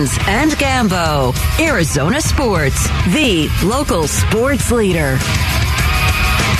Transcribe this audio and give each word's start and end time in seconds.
And 0.00 0.52
Gambo. 0.52 1.34
Arizona 1.60 2.22
Sports, 2.22 2.88
the 3.12 3.50
local 3.62 4.08
sports 4.08 4.72
leader. 4.72 5.18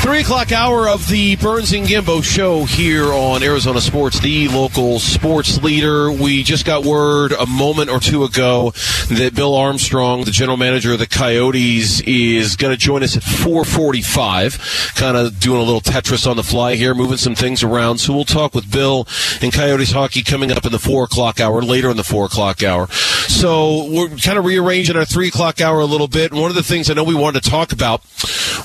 Three 0.02 0.22
o'clock 0.22 0.50
hour 0.50 0.88
of 0.88 1.06
the 1.08 1.36
Burns 1.36 1.72
and 1.72 1.86
Gambo 1.86 2.24
show 2.24 2.64
here 2.64 3.12
on 3.12 3.42
Arizona 3.42 3.82
Sports, 3.82 4.18
the 4.18 4.48
local 4.48 4.98
sports 4.98 5.62
leader. 5.62 6.10
We 6.10 6.42
just 6.42 6.64
got 6.64 6.84
word 6.84 7.32
a 7.32 7.44
moment 7.44 7.90
or 7.90 8.00
two 8.00 8.24
ago 8.24 8.72
that 9.10 9.34
Bill 9.34 9.54
Armstrong, 9.54 10.24
the 10.24 10.30
general 10.30 10.56
manager 10.56 10.94
of 10.94 11.00
the 11.00 11.06
Coyotes, 11.06 12.00
is 12.00 12.56
going 12.56 12.72
to 12.72 12.78
join 12.78 13.02
us 13.02 13.14
at 13.14 13.22
445. 13.22 14.92
Kind 14.94 15.18
of 15.18 15.38
doing 15.38 15.60
a 15.60 15.64
little 15.64 15.82
Tetris 15.82 16.28
on 16.28 16.38
the 16.38 16.42
fly 16.42 16.76
here, 16.76 16.94
moving 16.94 17.18
some 17.18 17.34
things 17.34 17.62
around. 17.62 17.98
So 17.98 18.14
we'll 18.14 18.24
talk 18.24 18.54
with 18.54 18.72
Bill 18.72 19.06
and 19.42 19.52
Coyotes 19.52 19.92
hockey 19.92 20.22
coming 20.22 20.50
up 20.50 20.64
in 20.64 20.72
the 20.72 20.78
four 20.78 21.04
o'clock 21.04 21.40
hour, 21.40 21.60
later 21.60 21.90
in 21.90 21.98
the 21.98 22.04
four 22.04 22.24
o'clock 22.24 22.62
hour. 22.62 22.88
So 22.88 23.86
we're 23.90 24.08
kind 24.16 24.38
of 24.38 24.46
rearranging 24.46 24.96
our 24.96 25.04
three 25.04 25.28
o'clock 25.28 25.60
hour 25.60 25.78
a 25.80 25.84
little 25.86 26.08
bit. 26.08 26.32
And 26.32 26.40
one 26.40 26.50
of 26.50 26.56
the 26.56 26.62
things 26.62 26.88
I 26.88 26.94
know 26.94 27.04
we 27.04 27.14
wanted 27.14 27.42
to 27.42 27.50
talk 27.50 27.72
about 27.72 28.02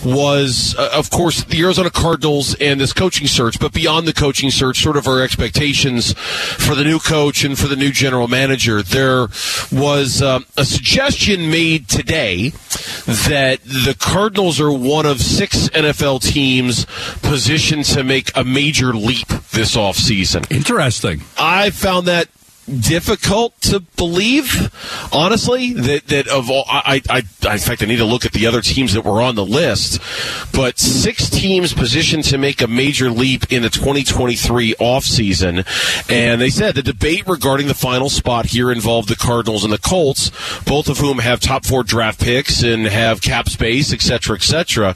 was, 0.04 0.76
uh, 0.78 0.92
of 0.94 1.09
course, 1.09 1.25
the 1.32 1.62
Arizona 1.62 1.90
Cardinals 1.90 2.56
and 2.56 2.80
this 2.80 2.94
coaching 2.94 3.28
search, 3.28 3.60
but 3.60 3.74
beyond 3.74 4.08
the 4.08 4.14
coaching 4.14 4.52
search, 4.52 4.82
sort 4.82 4.98
of 4.98 5.08
our 5.08 5.22
expectations 5.22 6.14
for 6.14 6.76
the 6.76 6.84
new 6.84 7.00
coach 7.00 7.44
and 7.44 7.58
for 7.58 7.68
the 7.68 7.76
new 7.76 7.92
general 7.92 8.28
manager. 8.28 8.82
There 8.82 9.28
was 9.72 10.22
um, 10.22 10.46
a 10.58 10.66
suggestion 10.66 11.50
made 11.50 11.88
today 11.88 12.50
that 12.50 13.60
the 13.64 13.96
Cardinals 14.00 14.60
are 14.60 14.72
one 14.72 15.06
of 15.06 15.22
six 15.22 15.70
NFL 15.70 16.22
teams 16.22 16.86
positioned 17.22 17.86
to 17.86 18.04
make 18.04 18.36
a 18.36 18.44
major 18.44 18.94
leap 18.94 19.28
this 19.52 19.76
offseason. 19.76 20.50
Interesting. 20.52 21.22
I 21.38 21.70
found 21.72 22.08
that 22.08 22.30
difficult 22.66 23.59
to 23.61 23.80
believe, 23.80 24.71
honestly. 25.11 25.73
That 25.73 26.08
that 26.08 26.27
of 26.27 26.49
all, 26.49 26.66
I, 26.67 27.02
I, 27.09 27.19
in 27.19 27.59
fact, 27.59 27.83
I 27.83 27.85
need 27.85 27.97
to 27.97 28.05
look 28.05 28.25
at 28.25 28.31
the 28.31 28.47
other 28.47 28.61
teams 28.61 28.94
that 28.94 29.05
were 29.05 29.21
on 29.21 29.35
the 29.35 29.45
list. 29.45 30.02
But 30.53 30.80
six 30.80 31.30
teams 31.30 31.73
positioned 31.73 32.23
to 32.25 32.38
make 32.38 32.61
a 32.61 32.67
major 32.67 33.09
leap 33.09 33.52
in 33.52 33.61
the 33.61 33.69
2023 33.69 34.75
offseason. 34.75 35.66
and 36.09 36.41
they 36.41 36.49
said 36.49 36.75
the 36.75 36.83
debate 36.83 37.27
regarding 37.27 37.67
the 37.67 37.73
final 37.73 38.09
spot 38.09 38.47
here 38.47 38.71
involved 38.71 39.09
the 39.09 39.16
Cardinals 39.16 39.63
and 39.63 39.71
the 39.71 39.77
Colts, 39.77 40.31
both 40.63 40.89
of 40.89 40.99
whom 40.99 41.19
have 41.19 41.39
top 41.39 41.66
four 41.66 41.83
draft 41.83 42.19
picks 42.19 42.63
and 42.63 42.86
have 42.88 43.21
cap 43.21 43.49
space, 43.49 43.93
et 43.93 44.02
cetera, 44.02 44.36
et 44.36 44.43
cetera. 44.43 44.95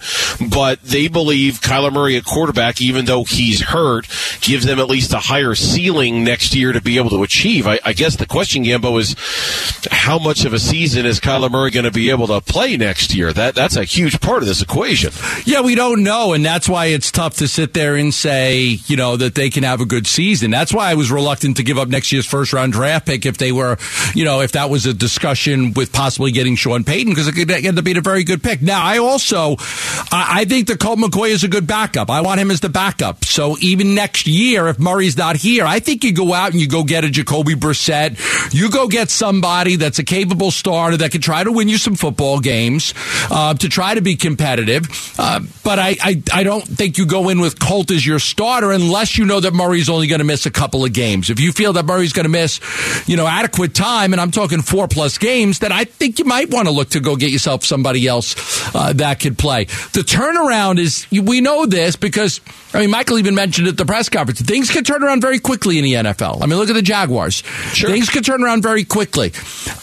But 0.49 0.81
they 0.83 1.07
believe 1.07 1.61
Kyler 1.61 1.91
Murray 1.91 2.15
a 2.15 2.21
quarterback, 2.21 2.81
even 2.81 3.05
though 3.05 3.23
he's 3.23 3.61
hurt, 3.61 4.07
gives 4.41 4.65
them 4.65 4.79
at 4.79 4.89
least 4.89 5.13
a 5.13 5.19
higher 5.19 5.55
ceiling 5.55 6.23
next 6.23 6.55
year 6.55 6.71
to 6.71 6.81
be 6.81 6.97
able 6.97 7.09
to 7.11 7.23
achieve. 7.23 7.58
I, 7.65 7.79
I 7.85 7.93
guess 7.93 8.15
the 8.15 8.25
question, 8.25 8.63
Gambo, 8.63 8.99
is 8.99 9.15
how 9.91 10.19
much 10.19 10.45
of 10.45 10.53
a 10.53 10.59
season 10.59 11.05
is 11.05 11.19
Kyler 11.19 11.51
Murray 11.51 11.71
going 11.71 11.85
to 11.85 11.91
be 11.91 12.09
able 12.09 12.27
to 12.27 12.41
play 12.41 12.77
next 12.77 13.13
year? 13.13 13.33
That 13.33 13.55
that's 13.55 13.75
a 13.75 13.83
huge 13.83 14.19
part 14.21 14.41
of 14.41 14.47
this 14.47 14.61
equation. 14.61 15.11
Yeah, 15.45 15.61
we 15.61 15.75
don't 15.75 16.03
know, 16.03 16.33
and 16.33 16.45
that's 16.45 16.67
why 16.67 16.87
it's 16.87 17.11
tough 17.11 17.35
to 17.37 17.47
sit 17.47 17.73
there 17.73 17.95
and 17.95 18.13
say, 18.13 18.79
you 18.87 18.97
know, 18.97 19.17
that 19.17 19.35
they 19.35 19.49
can 19.49 19.63
have 19.63 19.81
a 19.81 19.85
good 19.85 20.07
season. 20.07 20.51
That's 20.51 20.73
why 20.73 20.91
I 20.91 20.95
was 20.95 21.11
reluctant 21.11 21.57
to 21.57 21.63
give 21.63 21.77
up 21.77 21.87
next 21.87 22.11
year's 22.11 22.25
first 22.25 22.53
round 22.53 22.73
draft 22.73 23.05
pick 23.05 23.25
if 23.25 23.37
they 23.37 23.51
were, 23.51 23.77
you 24.13 24.25
know, 24.25 24.41
if 24.41 24.51
that 24.53 24.69
was 24.69 24.85
a 24.85 24.93
discussion 24.93 25.73
with 25.73 25.91
possibly 25.91 26.31
getting 26.31 26.55
Sean 26.55 26.83
Payton 26.83 27.11
because 27.11 27.27
it 27.27 27.33
could 27.33 27.49
end 27.51 27.77
up 27.77 27.85
being 27.85 27.97
a 27.97 28.01
very 28.01 28.23
good 28.23 28.43
pick. 28.43 28.61
Now, 28.61 28.83
I 28.83 28.97
also, 28.97 29.55
I, 30.11 30.41
I 30.41 30.45
think 30.45 30.67
that 30.67 30.79
Colt 30.79 30.99
McCoy 30.99 31.29
is 31.29 31.43
a 31.43 31.47
good 31.47 31.67
backup. 31.67 32.09
I 32.09 32.21
want 32.21 32.39
him 32.39 32.51
as 32.51 32.59
the 32.59 32.69
backup. 32.69 33.25
So 33.25 33.57
even 33.61 33.95
next 33.95 34.27
year, 34.27 34.67
if 34.67 34.79
Murray's 34.79 35.17
not 35.17 35.35
here, 35.35 35.65
I 35.65 35.79
think 35.79 36.03
you 36.03 36.13
go 36.13 36.33
out 36.33 36.51
and 36.51 36.59
you 36.59 36.67
go 36.67 36.83
get 36.83 37.03
a 37.03 37.09
Jacoby 37.09 37.48
Brissett. 37.55 38.53
You 38.53 38.69
go 38.69 38.87
get 38.87 39.09
somebody 39.09 39.75
that's 39.75 39.99
a 39.99 40.03
capable 40.03 40.51
starter 40.51 40.97
that 40.97 41.11
can 41.11 41.21
try 41.21 41.43
to 41.43 41.51
win 41.51 41.67
you 41.67 41.77
some 41.77 41.95
football 41.95 42.39
games 42.39 42.93
uh, 43.29 43.53
to 43.55 43.69
try 43.69 43.95
to 43.95 44.01
be 44.01 44.15
competitive. 44.15 44.87
Uh, 45.17 45.41
but 45.63 45.79
I, 45.79 45.95
I, 46.01 46.23
I 46.33 46.43
don't 46.43 46.63
think 46.63 46.97
you 46.97 47.05
go 47.05 47.29
in 47.29 47.39
with 47.39 47.59
Colt 47.59 47.91
as 47.91 48.05
your 48.05 48.19
starter 48.19 48.71
unless 48.71 49.17
you 49.17 49.25
know 49.25 49.39
that 49.39 49.53
Murray's 49.53 49.89
only 49.89 50.07
going 50.07 50.19
to 50.19 50.25
miss 50.25 50.45
a 50.45 50.51
couple 50.51 50.85
of 50.85 50.93
games. 50.93 51.29
If 51.29 51.39
you 51.39 51.51
feel 51.51 51.73
that 51.73 51.85
Murray's 51.85 52.13
going 52.13 52.25
to 52.25 52.29
miss, 52.29 52.59
you 53.07 53.17
know, 53.17 53.27
adequate 53.27 53.73
time, 53.73 54.13
and 54.13 54.21
I'm 54.21 54.31
talking 54.31 54.61
four 54.61 54.87
plus 54.87 55.17
games, 55.17 55.59
then 55.59 55.71
I 55.71 55.83
think 55.83 56.19
you 56.19 56.25
might 56.25 56.49
want 56.49 56.67
to 56.67 56.73
look 56.73 56.89
to 56.89 56.99
go 56.99 57.15
get 57.15 57.31
yourself 57.31 57.63
somebody 57.63 58.07
else 58.07 58.35
uh, 58.75 58.93
that 58.93 59.19
could 59.19 59.37
play. 59.37 59.65
The 59.65 60.01
turnaround 60.01 60.79
is 60.79 61.07
we 61.11 61.41
know 61.41 61.65
this 61.65 61.95
because 61.95 62.41
I 62.73 62.81
mean 62.81 62.91
Michael 62.91 63.17
even 63.19 63.35
mentioned 63.35 63.67
at 63.67 63.77
the 63.77 63.85
press 63.85 64.09
conference 64.09 64.41
things 64.41 64.71
can 64.71 64.83
turn 64.83 65.03
around 65.03 65.21
very 65.21 65.39
quickly 65.39 65.77
in 65.77 65.83
the 65.83 65.93
NFL. 65.93 66.41
I 66.41 66.45
mean 66.45 66.57
look 66.57 66.69
at 66.69 66.73
the 66.73 66.81
Jaguars. 66.81 67.38
Sure. 67.41 67.89
Things 67.89 68.09
can 68.09 68.23
turn 68.23 68.43
around 68.43 68.63
very 68.63 68.83
quickly. 68.83 69.31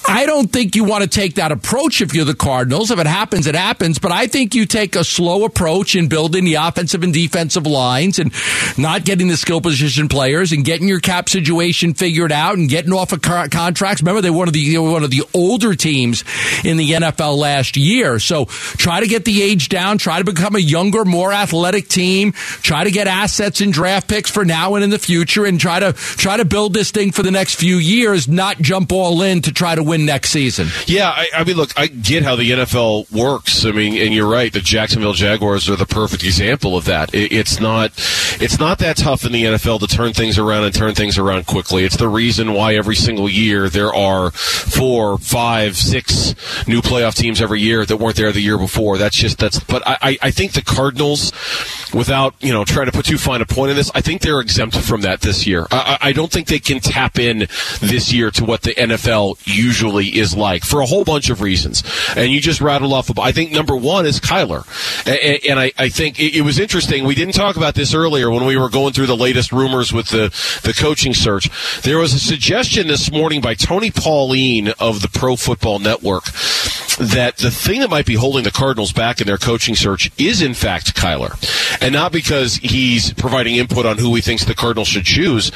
I 0.08 0.26
don't 0.26 0.52
think 0.52 0.76
you 0.76 0.84
want 0.84 1.02
to 1.02 1.08
take 1.08 1.34
that 1.34 1.52
approach 1.52 2.00
if 2.00 2.14
you're 2.14 2.24
the 2.24 2.34
Cardinals. 2.34 2.90
If 2.90 2.98
it 2.98 3.06
happens, 3.06 3.46
it 3.46 3.54
happens. 3.54 3.98
But 3.98 4.12
I 4.12 4.26
think 4.26 4.54
you 4.54 4.66
take 4.66 4.96
a 4.96 5.04
slow 5.04 5.44
approach 5.44 5.96
in 5.96 6.08
building 6.08 6.44
the 6.44 6.54
offensive 6.54 7.02
and 7.02 7.12
defensive 7.12 7.66
lines 7.66 8.18
and 8.18 8.32
not 8.78 9.04
getting 9.04 9.28
the 9.28 9.36
skill 9.36 9.60
position 9.60 10.08
players 10.08 10.52
and 10.52 10.64
getting 10.64 10.88
your 10.88 11.00
cap 11.00 11.28
situation 11.28 11.94
figured 11.94 12.32
out 12.32 12.56
and 12.56 12.68
getting 12.68 12.92
off 12.92 13.12
of 13.12 13.22
contracts. 13.22 14.02
Remember, 14.02 14.20
they 14.20 14.30
were 14.30 14.38
one 14.38 14.48
of 14.48 14.54
the 14.54 14.78
one 14.78 15.04
of 15.04 15.10
the 15.10 15.24
older 15.34 15.74
teams 15.74 16.24
in 16.64 16.76
the 16.76 16.90
NFL 16.92 17.36
last 17.36 17.76
year. 17.76 18.18
So 18.18 18.46
try 18.46 19.00
to 19.00 19.06
get 19.06 19.24
the 19.24 19.42
age 19.42 19.68
down. 19.68 19.98
Try 19.98 20.18
to 20.18 20.24
become 20.24 20.54
a 20.56 20.60
younger, 20.60 21.04
more 21.04 21.32
athletic 21.32 21.88
team. 21.88 22.32
Try 22.32 22.84
to 22.84 22.90
get 22.90 23.06
assets 23.06 23.60
and 23.60 23.72
draft 23.72 24.08
picks 24.08 24.30
for 24.30 24.44
now 24.44 24.74
and 24.74 24.84
in 24.84 24.90
the 24.90 24.98
future, 24.98 25.44
and 25.44 25.60
try 25.60 25.80
to 25.80 25.92
try 25.92 26.36
to 26.36 26.44
build 26.44 26.74
this 26.74 26.90
thing 26.90 27.12
for 27.12 27.22
the 27.22 27.30
next 27.30 27.45
few 27.54 27.76
years. 27.76 28.28
Not 28.28 28.58
jump 28.58 28.92
all 28.92 29.22
in 29.22 29.42
to 29.42 29.52
try 29.52 29.74
to 29.74 29.82
win 29.82 30.04
next 30.06 30.30
season. 30.30 30.68
Yeah, 30.86 31.10
I, 31.10 31.28
I 31.34 31.44
mean, 31.44 31.56
look, 31.56 31.78
I 31.78 31.86
get 31.86 32.22
how 32.22 32.36
the 32.36 32.50
NFL 32.50 33.10
works. 33.12 33.64
I 33.64 33.72
mean, 33.72 34.00
and 34.00 34.12
you're 34.14 34.28
right. 34.28 34.52
The 34.52 34.60
Jacksonville 34.60 35.12
Jaguars 35.12 35.68
are 35.68 35.76
the 35.76 35.86
perfect 35.86 36.24
example 36.24 36.76
of 36.76 36.84
that. 36.86 37.14
It, 37.14 37.32
it's 37.32 37.60
not 37.60 37.92
it's 38.40 38.58
not 38.58 38.78
that 38.78 38.96
tough 38.96 39.24
in 39.24 39.32
the 39.32 39.44
NFL 39.44 39.80
to 39.80 39.86
turn 39.86 40.12
things 40.12 40.38
around 40.38 40.64
and 40.64 40.74
turn 40.74 40.94
things 40.94 41.18
around 41.18 41.46
quickly. 41.46 41.84
It's 41.84 41.96
the 41.96 42.08
reason 42.08 42.52
why 42.52 42.74
every 42.74 42.96
single 42.96 43.28
year 43.28 43.68
there 43.68 43.94
are 43.94 44.30
four, 44.30 45.18
five, 45.18 45.76
six 45.76 46.34
new 46.66 46.80
playoff 46.80 47.14
teams 47.14 47.40
every 47.40 47.60
year 47.60 47.84
that 47.84 47.96
weren't 47.96 48.16
there 48.16 48.32
the 48.32 48.40
year 48.40 48.58
before. 48.58 48.98
That's 48.98 49.16
just 49.16 49.38
that's. 49.38 49.60
But 49.60 49.82
I, 49.86 50.18
I 50.22 50.30
think 50.30 50.52
the 50.52 50.62
Cardinals, 50.62 51.32
without 51.94 52.34
you 52.40 52.52
know 52.52 52.64
trying 52.64 52.86
to 52.86 52.92
put 52.92 53.06
too 53.06 53.18
fine 53.18 53.40
a 53.40 53.46
point 53.46 53.70
in 53.70 53.76
this, 53.76 53.90
I 53.94 54.00
think 54.00 54.22
they're 54.22 54.40
exempt 54.40 54.76
from 54.76 55.02
that 55.02 55.20
this 55.20 55.46
year. 55.46 55.66
I, 55.70 55.98
I 56.00 56.12
don't 56.12 56.30
think 56.30 56.48
they 56.48 56.58
can 56.58 56.80
tap 56.80 57.18
in 57.18 57.35
this 57.80 58.12
year 58.12 58.30
to 58.32 58.44
what 58.44 58.62
the 58.62 58.74
NFL 58.74 59.40
usually 59.44 60.06
is 60.06 60.36
like 60.36 60.64
for 60.64 60.80
a 60.80 60.86
whole 60.86 61.04
bunch 61.04 61.30
of 61.30 61.40
reasons. 61.40 61.82
And 62.16 62.30
you 62.30 62.40
just 62.40 62.60
rattled 62.60 62.92
off. 62.92 63.16
I 63.18 63.32
think 63.32 63.52
number 63.52 63.76
one 63.76 64.06
is 64.06 64.20
Kyler, 64.20 64.66
and, 65.06 65.40
and 65.48 65.60
I, 65.60 65.72
I, 65.78 65.88
think 65.88 66.18
it, 66.18 66.36
it, 66.36 66.42
was 66.42 66.58
interesting. 66.58 67.04
We 67.04 67.14
didn't 67.14 67.34
talk 67.34 67.56
about 67.56 67.74
this 67.74 67.94
earlier 67.94 68.30
when 68.30 68.44
we 68.44 68.56
were 68.56 68.68
going 68.68 68.92
through 68.92 69.06
the 69.06 69.16
latest 69.16 69.52
rumors 69.52 69.92
with 69.92 70.08
the 70.08 70.28
the 70.62 70.74
coaching 70.74 71.14
search. 71.14 71.50
There 71.82 71.98
was 71.98 72.12
a 72.14 72.18
suggestion 72.18 72.88
this 72.88 73.10
morning 73.12 73.40
by 73.40 73.54
Tony 73.54 73.90
Pauline 73.90 74.68
of 74.78 75.02
the 75.02 75.08
Pro 75.08 75.36
Football 75.36 75.78
Network 75.78 76.24
that 76.98 77.36
the 77.36 77.50
thing 77.50 77.80
that 77.80 77.90
might 77.90 78.06
be 78.06 78.14
holding 78.14 78.44
the 78.44 78.50
Cardinals 78.50 78.92
back 78.92 79.20
in 79.20 79.26
their 79.26 79.36
coaching 79.36 79.74
search 79.74 80.10
is 80.18 80.40
in 80.40 80.54
fact 80.54 80.94
Kyler, 80.94 81.32
and 81.80 81.92
not 81.92 82.12
because 82.12 82.56
he's 82.56 83.12
providing 83.14 83.56
input 83.56 83.86
on 83.86 83.98
who 83.98 84.14
he 84.14 84.20
thinks 84.20 84.44
the 84.44 84.54
Cardinals 84.54 84.88
should 84.88 85.04
choose. 85.04 85.50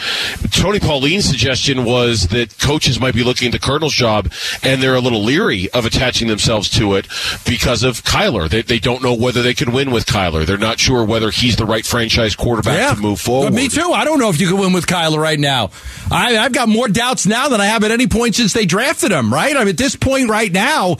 Tony 0.50 0.80
Pauline's 0.80 1.24
suggestion 1.24 1.84
was 1.84 2.28
that 2.28 2.58
coaches 2.58 3.00
might 3.00 3.14
be 3.14 3.24
looking 3.24 3.46
at 3.46 3.52
the 3.52 3.58
Cardinals 3.58 3.94
job 3.94 4.32
and 4.62 4.82
they're 4.82 4.94
a 4.94 5.00
little 5.00 5.22
leery 5.22 5.70
of 5.70 5.86
attaching 5.86 6.28
themselves 6.28 6.68
to 6.70 6.94
it 6.94 7.06
because 7.46 7.82
of 7.82 8.02
Kyler. 8.02 8.48
They, 8.48 8.62
they 8.62 8.78
don't 8.78 9.02
know 9.02 9.14
whether 9.14 9.42
they 9.42 9.54
can 9.54 9.72
win 9.72 9.90
with 9.90 10.06
Kyler. 10.06 10.44
They're 10.44 10.58
not 10.58 10.78
sure 10.78 11.04
whether 11.04 11.30
he's 11.30 11.56
the 11.56 11.66
right 11.66 11.84
franchise 11.84 12.36
quarterback 12.36 12.78
yeah. 12.78 12.94
to 12.94 13.00
move 13.00 13.20
forward. 13.20 13.50
But 13.50 13.54
me 13.54 13.68
too. 13.68 13.92
I 13.92 14.04
don't 14.04 14.18
know 14.18 14.30
if 14.30 14.40
you 14.40 14.48
can 14.48 14.58
win 14.58 14.72
with 14.72 14.86
Kyler 14.86 15.18
right 15.18 15.38
now. 15.38 15.70
I, 16.10 16.38
I've 16.38 16.52
got 16.52 16.68
more 16.68 16.88
doubts 16.88 17.26
now 17.26 17.48
than 17.48 17.60
I 17.60 17.66
have 17.66 17.84
at 17.84 17.90
any 17.90 18.06
point 18.06 18.34
since 18.34 18.52
they 18.52 18.66
drafted 18.66 19.12
him. 19.12 19.32
Right? 19.32 19.54
I 19.54 19.60
mean, 19.60 19.68
at 19.68 19.76
this 19.76 19.96
point 19.96 20.28
right 20.28 20.50
now, 20.50 20.92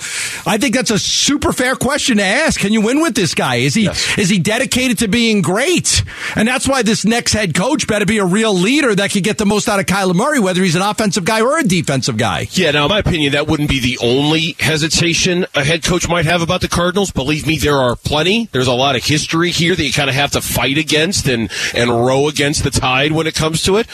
I 0.47 0.59
think 0.59 0.75
that's 0.75 0.91
a 0.91 0.99
super 0.99 1.53
fair 1.53 1.77
question 1.77 2.19
to 2.19 2.25
ask. 2.25 2.61
Can 2.61 2.73
you 2.73 2.81
win 2.81 3.01
with 3.01 3.15
this 3.15 3.35
guy? 3.35 3.57
Is 3.57 3.75
he 3.75 3.85
yes. 3.85 4.19
is 4.19 4.29
he 4.29 4.39
dedicated 4.39 4.99
to 4.99 5.09
being 5.11 5.43
great? 5.43 6.05
And 6.37 6.47
that's 6.47 6.69
why 6.69 6.83
this 6.83 7.05
next 7.05 7.33
head 7.33 7.55
coach 7.55 7.87
better 7.87 8.05
be 8.07 8.19
a 8.19 8.25
real 8.25 8.55
leader 8.55 8.95
that 8.95 9.11
can 9.11 9.23
get 9.23 9.39
the 9.39 9.47
most 9.47 9.69
out 9.69 9.81
of 9.81 9.87
Kyler 9.87 10.15
Murray, 10.15 10.39
whether 10.39 10.63
he's 10.63 10.77
an 10.77 10.83
offensive 10.83 11.25
guy 11.25 11.41
or 11.41 11.59
a 11.59 11.63
defensive 11.65 12.17
guy. 12.17 12.47
Yeah, 12.53 12.71
now 12.73 12.85
in 12.85 12.91
my 12.91 12.99
opinion, 12.99 13.33
that 13.33 13.47
wouldn't 13.47 13.69
be 13.69 13.81
the 13.81 13.99
only 14.03 14.55
hesitation 14.59 15.47
a 15.55 15.65
head 15.65 15.83
coach 15.83 16.09
might 16.09 16.27
have 16.27 16.43
about 16.43 16.61
the 16.61 16.69
Cardinals. 16.69 17.11
Believe 17.11 17.47
me, 17.47 17.57
there 17.59 17.77
are 17.77 17.97
plenty. 17.97 18.49
There's 18.53 18.67
a 18.69 18.73
lot 18.73 18.97
of 18.97 19.05
history 19.05 19.51
here 19.51 19.75
that 19.75 19.83
you 19.85 19.93
kind 19.93 20.09
of 20.11 20.15
have 20.17 20.33
to 20.33 20.41
fight 20.41 20.79
against 20.79 21.27
and 21.27 21.51
and 21.75 21.91
row 21.91 22.29
against 22.29 22.63
the 22.65 22.71
tide 22.71 23.13
when 23.13 23.27
it 23.27 23.35
comes 23.35 23.63
to 23.65 23.77
it. 23.79 23.87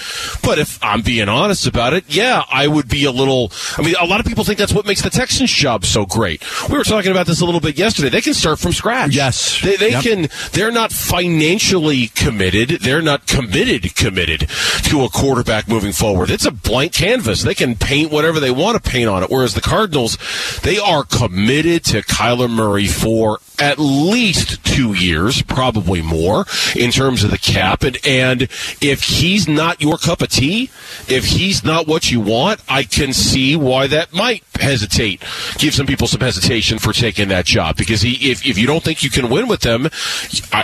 But 0.43 0.59
if 0.59 0.83
I'm 0.83 1.03
being 1.03 1.29
honest 1.29 1.67
about 1.67 1.93
it, 1.95 2.05
yeah, 2.09 2.43
I 2.51 2.67
would 2.67 2.89
be 2.89 3.05
a 3.05 3.11
little. 3.13 3.53
I 3.79 3.83
mean, 3.83 3.95
a 4.01 4.07
lot 4.07 4.21
of 4.21 4.27
people 4.27 4.45
think 4.45 4.59
that's 4.59 4.73
what 4.75 4.87
makes 4.87 5.03
the 5.03 5.11
Texans 5.11 5.51
job 5.53 5.85
so 5.85 6.05
great 6.05 6.17
great. 6.17 6.43
We 6.71 6.79
were 6.79 6.83
talking 6.83 7.11
about 7.11 7.27
this 7.27 7.43
a 7.43 7.45
little 7.45 7.61
bit 7.61 7.77
yesterday. 7.77 8.09
They 8.09 8.23
can 8.23 8.33
start 8.33 8.59
from 8.59 8.73
scratch. 8.73 9.15
Yes. 9.15 9.61
They, 9.61 9.77
they 9.77 9.91
Yep. 9.91 10.03
can, 10.03 10.29
they're 10.53 10.71
not 10.73 10.91
financially 11.09 12.09
committed. 12.09 12.81
They're 12.81 13.03
not 13.03 13.27
committed, 13.27 13.95
committed 13.95 14.49
to 14.85 15.05
a 15.05 15.09
quarterback 15.09 15.69
moving 15.69 15.93
forward. 15.93 16.31
It's 16.31 16.47
a 16.47 16.51
blank 16.51 16.93
canvas. 16.93 17.43
They 17.43 17.55
can 17.55 17.77
paint 17.77 18.11
whatever 18.11 18.41
they 18.41 18.51
want 18.51 18.83
to 18.83 18.91
paint 18.91 19.09
on 19.09 19.23
it. 19.23 19.31
Whereas 19.31 19.55
the 19.55 19.61
Cardinals, 19.61 20.19
they 20.63 20.79
are 20.79 21.05
committed 21.05 21.85
to 21.87 22.03
Kyler 22.03 22.51
Murray 22.51 22.87
for 22.87 23.39
at 23.59 23.79
least 23.79 24.65
two 24.65 24.93
years, 24.93 25.43
probably 25.43 26.03
more, 26.03 26.45
in 26.75 26.91
terms 26.91 27.25
of 27.25 27.31
the 27.31 27.39
cap. 27.39 27.83
And, 27.83 27.99
and 28.07 28.43
if 28.43 29.03
he's 29.05 29.49
not 29.49 29.81
your 29.81 29.99
cup 29.99 30.23
of 30.23 30.29
tea, 30.29 30.71
if 31.09 31.25
he's 31.25 31.65
not 31.65 31.87
what 31.87 32.11
you 32.11 32.21
want, 32.21 32.61
I 32.69 32.83
can 32.83 33.13
see 33.13 33.57
why 33.57 33.87
that 33.87 34.13
might 34.13 34.45
hesitate, 34.55 35.23
give 35.59 35.75
some 35.75 35.87
people 35.87 36.07
some 36.07 36.21
hesitation 36.21 36.79
for 36.79 36.93
taking 36.93 37.29
that 37.29 37.47
job. 37.47 37.77
Because 37.77 38.03
he, 38.03 38.31
if, 38.31 38.45
if 38.45 38.59
you 38.59 38.67
don't 38.67 38.83
think 38.83 39.03
you 39.03 39.11
can 39.11 39.31
win 39.31 39.49
with 39.49 39.61
them, 39.61 39.89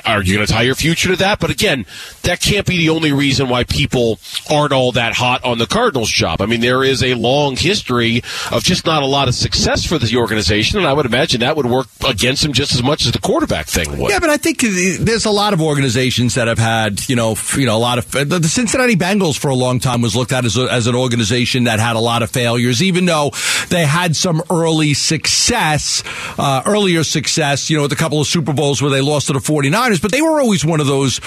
are 0.04 0.22
you 0.22 0.31
going 0.34 0.46
to 0.46 0.52
tie 0.52 0.62
your 0.62 0.74
future 0.74 1.10
to 1.10 1.16
that? 1.16 1.40
But 1.40 1.50
again, 1.50 1.86
that 2.22 2.40
can't 2.40 2.66
be 2.66 2.78
the 2.78 2.90
only 2.90 3.12
reason 3.12 3.48
why 3.48 3.64
people 3.64 4.18
aren't 4.50 4.72
all 4.72 4.92
that 4.92 5.14
hot 5.14 5.44
on 5.44 5.58
the 5.58 5.66
Cardinals 5.66 6.10
job. 6.10 6.40
I 6.40 6.46
mean, 6.46 6.60
there 6.60 6.84
is 6.84 7.02
a 7.02 7.14
long 7.14 7.56
history 7.56 8.22
of 8.50 8.62
just 8.64 8.86
not 8.86 9.02
a 9.02 9.06
lot 9.06 9.28
of 9.28 9.34
success 9.34 9.84
for 9.84 9.98
the 9.98 10.16
organization, 10.16 10.78
and 10.78 10.86
I 10.86 10.92
would 10.92 11.06
imagine 11.06 11.40
that 11.40 11.56
would 11.56 11.66
work 11.66 11.86
against 12.08 12.44
him 12.44 12.52
just 12.52 12.74
as 12.74 12.82
much 12.82 13.06
as 13.06 13.12
the 13.12 13.18
quarterback 13.18 13.66
thing 13.66 13.98
would. 13.98 14.10
Yeah, 14.10 14.18
but 14.18 14.30
I 14.30 14.36
think 14.36 14.60
there's 14.60 15.24
a 15.24 15.30
lot 15.30 15.52
of 15.52 15.60
organizations 15.60 16.34
that 16.34 16.48
have 16.48 16.58
had, 16.58 17.08
you 17.08 17.16
know, 17.16 17.36
you 17.56 17.66
know, 17.66 17.76
a 17.76 17.78
lot 17.78 17.98
of 17.98 18.10
the 18.10 18.48
Cincinnati 18.48 18.96
Bengals 18.96 19.38
for 19.38 19.48
a 19.48 19.54
long 19.54 19.80
time 19.80 20.02
was 20.02 20.16
looked 20.16 20.32
at 20.32 20.44
as, 20.44 20.56
a, 20.56 20.72
as 20.72 20.86
an 20.86 20.94
organization 20.94 21.64
that 21.64 21.80
had 21.80 21.96
a 21.96 22.00
lot 22.00 22.22
of 22.22 22.30
failures, 22.30 22.82
even 22.82 23.04
though 23.06 23.32
they 23.68 23.84
had 23.84 24.16
some 24.16 24.42
early 24.50 24.94
success, 24.94 26.02
uh, 26.38 26.62
earlier 26.66 27.04
success, 27.04 27.70
you 27.70 27.76
know, 27.76 27.82
with 27.82 27.92
a 27.92 27.96
couple 27.96 28.20
of 28.20 28.26
Super 28.26 28.52
Bowls 28.52 28.80
where 28.80 28.90
they 28.90 29.00
lost 29.00 29.26
to 29.28 29.32
the 29.32 29.38
49ers, 29.38 30.00
but 30.00 30.12
they 30.12 30.21
were 30.24 30.40
always 30.40 30.64
one 30.64 30.80
of 30.80 30.86
those 30.86 31.20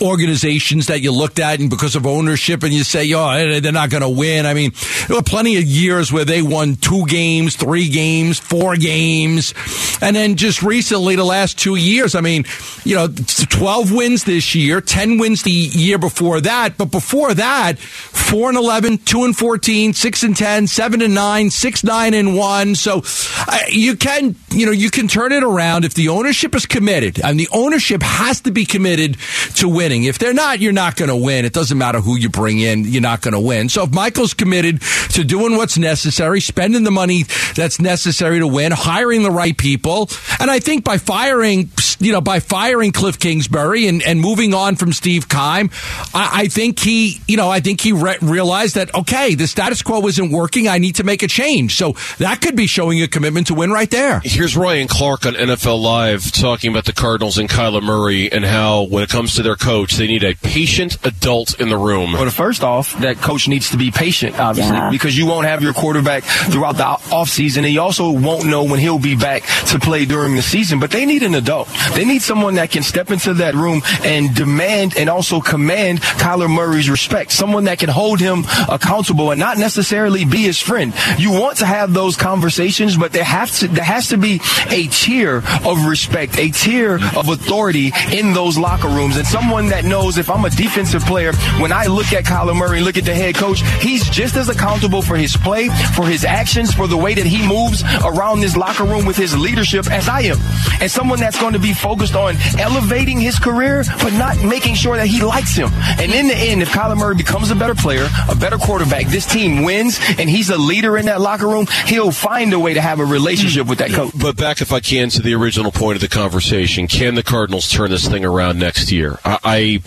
organizations 0.00 0.86
that 0.88 1.00
you 1.00 1.12
looked 1.12 1.38
at 1.38 1.60
and 1.60 1.70
because 1.70 1.96
of 1.96 2.06
ownership 2.06 2.62
and 2.62 2.72
you 2.72 2.84
say, 2.84 3.12
oh, 3.14 3.60
they're 3.60 3.72
not 3.72 3.90
going 3.90 4.02
to 4.02 4.08
win. 4.08 4.46
I 4.46 4.54
mean, 4.54 4.72
there 5.08 5.16
were 5.16 5.22
plenty 5.22 5.56
of 5.56 5.64
years 5.64 6.12
where 6.12 6.24
they 6.24 6.42
won 6.42 6.76
two 6.76 7.06
games, 7.06 7.56
three 7.56 7.88
games, 7.88 8.38
four 8.38 8.76
games. 8.76 9.54
And 10.00 10.14
then 10.14 10.36
just 10.36 10.62
recently, 10.62 11.16
the 11.16 11.24
last 11.24 11.58
two 11.58 11.76
years, 11.76 12.14
I 12.14 12.20
mean, 12.20 12.44
you 12.84 12.94
know, 12.94 13.08
12 13.08 13.92
wins 13.92 14.24
this 14.24 14.54
year, 14.54 14.80
10 14.80 15.18
wins 15.18 15.42
the 15.42 15.50
year 15.50 15.98
before 15.98 16.40
that. 16.40 16.76
But 16.76 16.90
before 16.90 17.34
that, 17.34 17.78
4 17.78 18.50
and 18.50 18.58
11, 18.58 18.98
2 18.98 19.24
and 19.24 19.36
14, 19.36 19.92
6 19.92 20.22
and 20.22 20.36
10, 20.36 20.66
7 20.66 21.02
and 21.02 21.14
9, 21.14 21.50
6, 21.50 21.84
9 21.84 22.14
and 22.14 22.36
1. 22.36 22.74
So 22.74 23.02
uh, 23.46 23.58
you 23.68 23.96
can, 23.96 24.36
you 24.54 24.66
know, 24.66 24.72
you 24.72 24.90
can 24.90 25.08
turn 25.08 25.32
it 25.32 25.42
around 25.42 25.84
if 25.84 25.94
the 25.94 26.08
ownership 26.08 26.54
is 26.54 26.66
committed. 26.66 27.20
And 27.20 27.38
the 27.38 27.48
ownership 27.52 28.02
has 28.02 28.40
to 28.42 28.52
be 28.52 28.64
committed 28.64 29.16
to 29.56 29.68
winning. 29.68 30.04
If 30.04 30.18
they're 30.18 30.34
not, 30.34 30.60
you're 30.60 30.72
not 30.72 30.96
going 30.96 31.08
to 31.08 31.16
win. 31.16 31.44
It 31.44 31.52
doesn't 31.52 31.76
matter 31.76 32.00
who 32.00 32.16
you 32.16 32.28
bring 32.28 32.60
in, 32.60 32.84
you're 32.84 33.02
not 33.02 33.20
going 33.20 33.32
to 33.32 33.40
win. 33.40 33.68
So 33.68 33.84
if 33.84 33.92
Michael's 33.92 34.34
committed 34.34 34.80
to 35.10 35.24
doing 35.24 35.56
what's 35.56 35.76
necessary, 35.76 36.40
spending 36.40 36.84
the 36.84 36.90
money 36.90 37.24
that's 37.54 37.80
necessary 37.80 38.38
to 38.38 38.46
win, 38.46 38.72
hiring 38.72 39.22
the 39.22 39.30
right 39.30 39.56
people, 39.56 40.08
and 40.38 40.50
I 40.50 40.60
think 40.60 40.84
by 40.84 40.98
firing, 40.98 41.70
you 41.98 42.12
know, 42.12 42.20
by 42.20 42.40
firing 42.40 42.92
Cliff 42.92 43.18
Kingsbury 43.18 43.88
and, 43.88 44.02
and 44.02 44.20
moving 44.20 44.54
on 44.54 44.76
from 44.76 44.92
Steve 44.92 45.28
Keim, 45.28 45.70
I, 46.14 46.30
I 46.32 46.48
think 46.48 46.78
he, 46.78 47.20
you 47.26 47.36
know, 47.36 47.50
I 47.50 47.60
think 47.60 47.80
he 47.80 47.92
re- 47.92 48.18
realized 48.20 48.76
that, 48.76 48.94
okay, 48.94 49.34
the 49.34 49.46
status 49.46 49.82
quo 49.82 50.06
isn't 50.06 50.30
working. 50.30 50.68
I 50.68 50.78
need 50.78 50.96
to 50.96 51.04
make 51.04 51.22
a 51.22 51.28
change. 51.28 51.76
So 51.76 51.94
that 52.18 52.40
could 52.40 52.56
be 52.56 52.66
showing 52.66 53.02
a 53.02 53.08
commitment 53.08 53.48
to 53.48 53.54
win 53.54 53.70
right 53.70 53.90
there. 53.90 54.20
Here's 54.44 54.58
Ryan 54.58 54.88
Clark 54.88 55.24
on 55.24 55.32
NFL 55.32 55.80
Live 55.80 56.30
talking 56.30 56.70
about 56.70 56.84
the 56.84 56.92
Cardinals 56.92 57.38
and 57.38 57.48
Kyler 57.48 57.82
Murray 57.82 58.30
and 58.30 58.44
how, 58.44 58.82
when 58.82 59.02
it 59.02 59.08
comes 59.08 59.36
to 59.36 59.42
their 59.42 59.56
coach, 59.56 59.94
they 59.94 60.06
need 60.06 60.22
a 60.22 60.34
patient 60.34 60.98
adult 61.02 61.58
in 61.58 61.70
the 61.70 61.78
room. 61.78 62.12
Well, 62.12 62.28
first 62.28 62.62
off, 62.62 62.92
that 63.00 63.16
coach 63.22 63.48
needs 63.48 63.70
to 63.70 63.78
be 63.78 63.90
patient, 63.90 64.38
obviously, 64.38 64.76
Yeah. 64.76 64.90
because 64.90 65.16
you 65.16 65.24
won't 65.24 65.46
have 65.46 65.62
your 65.62 65.72
quarterback 65.72 66.24
throughout 66.24 66.76
the 66.76 66.84
offseason, 66.84 67.64
and 67.64 67.68
you 67.68 67.80
also 67.80 68.10
won't 68.10 68.44
know 68.44 68.64
when 68.64 68.80
he'll 68.80 68.98
be 68.98 69.16
back 69.16 69.44
to 69.68 69.78
play 69.78 70.04
during 70.04 70.36
the 70.36 70.42
season. 70.42 70.78
But 70.78 70.90
they 70.90 71.06
need 71.06 71.22
an 71.22 71.34
adult. 71.34 71.70
They 71.94 72.04
need 72.04 72.20
someone 72.20 72.56
that 72.56 72.70
can 72.70 72.82
step 72.82 73.10
into 73.10 73.32
that 73.32 73.54
room 73.54 73.80
and 74.04 74.34
demand 74.34 74.98
and 74.98 75.08
also 75.08 75.40
command 75.40 76.02
Kyler 76.02 76.50
Murray's 76.50 76.90
respect. 76.90 77.32
Someone 77.32 77.64
that 77.64 77.78
can 77.78 77.88
hold 77.88 78.20
him 78.20 78.44
accountable 78.68 79.30
and 79.30 79.40
not 79.40 79.56
necessarily 79.56 80.26
be 80.26 80.42
his 80.42 80.58
friend. 80.60 80.92
You 81.16 81.32
want 81.32 81.56
to 81.60 81.66
have 81.66 81.94
those 81.94 82.14
conversations, 82.18 82.98
but 82.98 83.12
there 83.12 83.24
have 83.24 83.50
to 83.60 83.68
there 83.68 83.82
has 83.84 84.08
to 84.08 84.18
be 84.18 84.33
a 84.70 84.86
tier 84.88 85.42
of 85.64 85.86
respect, 85.86 86.38
a 86.38 86.50
tier 86.50 86.94
of 87.16 87.28
authority 87.28 87.92
in 88.12 88.32
those 88.32 88.58
locker 88.58 88.88
rooms, 88.88 89.16
and 89.16 89.26
someone 89.26 89.68
that 89.68 89.84
knows 89.84 90.18
if 90.18 90.30
I'm 90.30 90.44
a 90.44 90.50
defensive 90.50 91.02
player, 91.04 91.32
when 91.58 91.72
I 91.72 91.86
look 91.86 92.12
at 92.12 92.24
Kyler 92.24 92.56
Murray, 92.56 92.80
look 92.80 92.96
at 92.96 93.04
the 93.04 93.14
head 93.14 93.34
coach, 93.34 93.62
he's 93.80 94.08
just 94.08 94.36
as 94.36 94.48
accountable 94.48 95.02
for 95.02 95.16
his 95.16 95.36
play, 95.36 95.68
for 95.94 96.06
his 96.06 96.24
actions, 96.24 96.72
for 96.72 96.86
the 96.86 96.96
way 96.96 97.14
that 97.14 97.26
he 97.26 97.46
moves 97.46 97.82
around 98.04 98.40
this 98.40 98.56
locker 98.56 98.84
room 98.84 99.04
with 99.04 99.16
his 99.16 99.36
leadership 99.36 99.90
as 99.90 100.08
I 100.08 100.22
am. 100.22 100.38
And 100.80 100.90
someone 100.90 101.18
that's 101.18 101.38
going 101.40 101.52
to 101.54 101.58
be 101.58 101.72
focused 101.72 102.14
on 102.14 102.36
elevating 102.58 103.20
his 103.20 103.38
career, 103.38 103.84
but 104.02 104.12
not 104.14 104.42
making 104.42 104.74
sure 104.74 104.96
that 104.96 105.06
he 105.06 105.22
likes 105.22 105.54
him. 105.54 105.70
And 105.72 106.12
in 106.12 106.28
the 106.28 106.36
end, 106.36 106.62
if 106.62 106.70
Kyler 106.70 106.96
Murray 106.96 107.14
becomes 107.14 107.50
a 107.50 107.54
better 107.54 107.74
player, 107.74 108.08
a 108.28 108.34
better 108.34 108.58
quarterback, 108.58 109.06
this 109.06 109.26
team 109.26 109.62
wins, 109.64 109.98
and 110.18 110.28
he's 110.28 110.50
a 110.50 110.58
leader 110.58 110.96
in 110.96 111.06
that 111.06 111.20
locker 111.20 111.46
room, 111.46 111.66
he'll 111.86 112.12
find 112.12 112.52
a 112.52 112.58
way 112.58 112.74
to 112.74 112.80
have 112.80 113.00
a 113.00 113.04
relationship 113.04 113.66
with 113.66 113.78
that 113.78 113.90
coach. 113.90 114.12
But 114.24 114.38
back, 114.38 114.62
if 114.62 114.72
I 114.72 114.80
can, 114.80 115.10
to 115.10 115.20
the 115.20 115.34
original 115.34 115.70
point 115.70 115.96
of 115.96 116.00
the 116.00 116.08
conversation, 116.08 116.88
can 116.88 117.14
the 117.14 117.22
Cardinals 117.22 117.70
turn 117.70 117.90
this 117.90 118.08
thing 118.08 118.24
around 118.24 118.58
next 118.58 118.90
year? 118.90 119.18
I, 119.22 119.82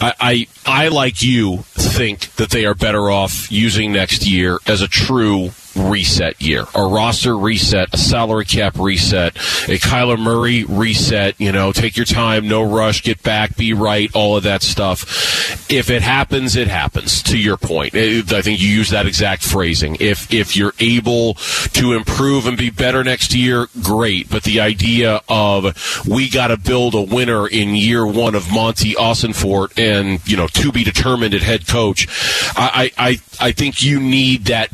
I, 0.00 0.14
I, 0.20 0.46
I 0.64 0.86
like 0.86 1.22
you, 1.22 1.64
think 1.72 2.32
that 2.36 2.50
they 2.50 2.66
are 2.66 2.74
better 2.74 3.10
off 3.10 3.50
using 3.50 3.92
next 3.92 4.24
year 4.24 4.58
as 4.64 4.80
a 4.80 4.86
true 4.86 5.50
reset 5.76 6.40
year, 6.40 6.64
a 6.74 6.82
roster 6.82 7.36
reset, 7.36 7.92
a 7.92 7.98
salary 7.98 8.44
cap 8.44 8.78
reset, 8.78 9.36
a 9.36 9.78
Kyler 9.78 10.18
Murray 10.18 10.64
reset. 10.64 11.40
You 11.40 11.52
know, 11.52 11.72
take 11.72 11.96
your 11.96 12.06
time, 12.06 12.48
no 12.48 12.62
rush, 12.62 13.02
get 13.02 13.22
back, 13.22 13.56
be 13.56 13.72
right, 13.72 14.10
all 14.14 14.36
of 14.36 14.42
that 14.44 14.62
stuff. 14.62 15.70
If 15.70 15.90
it 15.90 16.02
happens, 16.02 16.56
it 16.56 16.68
happens. 16.68 17.22
To 17.24 17.38
your 17.38 17.56
point, 17.56 17.94
I 17.94 18.22
think 18.22 18.60
you 18.60 18.68
use 18.68 18.90
that 18.90 19.06
exact 19.06 19.42
phrasing. 19.42 19.96
If 20.00 20.32
if 20.32 20.56
you're 20.56 20.74
able 20.80 21.34
to 21.34 21.92
improve 21.92 22.46
and 22.46 22.56
be 22.56 22.70
better 22.70 23.04
next 23.04 23.34
year, 23.34 23.68
great. 23.82 24.30
But 24.30 24.44
the 24.44 24.60
idea 24.60 25.20
of 25.28 26.06
we 26.06 26.28
got 26.28 26.48
to 26.48 26.56
build 26.56 26.94
a 26.94 27.02
winner 27.02 27.46
in 27.46 27.74
year 27.74 28.06
one 28.06 28.34
of 28.34 28.52
Monti 28.52 28.94
Ossenfort 28.94 29.78
and 29.78 30.26
you 30.28 30.36
know 30.36 30.46
to 30.48 30.72
be 30.72 30.84
determined 30.84 31.34
at 31.34 31.42
head 31.42 31.66
coach, 31.66 32.06
I 32.56 32.90
I 32.98 33.18
I 33.40 33.52
think 33.52 33.82
you 33.82 34.00
need 34.00 34.46
that 34.46 34.70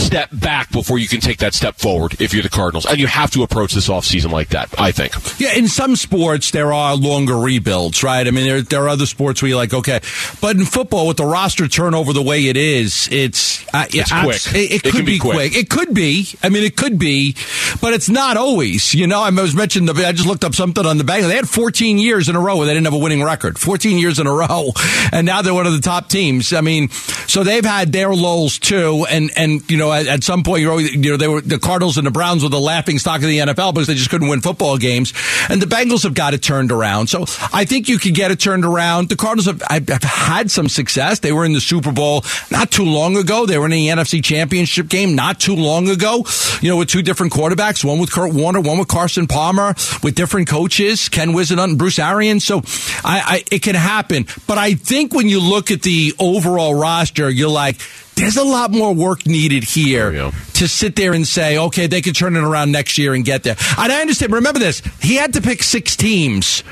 step 0.00 0.28
back 0.32 0.70
before 0.72 0.98
you 0.98 1.06
can 1.08 1.20
take 1.20 1.38
that 1.38 1.54
step 1.54 1.76
forward 1.76 2.20
if 2.20 2.32
you're 2.32 2.42
the 2.42 2.48
Cardinals. 2.48 2.86
And 2.86 2.98
you 2.98 3.06
have 3.06 3.30
to 3.32 3.42
approach 3.42 3.72
this 3.72 3.88
offseason 3.88 4.30
like 4.32 4.48
that, 4.50 4.68
I 4.78 4.92
think. 4.92 5.14
Yeah, 5.40 5.54
in 5.54 5.68
some 5.68 5.96
sports 5.96 6.50
there 6.50 6.72
are 6.72 6.96
longer 6.96 7.36
rebuilds, 7.38 8.02
right? 8.02 8.26
I 8.26 8.30
mean, 8.30 8.46
there 8.46 8.62
there 8.62 8.82
are 8.84 8.88
other 8.88 9.06
sports 9.06 9.42
where 9.42 9.48
you're 9.50 9.58
like, 9.58 9.74
okay, 9.74 10.00
but 10.40 10.56
in 10.56 10.64
football 10.64 11.06
with 11.06 11.16
the 11.18 11.24
roster 11.26 11.68
turnover 11.68 12.12
the 12.12 12.22
way 12.22 12.46
it 12.48 12.56
is, 12.56 13.08
it's 13.12 13.60
uh, 13.74 13.86
It's 13.90 14.10
quick. 14.10 14.54
It, 14.54 14.70
it 14.72 14.86
It 14.86 14.92
could 14.92 15.04
be 15.06 15.12
be 15.14 15.18
quick. 15.18 15.34
quick. 15.36 15.54
It 15.56 15.70
could 15.70 15.94
be. 15.94 16.26
I 16.42 16.48
mean, 16.48 16.64
it 16.64 16.76
could 16.76 16.98
be, 16.98 17.36
but 17.80 17.92
it's 17.92 18.08
not 18.08 18.36
always. 18.36 18.94
You 18.94 19.06
know, 19.06 19.20
I 19.20 19.30
was 19.30 19.54
mentioning 19.54 19.86
the. 19.92 20.06
I 20.06 20.12
just 20.12 20.26
looked 20.26 20.44
up 20.44 20.54
something 20.54 20.84
on 20.84 20.98
the 20.98 21.04
Bengals. 21.04 21.28
They 21.28 21.36
had 21.36 21.48
14 21.48 21.98
years 21.98 22.28
in 22.28 22.36
a 22.36 22.40
row 22.40 22.56
where 22.56 22.66
they 22.66 22.72
didn't 22.74 22.86
have 22.86 22.94
a 22.94 22.98
winning 22.98 23.22
record. 23.22 23.58
14 23.58 23.98
years 23.98 24.18
in 24.18 24.26
a 24.26 24.32
row, 24.32 24.72
and 25.12 25.26
now 25.26 25.42
they're 25.42 25.54
one 25.54 25.66
of 25.66 25.72
the 25.72 25.80
top 25.80 26.08
teams. 26.08 26.52
I 26.52 26.60
mean, 26.62 26.88
so 27.28 27.44
they've 27.44 27.64
had 27.64 27.92
their 27.92 28.12
lulls 28.14 28.58
too, 28.58 29.06
and 29.08 29.30
and 29.36 29.68
you 29.70 29.76
know, 29.76 29.89
at, 29.92 30.06
at 30.06 30.24
some 30.24 30.42
point 30.42 30.62
you're 30.62 30.70
always, 30.70 30.92
you 30.92 31.10
know, 31.10 31.16
they 31.16 31.28
were 31.28 31.40
the 31.40 31.58
Cardinals 31.58 31.96
and 31.96 32.06
the 32.06 32.10
Browns 32.10 32.42
were 32.42 32.48
the 32.48 32.60
laughing 32.60 32.98
stock 32.98 33.16
of 33.16 33.28
the 33.28 33.38
NFL 33.38 33.74
because 33.74 33.86
they 33.86 33.94
just 33.94 34.10
couldn't 34.10 34.28
win 34.28 34.40
football 34.40 34.78
games, 34.78 35.12
and 35.48 35.60
the 35.60 35.66
Bengals 35.66 36.02
have 36.02 36.14
got 36.14 36.34
it 36.34 36.42
turned 36.42 36.72
around. 36.72 37.08
So 37.08 37.24
I 37.52 37.64
think 37.64 37.88
you 37.88 37.98
could 37.98 38.14
get 38.14 38.30
it 38.30 38.40
turned 38.40 38.64
around. 38.64 39.08
The 39.08 39.16
Cardinals 39.16 39.46
have, 39.46 39.62
have 39.88 40.02
had 40.02 40.50
some 40.50 40.68
success. 40.68 41.20
They 41.20 41.32
were 41.32 41.44
in 41.44 41.52
the 41.52 41.60
Super 41.60 41.92
Bowl 41.92 42.24
not 42.50 42.70
too 42.70 42.84
long 42.84 43.16
ago. 43.16 43.46
They 43.46 43.58
were 43.58 43.66
in 43.66 43.72
the 43.72 43.88
NFC 43.88 44.22
Championship 44.22 44.88
game 44.88 45.14
not 45.14 45.40
too 45.40 45.56
long 45.56 45.88
ago. 45.88 46.24
You 46.60 46.70
know, 46.70 46.76
with 46.76 46.88
two 46.88 47.02
different 47.02 47.32
quarterbacks, 47.32 47.84
one 47.84 47.98
with 47.98 48.12
Kurt 48.12 48.32
Warner, 48.32 48.60
one 48.60 48.78
with 48.78 48.88
Carson 48.88 49.26
Palmer, 49.26 49.74
with 50.02 50.14
different 50.14 50.48
coaches, 50.48 51.08
Ken 51.08 51.30
Whisenhunt 51.30 51.70
and 51.70 51.78
Bruce 51.78 51.98
Arians. 51.98 52.44
So 52.44 52.58
I, 53.04 53.22
I 53.24 53.44
it 53.50 53.62
can 53.62 53.74
happen. 53.74 54.26
But 54.46 54.58
I 54.58 54.74
think 54.74 55.14
when 55.14 55.28
you 55.28 55.40
look 55.40 55.70
at 55.70 55.82
the 55.82 56.12
overall 56.18 56.74
roster, 56.74 57.30
you're 57.30 57.48
like. 57.48 57.76
There's 58.20 58.36
a 58.36 58.44
lot 58.44 58.70
more 58.70 58.94
work 58.94 59.26
needed 59.26 59.64
here 59.64 60.08
Oh, 60.08 60.10
yeah. 60.10 60.30
to 60.54 60.68
sit 60.68 60.94
there 60.94 61.12
and 61.14 61.26
say, 61.26 61.56
okay, 61.58 61.86
they 61.86 62.02
could 62.02 62.14
turn 62.14 62.36
it 62.36 62.44
around 62.44 62.70
next 62.70 62.98
year 62.98 63.14
and 63.14 63.24
get 63.24 63.42
there. 63.42 63.56
And 63.78 63.90
I 63.90 64.00
understand. 64.00 64.32
Remember 64.32 64.58
this: 64.60 64.82
he 65.00 65.16
had 65.16 65.32
to 65.34 65.40
pick 65.40 65.62
six 65.62 65.96
teams 65.96 66.62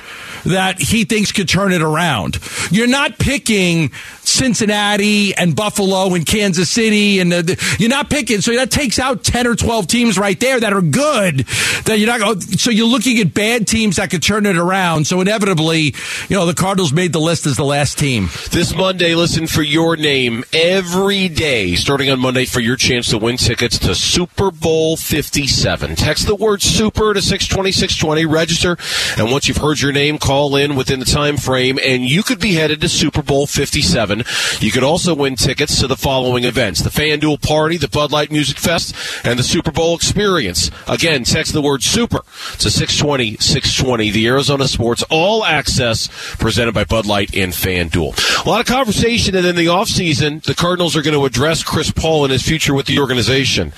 that 0.45 0.81
he 0.81 1.05
thinks 1.05 1.33
could 1.33 1.49
turn 1.49 1.73
it 1.73 1.83
around. 1.83 2.39
You're 2.71 2.87
not 2.87 3.19
picking 3.19 3.91
Cincinnati 4.29 5.35
and 5.35 5.57
Buffalo 5.57 6.15
and 6.15 6.25
Kansas 6.25 6.71
City, 6.71 7.19
and 7.19 7.33
the, 7.33 7.43
the, 7.43 7.77
you're 7.79 7.89
not 7.89 8.11
picking. 8.11 8.41
So 8.41 8.55
that 8.55 8.71
takes 8.71 8.99
out 8.99 9.25
ten 9.25 9.47
or 9.47 9.57
twelve 9.57 9.87
teams 9.87 10.19
right 10.19 10.39
there 10.39 10.61
that 10.61 10.73
are 10.73 10.83
good. 10.83 11.47
That 11.85 11.99
you're 11.99 12.07
not. 12.07 12.21
Oh, 12.23 12.39
so 12.39 12.71
you're 12.71 12.87
looking 12.87 13.19
at 13.19 13.35
bad 13.35 13.67
teams 13.67 13.97
that 13.97 14.11
could 14.11 14.23
turn 14.23 14.47
it 14.47 14.57
around. 14.57 15.07
So 15.07 15.21
inevitably, 15.21 15.95
you 16.29 16.37
know, 16.37 16.47
the 16.47 16.55
Cardinals 16.55 16.93
made 16.93 17.13
the 17.13 17.21
list 17.21 17.47
as 17.47 17.57
the 17.57 17.65
last 17.65 17.99
team. 17.99 18.29
This 18.51 18.75
Monday, 18.75 19.15
listen 19.15 19.47
for 19.47 19.63
your 19.63 19.97
name 19.97 20.45
every 20.53 21.29
day, 21.29 21.75
starting 21.75 22.11
on 22.11 22.21
Monday, 22.21 22.45
for 22.45 22.61
your 22.61 22.77
chance 22.77 23.09
to 23.11 23.19
win 23.19 23.39
tickets 23.39 23.79
to 23.81 23.95
Super 23.95 24.51
Bowl 24.51 24.97
57. 24.97 25.97
Text 25.97 26.27
the 26.27 26.37
word 26.37 26.63
"super" 26.63 27.13
to 27.15 27.21
620 27.23 27.73
620. 27.73 28.27
Register, 28.27 28.77
and 29.17 29.33
once 29.33 29.49
you've 29.49 29.57
heard 29.57 29.81
your 29.81 29.93
name, 29.93 30.19
call 30.19 30.38
in 30.47 30.77
within 30.77 31.01
the 31.01 31.05
time 31.05 31.37
frame, 31.37 31.79
and 31.85 32.05
you 32.05 32.23
could 32.23 32.39
be 32.39 32.55
headed 32.55 32.81
to 32.81 32.89
Super 32.89 33.23
Bowl 33.23 33.47
57. 33.47 34.25
You 34.61 34.71
could 34.71 34.85
also 34.85 35.15
win 35.15 35.37
tickets 35.37 35.81
to 35.81 35.87
the 35.87 35.97
following 35.97 36.45
events: 36.45 36.81
the 36.81 36.91
FanDuel 36.91 37.43
Party, 37.43 37.77
the 37.77 37.89
Bud 37.89 38.13
Light 38.13 38.31
Music 38.31 38.59
Fest, 38.59 38.95
and 39.25 39.39
the 39.39 39.43
Super 39.43 39.73
Bowl 39.73 39.97
Experience. 39.97 40.71
Again, 40.87 41.25
text 41.25 41.53
the 41.53 41.63
word 41.63 41.83
"super" 41.83 42.21
to 42.59 42.71
620 42.71 43.37
620. 43.39 44.11
The 44.11 44.27
Arizona 44.29 44.69
Sports 44.69 45.03
All 45.11 45.45
Access 45.45 46.09
presented 46.37 46.73
by 46.73 46.85
Bud 46.85 47.07
Light 47.07 47.35
and 47.35 47.53
FanDuel. 47.53 48.45
A 48.45 48.49
lot 48.49 48.61
of 48.61 48.67
conversation, 48.67 49.35
and 49.35 49.47
in 49.47 49.57
the 49.57 49.67
offseason, 49.67 50.43
the 50.45 50.55
Cardinals 50.55 50.97
are 50.97 51.03
going 51.03 51.19
to 51.19 51.25
address 51.25 51.63
Chris 51.65 51.91
Paul 51.91 52.25
and 52.25 52.33
his 52.33 52.43
future 52.43 52.75
with 52.75 52.87
the 52.87 52.99
organization. 52.99 53.73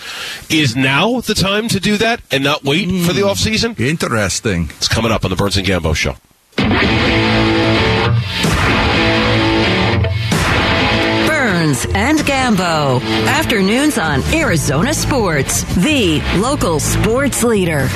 Is 0.51 0.77
now 0.77 1.21
the 1.21 1.35
time 1.35 1.69
to 1.69 1.81
do 1.81 1.97
that 1.97 2.21
and 2.31 2.45
not 2.45 2.65
wait 2.65 2.89
mm, 2.89 3.07
for 3.07 3.13
the 3.13 3.23
offseason? 3.23 3.79
Interesting. 3.79 4.71
It's 4.77 4.89
coming 4.89 5.13
up 5.13 5.25
on 5.25 5.31
the 5.31 5.37
Burns 5.37 5.57
and 5.57 5.67
Gambo 5.67 5.95
Show. 5.95 6.17
Burns 11.27 11.87
and 11.95 12.19
Gambo. 12.21 13.01
Afternoons 13.27 13.99
on 13.99 14.23
Arizona 14.35 14.95
Sports, 14.95 15.63
the 15.75 16.21
local 16.39 16.81
sports 16.81 17.43
leader. 17.43 17.89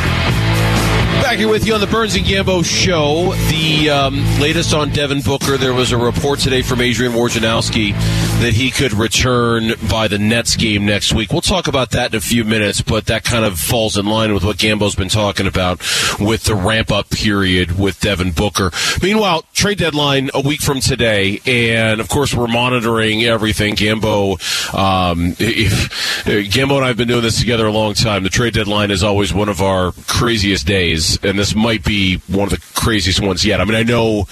Back 1.23 1.39
here 1.39 1.49
with 1.49 1.67
you 1.67 1.75
on 1.75 1.81
the 1.81 1.87
Burns 1.87 2.15
and 2.17 2.25
Gambo 2.25 2.65
show. 2.65 3.33
The 3.51 3.91
um, 3.91 4.17
latest 4.41 4.75
on 4.75 4.91
Devin 4.91 5.23
Booker. 5.23 5.57
There 5.57 5.73
was 5.73 5.91
a 5.91 5.97
report 5.97 6.39
today 6.39 6.63
from 6.63 6.81
Adrian 6.81 7.13
Wojnarowski 7.13 7.93
that 8.41 8.53
he 8.53 8.71
could 8.71 8.93
return 8.93 9.73
by 9.89 10.07
the 10.09 10.19
Nets 10.19 10.55
game 10.57 10.85
next 10.85 11.15
week. 11.15 11.33
We'll 11.33 11.41
talk 11.41 11.67
about 11.67 11.91
that 11.93 12.13
in 12.13 12.19
a 12.19 12.21
few 12.21 12.45
minutes, 12.45 12.83
but 12.83 13.07
that 13.07 13.25
kind 13.25 13.45
of 13.45 13.59
falls 13.59 13.97
in 13.97 14.07
line 14.07 14.35
with 14.35 14.45
what 14.45 14.59
Gambo's 14.59 14.95
been 14.95 15.09
talking 15.09 15.47
about 15.47 15.79
with 16.21 16.45
the 16.45 16.55
ramp 16.55 16.93
up 16.93 17.09
period 17.11 17.79
with 17.79 18.01
Devin 18.01 18.33
Booker. 18.33 18.71
Meanwhile, 19.03 19.45
trade 19.55 19.79
deadline 19.79 20.31
a 20.35 20.41
week 20.41 20.61
from 20.61 20.81
today, 20.81 21.41
and 21.47 22.01
of 22.01 22.09
course 22.09 22.35
we're 22.35 22.49
monitoring 22.49 23.23
everything. 23.25 23.77
Gambo, 23.77 24.35
um, 24.75 25.35
if, 25.39 26.14
Gambo 26.49 26.77
and 26.77 26.85
I 26.87 26.89
have 26.89 26.97
been 26.97 27.09
doing 27.09 27.21
this 27.21 27.39
together 27.39 27.67
a 27.67 27.71
long 27.71 27.93
time. 27.93 28.23
The 28.23 28.31
trade 28.31 28.55
deadline 28.55 28.91
is 28.91 29.03
always 29.03 29.35
one 29.35 29.51
of 29.51 29.61
our 29.61 29.93
craziest 30.07 30.67
days 30.67 31.23
and 31.23 31.39
this 31.39 31.55
might 31.55 31.85
be 31.85 32.17
one 32.29 32.45
of 32.45 32.51
the 32.51 32.65
craziest 32.75 33.21
ones 33.21 33.45
yet. 33.45 33.61
I 33.61 33.67
mean, 33.67 33.75
I 33.75 33.83
know, 33.83 34.27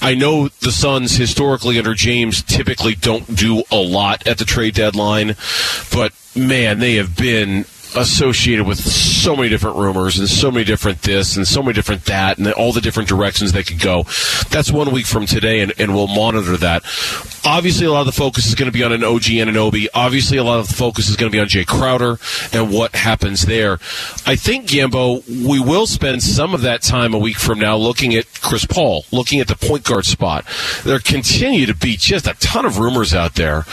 I 0.00 0.14
know 0.14 0.46
the 0.60 0.70
Suns 0.70 1.16
historically 1.16 1.78
under 1.78 1.94
James 1.94 2.42
typically 2.42 2.94
don't 2.94 3.34
do 3.34 3.64
a 3.72 3.76
lot 3.76 4.24
at 4.24 4.38
the 4.38 4.44
trade 4.44 4.74
deadline, 4.74 5.34
but 5.92 6.12
man, 6.36 6.78
they 6.78 6.94
have 6.94 7.16
been 7.16 7.64
associated 7.96 8.66
with 8.66 8.78
so 8.78 9.36
many 9.36 9.48
different 9.48 9.76
rumors 9.76 10.18
and 10.18 10.28
so 10.28 10.50
many 10.50 10.64
different 10.64 11.02
this 11.02 11.36
and 11.36 11.46
so 11.46 11.62
many 11.62 11.72
different 11.74 12.04
that 12.06 12.38
and 12.38 12.50
all 12.52 12.72
the 12.72 12.80
different 12.80 13.08
directions 13.08 13.52
they 13.52 13.62
could 13.62 13.80
go. 13.80 14.04
That's 14.50 14.70
one 14.70 14.90
week 14.92 15.06
from 15.06 15.26
today, 15.26 15.60
and, 15.60 15.72
and 15.78 15.94
we'll 15.94 16.08
monitor 16.08 16.56
that. 16.58 16.82
Obviously, 17.44 17.86
a 17.86 17.92
lot 17.92 18.00
of 18.00 18.06
the 18.06 18.12
focus 18.12 18.46
is 18.46 18.54
going 18.54 18.70
to 18.70 18.72
be 18.72 18.84
on 18.84 18.92
an 18.92 19.02
OG 19.02 19.22
Anunoby. 19.22 19.88
Obviously, 19.94 20.38
a 20.38 20.44
lot 20.44 20.60
of 20.60 20.68
the 20.68 20.74
focus 20.74 21.08
is 21.08 21.16
going 21.16 21.30
to 21.30 21.34
be 21.34 21.40
on 21.40 21.48
Jay 21.48 21.64
Crowder 21.64 22.18
and 22.52 22.72
what 22.72 22.94
happens 22.94 23.46
there. 23.46 23.74
I 24.26 24.36
think, 24.36 24.66
Gambo, 24.66 25.26
we 25.46 25.60
will 25.60 25.86
spend 25.86 26.22
some 26.22 26.54
of 26.54 26.62
that 26.62 26.82
time 26.82 27.14
a 27.14 27.18
week 27.18 27.36
from 27.36 27.58
now 27.58 27.76
looking 27.76 28.14
at 28.14 28.26
Chris 28.40 28.64
Paul, 28.64 29.04
looking 29.10 29.40
at 29.40 29.48
the 29.48 29.56
point 29.56 29.84
guard 29.84 30.06
spot. 30.06 30.46
There 30.84 30.98
continue 31.00 31.66
to 31.66 31.74
be 31.74 31.96
just 31.96 32.26
a 32.26 32.34
ton 32.34 32.64
of 32.64 32.78
rumors 32.78 33.12
out 33.14 33.34
there 33.34 33.66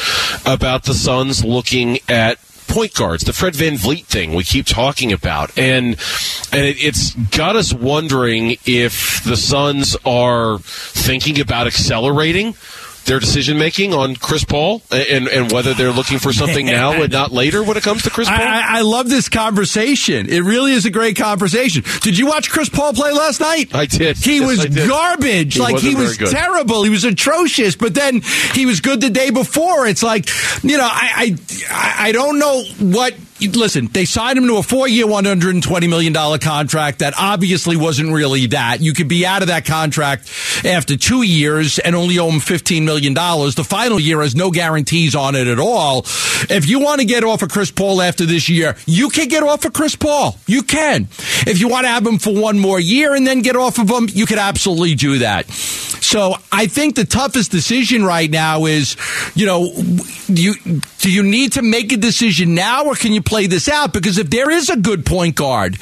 about 0.46 0.84
the 0.84 0.94
Suns 0.94 1.46
looking 1.46 2.00
at 2.08 2.40
point 2.70 2.94
guards, 2.94 3.24
the 3.24 3.34
Fred 3.34 3.54
VanVleet 3.54 4.06
thing 4.06 4.34
we 4.34 4.44
keep 4.44 4.66
talking 4.66 5.12
about. 5.12 5.58
And 5.58 5.98
and 6.52 6.66
it, 6.66 6.84
it's 6.84 7.14
got 7.16 7.56
us 7.56 7.74
wondering 7.74 8.58
if 8.66 9.24
the 9.24 9.36
Suns 9.36 9.98
are 10.06 10.60
thinking 10.60 11.40
about 11.40 11.68
accelerating 11.68 12.54
their 13.06 13.20
decision 13.20 13.58
making 13.58 13.94
on 13.94 14.16
Chris 14.16 14.44
Paul 14.44 14.82
and, 14.92 15.28
and 15.28 15.52
whether 15.52 15.74
they're 15.74 15.92
looking 15.92 16.20
for 16.20 16.34
something 16.34 16.66
now 16.66 16.94
and 16.94 17.12
not 17.12 17.32
later 17.32 17.64
when 17.64 17.78
it 17.78 17.84
comes 17.84 18.04
to 18.04 18.10
Chris 18.10 18.28
Paul? 18.28 18.38
I, 18.38 18.80
I, 18.80 18.82
love 18.82 19.10
this 19.10 19.30
conversation. 19.30 20.30
It 20.30 20.42
really 20.42 20.74
is 20.74 20.86
a 20.86 20.92
great 20.92 21.16
conversation. 21.16 21.84
Did 22.02 22.18
you 22.18 22.28
watch 22.28 22.50
Chris 22.50 22.70
Paul 22.70 22.94
play 22.94 23.12
last 23.12 23.40
night? 23.40 23.74
I 23.74 23.86
did. 23.86 24.18
He 24.18 24.38
yes, 24.38 24.48
was 24.48 24.66
did. 24.66 24.88
garbage. 24.88 25.56
He 25.56 25.60
like 25.60 25.80
he 25.80 25.96
was 25.96 26.18
terrible. 26.18 26.84
He 26.84 26.90
was 26.90 27.04
atrocious. 27.04 27.76
But 27.76 27.94
then 27.94 28.22
he 28.54 28.66
was 28.66 28.82
good 28.82 29.02
the 29.02 29.10
day 29.10 29.30
before. 29.30 29.88
It's 29.88 30.04
like 30.04 30.30
you 30.64 30.78
know, 30.78 30.88
I 30.90 31.36
I, 31.70 31.96
I 32.08 32.12
don't 32.12 32.40
know 32.40 32.64
what 32.80 33.14
listen, 33.42 33.88
they 33.88 34.06
signed 34.06 34.38
him 34.38 34.48
to 34.48 34.58
a 34.58 34.64
four 34.64 34.88
year, 34.88 35.06
$120 35.06 35.90
million 35.90 36.14
contract 36.40 37.00
that 37.00 37.14
obviously 37.18 37.78
wasn't 37.78 38.12
really 38.12 38.48
that. 38.48 38.82
You 38.82 38.94
could 38.94 39.08
be 39.08 39.26
out 39.26 39.42
of 39.42 39.48
that 39.48 39.66
contract 39.66 40.30
after 40.66 40.98
two 40.98 41.22
years 41.24 41.80
and 41.80 41.96
only 41.96 42.20
owe 42.20 42.30
him 42.30 42.40
$15 42.40 42.84
million. 42.84 43.14
The 43.14 43.66
final 43.68 44.00
year 44.00 44.22
has 44.22 44.36
no 44.36 44.52
guarantees 44.52 45.16
on 45.16 45.36
it 45.36 45.48
at 45.48 45.60
all. 45.60 46.00
If 46.50 46.68
you 46.68 46.80
want 46.80 47.02
to 47.02 47.06
get 47.06 47.24
off 47.24 47.42
of 47.42 47.50
Chris 47.50 47.72
Paul 47.72 48.02
after 48.02 48.26
this 48.26 48.50
year, 48.50 48.76
you 48.86 49.10
can 49.10 49.28
get 49.28 49.44
off 49.44 49.66
of 49.66 49.74
Chris 49.74 49.96
Paul. 49.96 50.38
You 50.48 50.64
can. 50.64 51.08
If 51.48 51.60
you 51.60 51.68
want 51.68 51.86
to 51.86 51.90
have 51.90 52.06
him 52.06 52.20
for 52.20 52.34
one 52.34 52.60
more 52.60 52.80
year 52.80 53.16
and 53.16 53.26
then 53.26 53.42
get 53.42 53.56
off 53.56 53.80
of 53.80 53.90
him, 53.90 54.08
you 54.12 54.26
could 54.26 54.38
absolutely 54.40 54.96
do 54.96 55.20
that. 55.20 55.46
So 56.10 56.34
I 56.52 56.66
think 56.66 56.96
the 56.96 57.06
toughest 57.06 57.52
decision 57.52 58.04
right 58.04 58.32
now 58.32 58.66
is, 58.66 58.98
you 59.36 59.46
know, 59.46 59.72
you, 60.28 60.56
do 60.98 61.12
you 61.12 61.22
need 61.22 61.52
to 61.52 61.62
make 61.62 61.92
a 61.94 61.98
decision 61.98 62.56
now 62.56 62.86
or 62.86 62.96
can 62.96 63.12
you 63.12 63.22
play 63.22 63.46
this 63.46 63.70
out? 63.70 63.94
Because 63.94 64.18
if 64.18 64.28
there 64.32 64.50
is 64.50 64.70
a 64.70 64.76
good 64.76 65.06
point 65.06 65.36
guard 65.36 65.76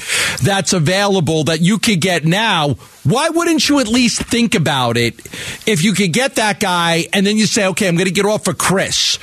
that's 0.43 0.73
available 0.73 1.45
that 1.45 1.61
you 1.61 1.79
could 1.79 2.01
get 2.01 2.25
now, 2.25 2.75
why 3.07 3.29
wouldn't 3.29 3.69
you 3.69 3.79
at 3.79 3.87
least 3.87 4.21
think 4.23 4.53
about 4.53 4.97
it 4.97 5.15
if 5.65 5.81
you 5.81 5.93
could 5.93 6.11
get 6.11 6.35
that 6.35 6.59
guy 6.59 7.05
and 7.13 7.25
then 7.25 7.37
you 7.37 7.45
say, 7.45 7.65
okay, 7.67 7.87
I'm 7.87 7.95
going 7.95 8.07
to 8.07 8.11
get 8.11 8.25
off 8.25 8.43
for 8.43 8.53
Chris? 8.53 9.17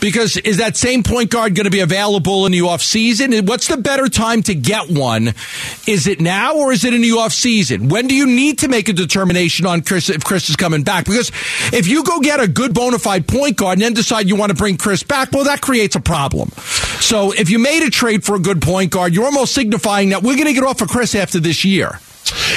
Because 0.00 0.38
is 0.38 0.56
that 0.56 0.78
same 0.78 1.02
point 1.02 1.30
guard 1.30 1.54
going 1.54 1.64
to 1.64 1.70
be 1.70 1.80
available 1.80 2.46
in 2.46 2.52
the 2.52 2.62
off 2.62 2.80
season? 2.80 3.34
And 3.34 3.46
what's 3.46 3.68
the 3.68 3.76
better 3.76 4.08
time 4.08 4.42
to 4.44 4.54
get 4.54 4.88
one? 4.88 5.34
Is 5.86 6.06
it 6.06 6.20
now 6.20 6.56
or 6.56 6.72
is 6.72 6.84
it 6.84 6.94
in 6.94 7.02
the 7.02 7.12
off 7.12 7.34
season? 7.34 7.90
When 7.90 8.06
do 8.06 8.14
you 8.14 8.26
need 8.26 8.60
to 8.60 8.68
make 8.68 8.88
a 8.88 8.94
determination 8.94 9.66
on 9.66 9.82
Chris 9.82 10.08
if 10.08 10.24
Chris 10.24 10.48
is 10.48 10.56
coming 10.56 10.82
back? 10.82 11.04
Because 11.04 11.30
if 11.70 11.86
you 11.86 12.04
go 12.04 12.20
get 12.20 12.40
a 12.40 12.48
good 12.48 12.72
bona 12.72 12.98
fide 12.98 13.28
point 13.28 13.58
guard 13.58 13.74
and 13.74 13.82
then 13.82 13.92
decide 13.92 14.26
you 14.26 14.36
want 14.36 14.50
to 14.50 14.56
bring 14.56 14.78
Chris 14.78 15.02
back, 15.02 15.32
well, 15.32 15.44
that 15.44 15.60
creates 15.60 15.96
a 15.96 16.00
problem. 16.00 16.48
So 17.00 17.32
if 17.32 17.50
you 17.50 17.58
made 17.58 17.82
a 17.82 17.90
trade 17.90 18.24
for 18.24 18.36
a 18.36 18.40
good 18.40 18.62
point 18.62 18.90
guard, 18.90 19.12
you're 19.12 19.26
almost 19.26 19.54
signifying 19.54 20.08
that 20.10 20.22
we're 20.22 20.36
going 20.36 20.46
to 20.46 20.54
get 20.54 20.64
off 20.64 20.78
for 20.78 20.86
Chris 20.86 21.14
after 21.14 21.38
this 21.38 21.62
year. 21.62 22.00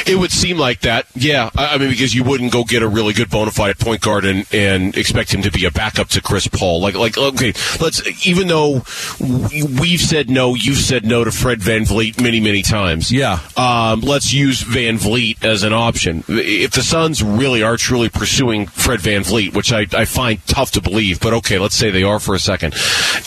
It 0.06 0.18
would 0.18 0.32
seem 0.32 0.58
like 0.58 0.82
that, 0.82 1.08
yeah. 1.16 1.50
I 1.56 1.78
mean, 1.78 1.90
because 1.90 2.16
you 2.16 2.24
wouldn't 2.24 2.52
go 2.52 2.64
get 2.64 2.84
a 2.84 2.88
really 2.88 3.14
good 3.14 3.30
bona 3.30 3.52
fide 3.52 3.80
point 3.80 4.02
guard 4.02 4.26
and, 4.26 4.46
and 4.54 4.96
expect 4.98 5.34
him 5.34 5.42
to 5.42 5.52
be 5.52 5.66
a 5.66 5.72
backup 5.72 6.10
to 6.10 6.22
Chris 6.22 6.48
Paul. 6.48 6.82
Like, 6.82 6.96
like, 6.96 7.18
okay, 7.18 7.54
let's. 7.80 8.02
Even 8.26 8.48
though 8.48 8.84
we've 9.20 10.00
said 10.00 10.30
no, 10.30 10.56
you've 10.56 10.78
said 10.78 11.06
no 11.06 11.24
to 11.24 11.32
Fred 11.32 11.62
Van 11.62 11.82
VanVleet 11.82 12.22
many, 12.22 12.40
many 12.40 12.62
times. 12.62 13.12
Yeah. 13.12 13.40
Um, 13.58 14.02
let's 14.02 14.34
use 14.34 14.62
Van 14.62 14.98
VanVleet 14.98 15.44
as 15.44 15.64
an 15.64 15.74
option. 15.74 16.24
If 16.28 16.72
the 16.72 16.82
Suns 16.82 17.24
really 17.24 17.64
are 17.64 17.78
truly 17.78 18.10
pursuing 18.10 18.68
Fred 18.68 19.00
Van 19.02 19.22
VanVleet, 19.22 19.56
which 19.56 19.72
I, 19.72 19.88
I 19.94 20.06
find 20.06 20.46
tough 20.48 20.72
to 20.72 20.82
believe, 20.82 21.20
but 21.20 21.34
okay, 21.34 21.60
let's 21.60 21.76
say 21.76 21.90
they 21.90 22.04
are 22.04 22.20
for 22.20 22.36
a 22.36 22.40
second. 22.40 22.74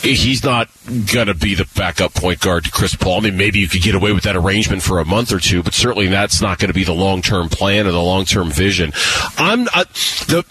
He's 0.01 0.43
not 0.43 0.69
going 1.11 1.27
to 1.27 1.33
be 1.33 1.55
the 1.55 1.67
backup 1.75 2.13
point 2.13 2.39
guard 2.39 2.65
to 2.65 2.71
Chris 2.71 2.95
Paul. 2.95 3.17
I 3.17 3.21
mean, 3.21 3.37
maybe 3.37 3.59
you 3.59 3.67
could 3.67 3.81
get 3.81 3.95
away 3.95 4.11
with 4.11 4.23
that 4.23 4.35
arrangement 4.35 4.83
for 4.83 4.99
a 4.99 5.05
month 5.05 5.31
or 5.31 5.39
two, 5.39 5.63
but 5.63 5.73
certainly 5.73 6.07
that's 6.07 6.34
not 6.41 6.59
going 6.59 6.69
to 6.69 6.73
be 6.73 6.83
the 6.83 6.93
long 6.93 7.21
term 7.21 7.49
plan 7.49 7.87
or 7.87 7.91
the 7.91 8.01
long 8.01 8.25
term 8.25 8.49
vision. 8.49 8.91
I'm 9.37 9.67
I, 9.69 9.83
the 10.27 10.45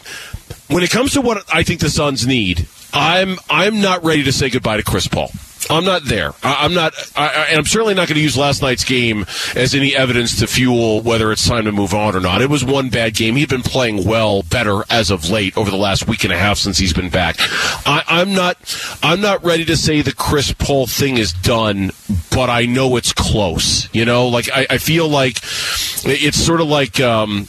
when 0.69 0.83
it 0.83 0.91
comes 0.91 1.13
to 1.13 1.21
what 1.21 1.45
I 1.53 1.63
think 1.63 1.81
the 1.81 1.91
Suns 1.91 2.27
need. 2.27 2.67
I'm 2.93 3.39
I'm 3.51 3.81
not 3.81 4.05
ready 4.05 4.23
to 4.25 4.33
say 4.33 4.51
goodbye 4.51 4.77
to 4.77 4.85
Chris 4.85 5.09
Paul. 5.09 5.31
I'm 5.71 5.85
not 5.85 6.05
there. 6.05 6.33
I, 6.43 6.65
am 6.65 6.75
not, 6.75 6.95
I, 7.17 7.47
and 7.49 7.59
I'm 7.59 7.65
certainly 7.65 7.95
not 7.95 8.09
going 8.09 8.17
to 8.17 8.23
use 8.23 8.37
last 8.37 8.63
night's 8.63 8.85
game 8.85 9.25
as 9.55 9.75
any 9.75 9.97
evidence 9.97 10.41
to 10.41 10.47
fuel 10.47 11.01
whether 11.01 11.33
it's 11.33 11.47
time 11.47 11.65
to 11.65 11.73
move 11.73 11.95
on 11.95 12.15
or 12.15 12.21
not. 12.21 12.43
It 12.43 12.51
was 12.51 12.65
one 12.65 12.91
bad 12.91 13.15
game. 13.15 13.37
He'd 13.37 13.49
been 13.49 13.63
playing 13.63 14.05
well, 14.05 14.43
better 14.43 14.83
as 14.91 15.11
of 15.11 15.31
late 15.31 15.57
over 15.57 15.71
the 15.71 15.77
last 15.77 16.07
week 16.07 16.25
and 16.25 16.33
a 16.33 16.39
half 16.39 16.59
since 16.59 16.79
he's 16.79 16.93
been 16.93 17.11
back. 17.11 17.37
I, 17.39 18.03
I'm 18.07 18.35
not, 18.35 18.59
I'm 19.03 19.21
not 19.21 19.45
ready 19.45 19.65
to 19.67 19.77
say 19.77 20.03
the 20.03 20.15
Chris 20.15 20.53
Paul 20.53 20.87
thing 20.87 21.19
is 21.19 21.33
done, 21.33 21.93
but 22.31 22.51
I 22.51 22.67
know 22.67 22.97
it's 22.97 23.13
close. 23.13 23.93
You 23.95 24.05
know, 24.05 24.29
like 24.29 24.51
I, 24.51 24.67
I 24.71 24.79
feel 24.79 25.09
like 25.09 25.39
it's 26.05 26.39
sort 26.39 26.61
of 26.61 26.69
like. 26.69 27.01
Um, 27.01 27.49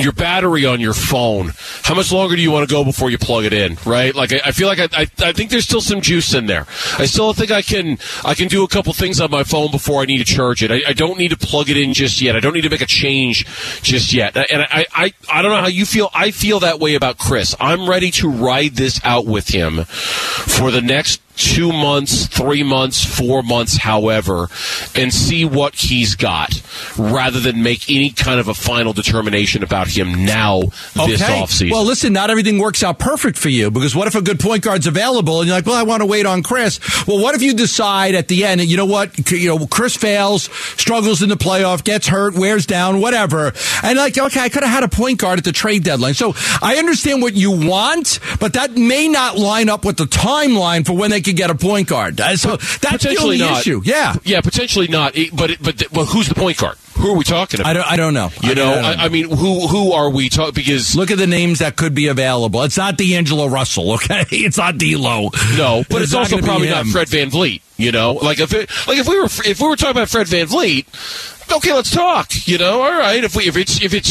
your 0.00 0.12
battery 0.12 0.66
on 0.66 0.80
your 0.80 0.94
phone. 0.94 1.52
How 1.82 1.94
much 1.94 2.12
longer 2.12 2.36
do 2.36 2.42
you 2.42 2.50
want 2.50 2.68
to 2.68 2.72
go 2.72 2.84
before 2.84 3.10
you 3.10 3.18
plug 3.18 3.44
it 3.44 3.52
in? 3.52 3.78
Right? 3.86 4.14
Like 4.14 4.32
I, 4.32 4.40
I 4.46 4.52
feel 4.52 4.68
like 4.68 4.78
I, 4.78 4.88
I, 4.92 5.06
I 5.28 5.32
think 5.32 5.50
there's 5.50 5.64
still 5.64 5.80
some 5.80 6.00
juice 6.00 6.34
in 6.34 6.46
there. 6.46 6.66
I 6.98 7.06
still 7.06 7.32
think 7.32 7.50
I 7.50 7.62
can 7.62 7.98
I 8.24 8.34
can 8.34 8.48
do 8.48 8.64
a 8.64 8.68
couple 8.68 8.92
things 8.92 9.20
on 9.20 9.30
my 9.30 9.44
phone 9.44 9.70
before 9.70 10.02
I 10.02 10.04
need 10.06 10.18
to 10.18 10.24
charge 10.24 10.62
it. 10.62 10.70
I, 10.70 10.92
don't 10.92 11.18
need 11.18 11.30
to 11.30 11.36
plug 11.36 11.70
it 11.70 11.76
in 11.76 11.94
just 11.94 12.20
yet. 12.20 12.36
I 12.36 12.40
don't 12.40 12.52
need 12.52 12.62
to 12.62 12.70
make 12.70 12.82
a 12.82 12.86
change 12.86 13.46
just 13.82 14.12
yet. 14.12 14.36
And 14.36 14.62
I, 14.62 14.86
I 14.92 15.14
I 15.32 15.42
don't 15.42 15.50
know 15.50 15.60
how 15.60 15.68
you 15.68 15.86
feel. 15.86 16.10
I 16.14 16.30
feel 16.30 16.60
that 16.60 16.78
way 16.78 16.94
about 16.94 17.18
Chris. 17.18 17.56
I'm 17.58 17.88
ready 17.88 18.10
to 18.12 18.28
ride 18.28 18.72
this 18.72 19.00
out 19.04 19.26
with 19.26 19.48
him 19.48 19.84
for 19.84 20.70
the 20.70 20.82
next 20.82 21.20
two 21.40 21.72
months, 21.72 22.26
three 22.26 22.62
months, 22.62 23.02
four 23.02 23.42
months, 23.42 23.78
however, 23.78 24.48
and 24.94 25.12
see 25.12 25.44
what 25.44 25.74
he's 25.74 26.14
got 26.14 26.60
rather 26.98 27.40
than 27.40 27.62
make 27.62 27.88
any 27.90 28.10
kind 28.10 28.38
of 28.38 28.48
a 28.48 28.54
final 28.54 28.92
determination 28.92 29.62
about 29.62 29.88
him 29.88 30.24
now 30.26 30.60
this 30.94 31.22
Okay. 31.22 31.40
offseason. 31.40 31.70
Well, 31.70 31.84
listen, 31.84 32.12
not 32.12 32.28
everything 32.30 32.58
works 32.58 32.82
out 32.82 32.98
perfect 32.98 33.38
for 33.38 33.48
you 33.48 33.70
because 33.70 33.96
what 33.96 34.06
if 34.06 34.14
a 34.14 34.20
good 34.22 34.38
point 34.38 34.62
guard's 34.62 34.86
available 34.86 35.40
and 35.40 35.48
you're 35.48 35.56
like, 35.56 35.64
well, 35.66 35.76
I 35.76 35.82
want 35.82 36.02
to 36.02 36.06
wait 36.06 36.26
on 36.26 36.42
Chris. 36.42 36.78
Well, 37.06 37.18
what 37.22 37.34
if 37.34 37.40
you 37.42 37.54
decide 37.54 38.14
at 38.14 38.28
the 38.28 38.44
end, 38.44 38.60
you 38.62 38.76
know 38.76 38.84
what, 38.86 39.30
you 39.30 39.48
know, 39.48 39.66
Chris 39.66 39.96
fails, 39.96 40.44
struggles 40.78 41.22
in 41.22 41.30
the 41.30 41.36
playoff, 41.36 41.82
gets 41.84 42.06
hurt, 42.06 42.34
wears 42.34 42.66
down, 42.66 43.00
whatever, 43.00 43.52
and 43.82 43.96
like, 43.98 44.18
okay, 44.18 44.40
I 44.40 44.48
could 44.50 44.62
have 44.62 44.72
had 44.72 44.84
a 44.84 44.88
point 44.88 45.18
guard 45.18 45.38
at 45.38 45.44
the 45.44 45.52
trade 45.52 45.84
deadline. 45.84 46.14
So 46.14 46.34
I 46.60 46.76
understand 46.76 47.22
what 47.22 47.34
you 47.34 47.50
want, 47.50 48.18
but 48.38 48.52
that 48.52 48.72
may 48.76 49.08
not 49.08 49.38
line 49.38 49.68
up 49.70 49.84
with 49.86 49.96
the 49.96 50.04
timeline 50.04 50.84
for 50.84 50.92
when 50.92 51.10
they 51.10 51.20
could 51.30 51.36
get 51.36 51.50
a 51.50 51.54
point 51.54 51.88
guard. 51.88 52.18
So 52.36 52.56
that's 52.56 53.04
the 53.04 53.16
only 53.20 53.38
not. 53.38 53.60
issue. 53.60 53.80
Yeah. 53.84 54.14
yeah, 54.24 54.40
potentially 54.40 54.88
not. 54.88 55.14
But 55.32 55.56
but 55.60 55.82
well, 55.92 56.04
who's 56.06 56.28
the 56.28 56.34
point 56.34 56.58
guard? 56.58 56.76
Who 56.98 57.12
are 57.12 57.16
we 57.16 57.24
talking 57.24 57.60
about? 57.60 57.70
I 57.70 57.72
don't, 57.72 57.92
I 57.92 57.96
don't 57.96 58.12
know. 58.14 58.30
you 58.42 58.50
I- 58.50 58.54
know, 58.54 58.72
I 58.72 58.82
don't 58.82 59.00
I, 59.00 59.08
mean, 59.08 59.30
who 59.30 59.66
who 59.66 59.92
are 59.92 60.10
we 60.10 60.28
talking? 60.28 60.52
Because 60.54 60.94
Look 60.94 61.10
at 61.10 61.16
the 61.18 61.26
names 61.26 61.60
that 61.60 61.76
could 61.76 61.94
be 61.94 62.08
available. 62.08 62.62
It's 62.62 62.76
not 62.76 62.98
D'Angelo 62.98 63.46
Russell, 63.46 63.92
okay? 63.92 64.26
It's 64.30 64.58
not 64.58 64.76
D'Lo. 64.76 65.30
No, 65.56 65.82
but 65.88 66.02
it's, 66.02 66.12
not 66.12 66.30
also 66.32 66.38
probably 66.42 66.68
not. 66.68 66.86
Fred 66.86 67.08
VanVleet. 67.08 67.62
You 67.80 67.92
know, 67.92 68.12
like 68.12 68.40
if 68.40 68.52
it, 68.52 68.70
like 68.86 68.98
if 68.98 69.08
we 69.08 69.18
were 69.18 69.28
if 69.44 69.60
we 69.60 69.68
were 69.68 69.76
talking 69.76 69.92
about 69.92 70.08
Fred 70.08 70.26
VanVleet, 70.26 70.86
okay, 71.56 71.72
let's 71.72 71.90
talk. 71.90 72.30
You 72.46 72.58
know, 72.58 72.82
all 72.82 72.98
right. 72.98 73.22
If 73.22 73.36
we 73.36 73.44
if 73.44 73.56
it's 73.56 73.82
if 73.82 73.94
it's 73.94 74.08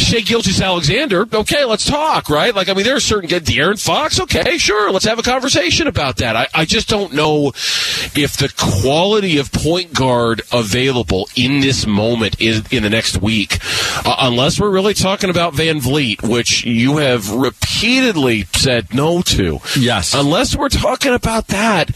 Shai 0.00 0.20
Gilgeous-Alexander, 0.20 1.26
okay, 1.32 1.64
let's 1.64 1.86
talk. 1.86 2.28
Right? 2.28 2.54
Like 2.54 2.68
I 2.68 2.74
mean, 2.74 2.84
there 2.84 2.96
are 2.96 3.00
certain 3.00 3.28
De'Aaron 3.28 3.82
Fox. 3.82 4.20
Okay, 4.20 4.58
sure, 4.58 4.90
let's 4.90 5.04
have 5.04 5.18
a 5.18 5.22
conversation 5.22 5.86
about 5.86 6.16
that. 6.16 6.36
I, 6.36 6.48
I 6.54 6.64
just 6.64 6.88
don't 6.88 7.12
know 7.12 7.48
if 7.48 8.36
the 8.36 8.52
quality 8.56 9.38
of 9.38 9.52
point 9.52 9.92
guard 9.94 10.42
available 10.52 11.28
in 11.36 11.60
this 11.60 11.86
moment 11.86 12.40
is 12.40 12.62
in 12.70 12.82
the 12.82 12.90
next 12.90 13.20
week, 13.20 13.58
uh, 14.06 14.16
unless 14.20 14.60
we're 14.60 14.70
really 14.70 14.94
talking 14.94 15.30
about 15.30 15.54
VanVleet, 15.54 16.28
which 16.28 16.64
you 16.64 16.98
have 16.98 17.30
repeatedly 17.30 18.44
said 18.54 18.94
no 18.94 19.22
to. 19.22 19.60
Yes. 19.78 20.14
Unless 20.14 20.56
we're 20.56 20.68
talking 20.68 21.12
about 21.12 21.48
that, 21.48 21.90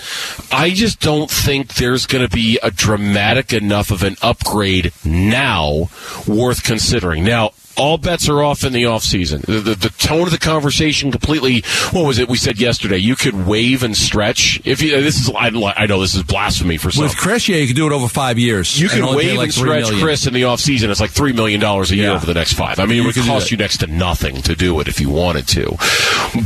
I 0.53 0.71
just 0.71 1.01
don't 1.09 1.31
think 1.31 1.77
there's 1.77 2.05
going 2.05 2.23
to 2.23 2.37
be 2.37 2.59
a 2.63 2.71
dramatic 2.71 3.55
enough 3.55 3.91
of 3.91 4.03
an 4.03 4.15
upgrade 4.21 4.93
now 5.07 5.89
worth 6.27 6.63
considering. 6.63 7.25
Now, 7.25 7.53
all 7.79 7.99
bets 7.99 8.29
are 8.29 8.43
off 8.43 8.65
in 8.65 8.73
the 8.73 8.83
offseason. 8.85 9.43
The, 9.43 9.61
the, 9.61 9.75
the 9.75 9.91
tone 9.91 10.23
of 10.23 10.31
the 10.31 10.39
conversation 10.39 11.11
completely. 11.11 11.63
What 11.93 12.07
was 12.07 12.19
it 12.19 12.29
we 12.29 12.37
said 12.37 12.59
yesterday? 12.61 12.99
You 12.99 13.17
could 13.17 13.47
waive 13.47 13.83
and 13.83 13.97
stretch. 13.97 14.61
If 14.65 14.83
you, 14.83 15.01
this 15.01 15.17
is, 15.21 15.31
I, 15.35 15.49
I 15.77 15.87
know 15.87 16.01
this 16.01 16.15
is 16.15 16.23
blasphemy 16.23 16.77
for 16.77 16.91
some. 16.91 17.05
With 17.05 17.17
Chris, 17.17 17.49
yeah, 17.49 17.57
you 17.57 17.67
could 17.67 17.77
do 17.77 17.87
it 17.87 17.93
over 17.93 18.09
five 18.09 18.39
years. 18.39 18.81
You 18.81 18.89
can 18.89 19.15
waive 19.15 19.37
like 19.37 19.45
and 19.47 19.55
stretch 19.55 19.83
million. 19.85 20.01
Chris 20.03 20.27
in 20.27 20.35
the 20.35 20.43
offseason. 20.43 20.89
It's 20.91 21.01
like 21.01 21.11
$3 21.13 21.35
million 21.35 21.63
a 21.63 21.85
year 21.95 22.09
Yeah. 22.09 22.15
over 22.15 22.27
the 22.27 22.35
next 22.35 22.55
five. 22.55 22.79
I 22.79 22.87
mean, 22.87 22.97
You 22.97 23.03
it 23.09 23.17
would 23.17 23.27
cost 23.27 23.51
you 23.51 23.57
next 23.57 23.79
to 23.79 23.87
nothing 23.87 24.43
to 24.43 24.55
do 24.55 24.79
it 24.81 24.89
if 24.89 25.01
you 25.01 25.11
wanted 25.11 25.47
to. 25.49 25.77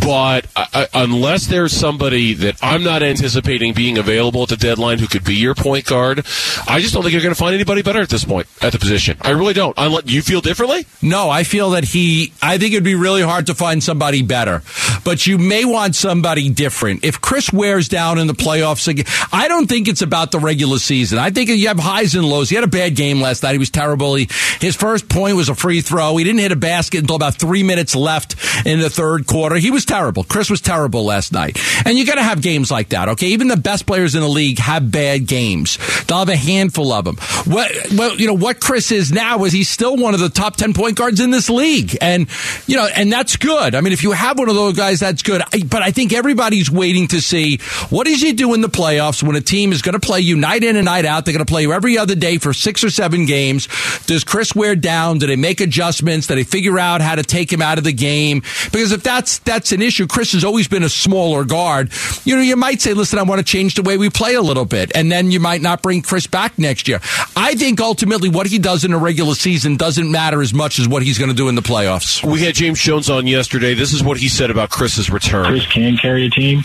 But 0.05 0.47
uh, 0.57 0.67
uh, 0.73 0.87
unless 0.95 1.47
there's 1.47 1.73
somebody 1.73 2.35
that 2.35 2.57
I'm 2.63 2.83
not 2.85 3.03
anticipating 3.03 3.75
being 3.75 3.99
available 3.99 4.43
at 4.45 4.49
the 4.49 4.57
deadline 4.57 4.99
who 4.99 5.07
could 5.07 5.25
be 5.25 5.35
your 5.35 5.55
point 5.55 5.87
guard, 5.87 6.19
I 6.69 6.81
just 6.81 6.95
don't 6.95 7.03
think 7.03 7.13
you're 7.13 7.23
going 7.23 7.35
to 7.35 7.39
find 7.39 7.55
anybody 7.55 7.83
better 7.83 8.01
at 8.01 8.09
this 8.09 8.25
point 8.25 8.47
at 8.61 8.73
the 8.73 8.79
position. 8.79 9.17
I 9.23 9.31
really 9.31 9.55
don't. 9.55 9.75
Unless, 9.77 10.07
you 10.11 10.23
feel 10.23 10.41
differently? 10.41 10.87
No, 11.01 11.22
I 11.31 11.45
feel 11.45 11.71
that 11.71 11.85
he. 11.85 12.33
I 12.43 12.59
think 12.59 12.73
it'd 12.73 12.85
be 12.85 12.95
really 12.95 13.23
hard 13.23 13.47
to 13.47 13.55
find 13.55 13.83
somebody 13.83 14.23
better, 14.23 14.63
but 15.05 15.27
you 15.27 15.39
may 15.39 15.65
want 15.65 15.95
somebody 15.95 16.51
different. 16.51 17.05
If 17.05 17.21
Chris 17.21 17.53
wears 17.53 17.89
down 17.89 18.19
in 18.19 18.27
the 18.27 18.35
playoffs 18.35 18.89
again, 18.89 19.07
I 19.33 19.49
don't 19.49 19.67
think 19.67 19.89
it's 19.89 20.03
about 20.03 20.31
the 20.31 20.39
regular 20.39 20.79
season. 20.79 21.19
I 21.19 21.31
think 21.31 21.49
you 21.49 21.69
have 21.69 21.79
highs 21.79 22.15
and 22.15 22.25
lows. 22.25 22.49
He 22.49 22.55
had 22.55 22.65
a 22.65 22.69
bad 22.69 22.97
game 22.97 23.21
last 23.21 23.43
night. 23.43 23.53
He 23.53 23.59
was 23.59 23.71
terrible. 23.71 24.15
He, 24.15 24.29
his 24.61 24.77
first 24.77 25.09
point 25.09 25.37
was 25.37 25.49
a 25.49 25.55
free 25.55 25.81
throw. 25.81 26.17
He 26.17 26.25
didn't 26.25 26.41
hit 26.41 26.53
a 26.53 26.57
basket 26.57 27.01
until 27.01 27.17
about 27.17 27.35
three 27.35 27.63
minutes 27.63 27.95
left 27.95 28.37
in 28.67 28.81
the 28.81 28.91
third 28.91 29.27
quarter. 29.27 29.57
He 29.57 29.71
was 29.71 29.85
terrible. 29.85 30.25
Chris 30.25 30.51
was 30.51 30.61
terrible 30.61 31.05
last 31.05 31.33
night. 31.33 31.59
And 31.85 31.99
you 31.99 32.07
got 32.07 32.17
to 32.17 32.23
have 32.23 32.43
games 32.43 32.71
like 32.71 32.91
that, 32.91 33.09
okay? 33.11 33.29
Even 33.29 33.49
the 33.49 33.57
best 33.57 33.87
players 33.87 34.15
in 34.15 34.21
the 34.21 34.29
league 34.29 34.59
have 34.59 34.91
bad 34.91 35.27
games. 35.27 35.79
They'll 36.07 36.19
have 36.19 36.29
a 36.29 36.37
handful 36.37 36.93
of 36.93 37.05
them. 37.05 37.17
What, 37.53 37.73
well, 37.95 38.17
you 38.17 38.27
know, 38.27 38.35
what 38.35 38.61
Chris 38.61 38.93
is 38.93 39.13
now 39.13 39.45
is 39.45 39.53
he's 39.53 39.69
still 39.69 39.97
one 39.97 40.15
of 40.15 40.21
the 40.21 40.29
top 40.29 40.57
10 40.57 40.75
point 40.75 40.97
guards 40.97 41.12
in 41.21 41.31
this 41.31 41.51
league. 41.51 41.97
And, 42.01 42.29
you 42.67 42.77
know, 42.77 42.89
and 42.97 43.13
that's 43.13 43.37
good. 43.37 43.75
I 43.75 43.81
mean, 43.81 43.93
if 43.93 44.03
you 44.03 44.13
have 44.13 44.39
one 44.39 44.49
of 44.49 44.55
those 44.55 44.77
guys, 44.77 45.01
that's 45.01 45.23
good. 45.23 45.43
I, 45.53 45.63
but 45.63 45.83
I 45.83 45.91
think 45.91 46.13
everybody's 46.13 46.71
waiting 46.71 47.09
to 47.09 47.21
see 47.21 47.59
what 47.91 48.07
does 48.07 48.21
he 48.21 48.33
do 48.33 48.55
in 48.55 48.61
the 48.61 48.69
playoffs 48.69 49.23
when 49.23 49.37
a 49.37 49.41
team 49.41 49.73
is 49.73 49.83
going 49.83 49.99
to 49.99 50.01
play 50.01 50.21
you 50.21 50.37
night 50.37 50.65
in 50.65 50.77
and 50.77 50.85
night 50.85 51.05
out. 51.05 51.25
They're 51.25 51.35
going 51.35 51.45
to 51.45 51.51
play 51.51 51.63
you 51.63 51.73
every 51.73 51.99
other 51.99 52.15
day 52.15 52.39
for 52.39 52.53
six 52.53 52.85
or 52.85 52.91
seven 52.91 53.27
games. 53.27 53.69
Does 54.07 54.25
Chris 54.25 54.55
wear 54.55 54.77
down? 54.77 55.19
Do 55.19 55.27
they 55.27 55.37
make 55.37 55.61
adjustments? 55.61 56.27
Do 56.27 56.35
they 56.35 56.45
figure 56.45 56.79
out 56.79 57.01
how 57.01 57.15
to 57.15 57.23
take 57.23 57.53
him 57.53 57.63
out 57.63 57.79
of 57.79 57.85
the 57.85 57.93
game? 57.93 58.43
Because 58.73 58.93
if 58.93 59.03
that's, 59.03 59.39
that's 59.39 59.73
an 59.73 59.83
issue, 59.83 60.07
Chris 60.07 60.33
has 60.33 60.45
always 60.45 60.69
been 60.69 60.83
a 60.83 60.89
smaller 60.89 61.45
guard. 61.45 61.91
You 62.25 62.37
know, 62.37 62.43
you 62.43 62.57
might 62.57 62.81
say, 62.81 62.95
listen, 62.95 63.19
I 63.19 63.23
want 63.23 63.39
to 63.39 63.45
change 63.45 63.75
the 63.75 63.83
way 63.83 63.99
we 63.99 64.11
play 64.11 64.35
a 64.35 64.43
little 64.43 64.65
bit. 64.65 64.93
And 64.95 65.11
then 65.11 65.31
you 65.31 65.41
might 65.41 65.61
not 65.61 65.83
bring 65.83 66.03
Chris 66.03 66.27
back 66.27 66.59
next 66.59 66.89
year. 66.89 67.01
I 67.37 67.55
think 67.55 67.81
ultimately 67.81 68.29
what 68.29 68.47
he 68.47 68.59
does 68.59 68.85
in 68.85 68.93
a 68.93 68.99
regular 68.99 69.35
season 69.35 69.77
doesn't 69.77 70.11
matter 70.11 70.43
as 70.43 70.55
much 70.55 70.79
as 70.79 70.89
what 70.93 71.03
he's 71.03 71.19
going 71.19 71.31
to 71.31 71.35
do 71.37 71.49
in 71.49 71.55
the 71.55 71.63
playoffs. 71.63 72.23
We 72.25 72.43
had 72.43 72.55
James 72.55 72.79
Jones 72.81 73.11
on 73.11 73.27
yesterday. 73.27 73.75
This 73.75 73.93
is 73.93 74.03
what 74.05 74.19
he 74.19 74.29
said 74.29 74.51
about 74.51 74.71
Chris's 74.71 75.11
return. 75.11 75.47
Chris 75.47 75.67
can 75.67 75.97
carry 75.97 76.27
a 76.27 76.31
team, 76.31 76.61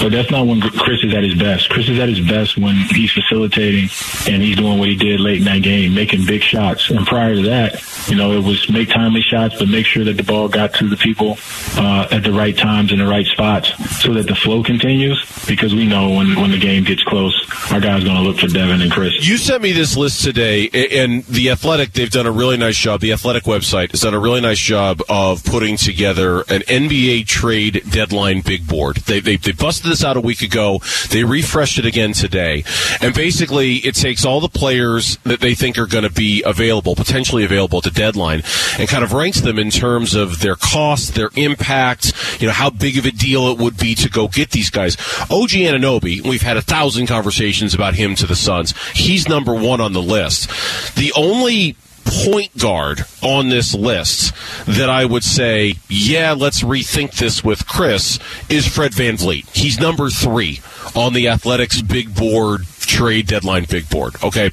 but 0.00 0.10
that's 0.12 0.30
not 0.30 0.46
when 0.46 0.60
Chris 0.60 1.02
is 1.04 1.12
at 1.14 1.22
his 1.24 1.34
best. 1.34 1.68
Chris 1.68 1.88
is 1.88 1.98
at 1.98 2.08
his 2.08 2.20
best 2.20 2.56
when 2.56 2.76
he's 2.94 3.12
facilitating 3.12 3.90
and 4.32 4.42
he's 4.42 4.56
doing 4.56 4.78
what 4.78 4.88
he 4.88 4.96
did 4.96 5.20
late 5.20 5.38
in 5.38 5.44
that 5.44 5.62
game, 5.62 5.94
making 5.94 6.24
big 6.24 6.42
shots. 6.42 6.88
And 6.90 7.06
prior 7.06 7.34
to 7.34 7.42
that, 7.42 7.82
you 8.08 8.16
know, 8.16 8.32
it 8.32 8.42
was 8.44 8.70
make 8.70 8.88
timely 8.88 9.20
shots, 9.22 9.56
but 9.58 9.68
make 9.68 9.84
sure 9.86 10.04
that 10.04 10.16
the 10.16 10.22
ball 10.22 10.48
got 10.48 10.74
to 10.74 10.88
the 10.88 10.96
people 10.96 11.36
uh, 11.76 12.06
at 12.10 12.22
the 12.22 12.32
right 12.32 12.56
times 12.56 12.92
in 12.92 12.98
the 12.98 13.06
right 13.06 13.26
spots 13.26 13.72
so 14.02 14.14
that 14.14 14.26
the 14.28 14.34
flow 14.36 14.62
continues. 14.62 15.18
Because 15.48 15.74
we 15.74 15.86
know 15.86 16.10
when 16.10 16.36
when 16.40 16.50
the 16.52 16.58
game 16.58 16.84
gets 16.84 17.02
close, 17.02 17.34
our 17.72 17.80
guys 17.80 18.04
going 18.04 18.16
to 18.16 18.22
look 18.22 18.38
for 18.38 18.46
Devin 18.46 18.80
and 18.80 18.92
Chris. 18.92 19.26
You 19.28 19.36
sent 19.36 19.62
me 19.62 19.72
this 19.72 19.96
list 19.96 20.22
today, 20.22 20.70
a- 20.72 21.02
and 21.02 21.24
the 21.26 21.50
Athletic, 21.50 21.92
they've 21.92 22.10
done 22.10 22.26
a 22.26 22.30
really 22.30 22.56
nice 22.56 22.76
job. 22.76 23.00
The 23.00 23.12
Athletic 23.12 23.44
website 23.44 23.71
has 23.72 24.00
done 24.00 24.14
a 24.14 24.18
really 24.18 24.40
nice 24.40 24.58
job 24.58 25.02
of 25.08 25.44
putting 25.44 25.76
together 25.76 26.40
an 26.40 26.60
NBA 26.62 27.26
trade 27.26 27.82
deadline 27.90 28.40
big 28.42 28.66
board. 28.66 28.96
They, 28.96 29.20
they, 29.20 29.36
they 29.36 29.52
busted 29.52 29.90
this 29.90 30.04
out 30.04 30.16
a 30.16 30.20
week 30.20 30.42
ago. 30.42 30.80
They 31.10 31.24
refreshed 31.24 31.78
it 31.78 31.86
again 31.86 32.12
today. 32.12 32.64
And 33.00 33.14
basically, 33.14 33.76
it 33.76 33.94
takes 33.94 34.24
all 34.24 34.40
the 34.40 34.48
players 34.48 35.16
that 35.24 35.40
they 35.40 35.54
think 35.54 35.78
are 35.78 35.86
going 35.86 36.04
to 36.04 36.12
be 36.12 36.42
available, 36.44 36.94
potentially 36.94 37.44
available 37.44 37.78
at 37.78 37.84
the 37.84 37.90
deadline, 37.90 38.42
and 38.78 38.88
kind 38.88 39.04
of 39.04 39.12
ranks 39.12 39.40
them 39.40 39.58
in 39.58 39.70
terms 39.70 40.14
of 40.14 40.40
their 40.40 40.56
cost, 40.56 41.14
their 41.14 41.30
impact, 41.36 42.12
you 42.40 42.46
know, 42.46 42.52
how 42.52 42.70
big 42.70 42.98
of 42.98 43.06
a 43.06 43.10
deal 43.10 43.48
it 43.48 43.58
would 43.58 43.76
be 43.76 43.94
to 43.94 44.08
go 44.08 44.28
get 44.28 44.50
these 44.50 44.70
guys. 44.70 44.96
OG 45.30 45.50
Anunoby, 45.50 46.26
we've 46.26 46.42
had 46.42 46.56
a 46.56 46.62
thousand 46.62 47.06
conversations 47.06 47.74
about 47.74 47.94
him 47.94 48.14
to 48.14 48.26
the 48.26 48.36
Suns. 48.36 48.74
He's 48.92 49.28
number 49.28 49.54
one 49.54 49.80
on 49.80 49.92
the 49.92 50.02
list. 50.02 50.50
The 50.96 51.12
only 51.16 51.76
point 52.24 52.56
guard 52.58 53.04
on 53.22 53.48
this 53.48 53.74
list 53.74 54.34
that 54.66 54.90
I 54.90 55.04
would 55.04 55.24
say, 55.24 55.74
yeah, 55.88 56.32
let's 56.32 56.62
rethink 56.62 57.16
this 57.16 57.42
with 57.42 57.66
Chris 57.66 58.18
is 58.48 58.66
Fred 58.66 58.92
VanVleet. 58.92 59.54
He's 59.56 59.78
number 59.80 60.10
three 60.10 60.60
on 60.94 61.12
the 61.12 61.28
Athletics 61.28 61.80
big 61.82 62.14
board 62.14 62.62
trade 62.92 63.26
deadline 63.26 63.64
big 63.64 63.88
board. 63.88 64.14
Okay, 64.22 64.50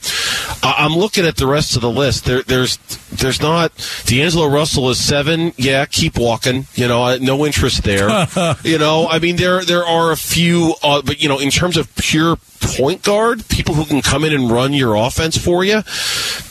I'm 0.64 0.94
looking 0.94 1.26
at 1.26 1.36
the 1.36 1.46
rest 1.46 1.76
of 1.76 1.82
the 1.82 1.92
list. 1.92 2.26
There, 2.26 2.42
there's, 2.42 2.78
there's 3.12 3.42
not 3.42 3.72
D'Angelo 4.06 4.48
Russell 4.48 4.90
is 4.90 5.04
seven. 5.04 5.52
Yeah, 5.58 5.86
keep 5.86 6.18
walking. 6.18 6.66
You 6.76 6.88
know, 6.88 7.18
no 7.18 7.46
interest 7.46 7.84
there. 7.84 8.28
you 8.64 8.78
know, 8.78 9.08
I 9.08 9.20
mean, 9.20 9.36
there, 9.36 9.64
there 9.66 9.86
are 9.86 10.12
a 10.12 10.18
few, 10.18 10.76
uh, 10.82 11.02
but 11.02 11.22
you 11.22 11.28
know, 11.28 11.40
in 11.40 11.50
terms 11.50 11.76
of 11.76 11.94
pure 11.96 12.38
point 12.62 13.04
guard, 13.04 13.48
people 13.50 13.74
who 13.74 13.86
can 13.86 14.02
come 14.02 14.24
in 14.24 14.34
and 14.34 14.50
run 14.50 14.74
your 14.74 14.96
offense 14.96 15.38
for 15.38 15.64
you, 15.64 15.82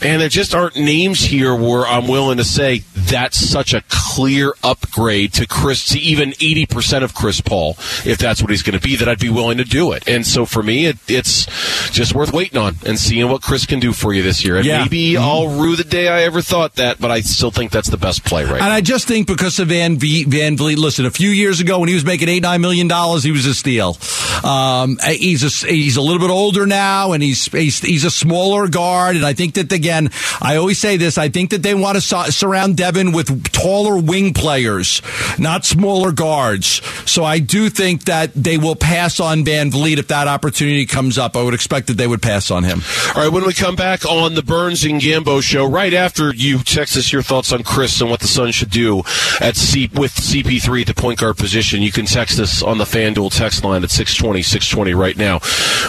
and 0.03 0.21
there 0.21 0.29
just 0.29 0.55
aren't 0.55 0.77
names 0.77 1.21
here 1.21 1.55
where 1.55 1.87
I'm 1.87 2.07
willing 2.07 2.39
to 2.39 2.45
say 2.45 2.81
that's 2.95 3.37
such 3.37 3.73
a 3.75 3.83
clear 3.89 4.55
upgrade 4.63 5.33
to 5.35 5.47
Chris, 5.47 5.89
to 5.91 5.99
even 5.99 6.31
80% 6.33 7.03
of 7.03 7.15
Chris 7.15 7.41
Paul, 7.41 7.77
if 8.05 8.19
that's 8.19 8.43
what 8.43 8.51
he's 8.51 8.63
going 8.63 8.79
to 8.79 8.87
be, 8.87 8.97
that 8.97 9.09
I'd 9.09 9.19
be 9.19 9.31
willing 9.31 9.59
to 9.59 9.65
do 9.65 9.93
it. 9.93 10.09
And 10.09 10.27
so 10.27 10.45
for 10.45 10.63
me, 10.63 10.87
it, 10.87 10.99
it's 11.09 11.47
just 11.91 12.15
worth 12.15 12.33
waiting 12.33 12.59
on 12.59 12.77
and 12.87 12.99
seeing 12.99 13.29
what 13.29 13.43
Chris 13.43 13.67
can 13.67 13.81
do 13.81 13.93
for 13.93 14.13
you 14.13 14.23
this 14.23 14.45
year. 14.45 14.57
And 14.57 14.65
Yeah. 14.67 14.83
maybe 14.83 15.17
I'll 15.17 15.49
rue 15.49 15.77
the 15.77 15.85
day 15.85 16.09
I 16.09 16.23
ever 16.23 16.43
thought 16.43 16.75
that, 16.77 17.01
but 17.01 17.11
I 17.11 17.21
still 17.21 17.51
think 17.51 17.71
that's 17.71 17.89
the 17.91 17.97
best 17.97 18.25
play 18.25 18.45
right 18.45 18.53
And 18.61 18.61
now. 18.69 18.71
I 18.73 18.81
just 18.81 19.07
think 19.09 19.27
because 19.27 19.59
of 19.59 19.69
Van 19.69 19.99
v- 19.99 20.25
VanVleet, 20.25 20.77
listen, 20.77 21.07
a 21.07 21.11
few 21.11 21.31
years 21.31 21.61
ago 21.61 21.79
when 21.81 21.89
he 21.89 21.95
was 21.95 22.05
making 22.05 22.29
eight 22.29 22.43
nine 22.43 22.61
million 22.61 22.89
dollars, 22.89 23.23
he 23.25 23.31
was 23.33 23.47
a 23.47 23.55
steal. 23.55 23.97
Um, 24.45 24.99
he's 25.07 25.43
a 25.43 25.67
he's 25.69 25.97
a 25.97 26.03
little 26.03 26.21
bit 26.21 26.31
older 26.31 26.67
now, 26.67 27.13
and 27.13 27.23
he's, 27.23 27.47
he's 27.47 27.81
he's 27.81 28.05
a 28.05 28.11
smaller 28.11 28.69
guard. 28.69 29.17
And 29.17 29.25
I 29.27 29.33
think 29.33 29.55
that 29.55 29.73
again, 29.73 30.11
I 30.41 30.57
always 30.57 30.79
say 30.79 30.97
this: 30.97 31.19
I 31.19 31.29
think 31.29 31.51
that 31.51 31.63
they 31.63 31.75
want 31.75 31.97
to 31.97 32.01
su- 32.01 32.31
surround 32.31 32.77
Devin 32.77 33.13
with 33.13 33.43
taller 33.53 33.99
wing 33.99 34.35
players, 34.35 35.03
not 35.39 35.65
smaller 35.65 36.13
guards. 36.13 36.81
So 37.05 37.25
I 37.25 37.39
do 37.41 37.69
think 37.71 38.05
that 38.05 38.33
they 38.35 38.59
will 38.59 38.77
pass 38.77 39.19
on 39.21 39.45
VanVleet 39.45 39.99
if 39.99 40.09
that 40.09 40.29
opportunity 40.29 40.87
comes 40.87 41.19
up. 41.19 41.37
I 41.37 41.43
would 41.43 41.55
expect 41.59 41.89
that 41.89 41.97
they 41.97 42.07
would 42.07 42.23
pass 42.23 42.53
on 42.53 42.63
him. 42.63 42.83
All 43.17 43.23
right, 43.25 43.33
when 43.33 43.45
we 43.45 43.53
come 43.53 43.75
back 43.75 44.05
on 44.07 44.35
the 44.37 44.43
Burns 44.45 44.85
and 44.85 45.01
Gambo 45.01 45.43
show, 45.43 45.67
right 45.69 45.93
after 45.93 46.33
you 46.33 46.59
text 46.61 46.97
us 46.97 47.13
your 47.13 47.23
thoughts 47.23 47.53
on 47.53 47.65
Chris 47.65 48.01
and 48.01 48.09
what 48.09 48.21
the 48.21 48.29
Suns 48.29 48.55
should 48.55 48.71
do 48.71 49.01
at 49.41 49.57
C- 49.57 49.91
with 49.93 50.13
CP3 50.15 50.83
at 50.83 50.87
the 50.87 50.95
point 50.95 51.19
guard 51.19 51.37
position, 51.37 51.83
you 51.83 51.91
can 51.91 52.07
text 52.07 52.39
us 52.39 52.63
on 52.63 52.79
the 52.79 52.85
FanDuel 52.85 53.37
text 53.37 53.65
line 53.65 53.83
at 53.83 53.91
620, 53.91 54.41
620 54.43 54.95
right 54.95 55.17
now. 55.17 55.41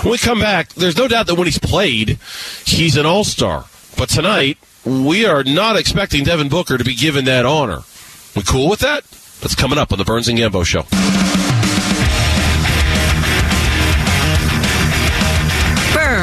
When 0.02 0.12
we 0.14 0.18
come 0.18 0.40
back, 0.40 0.70
there's 0.74 0.98
no 0.98 1.08
doubt 1.08 1.28
that 1.28 1.36
when 1.36 1.46
he's 1.46 1.60
played, 1.60 2.18
he's 2.66 2.98
an 2.98 3.06
all-star. 3.06 3.66
But 3.96 4.10
tonight, 4.10 4.58
we 4.84 5.26
are 5.28 5.44
not 5.44 5.78
expecting 5.78 6.24
Devin 6.24 6.50
Booker 6.50 6.80
to 6.80 6.84
be 6.84 6.96
given 6.96 7.26
that 7.26 7.46
honor. 7.46 7.84
We 8.36 8.42
cool 8.42 8.70
with 8.70 8.80
that? 8.80 9.04
That's 9.42 9.56
coming 9.56 9.78
up 9.78 9.92
on 9.92 9.98
the 10.00 10.06
Burns 10.06 10.28
and 10.28 10.38
Gambo 10.38 10.66
show. 10.66 10.86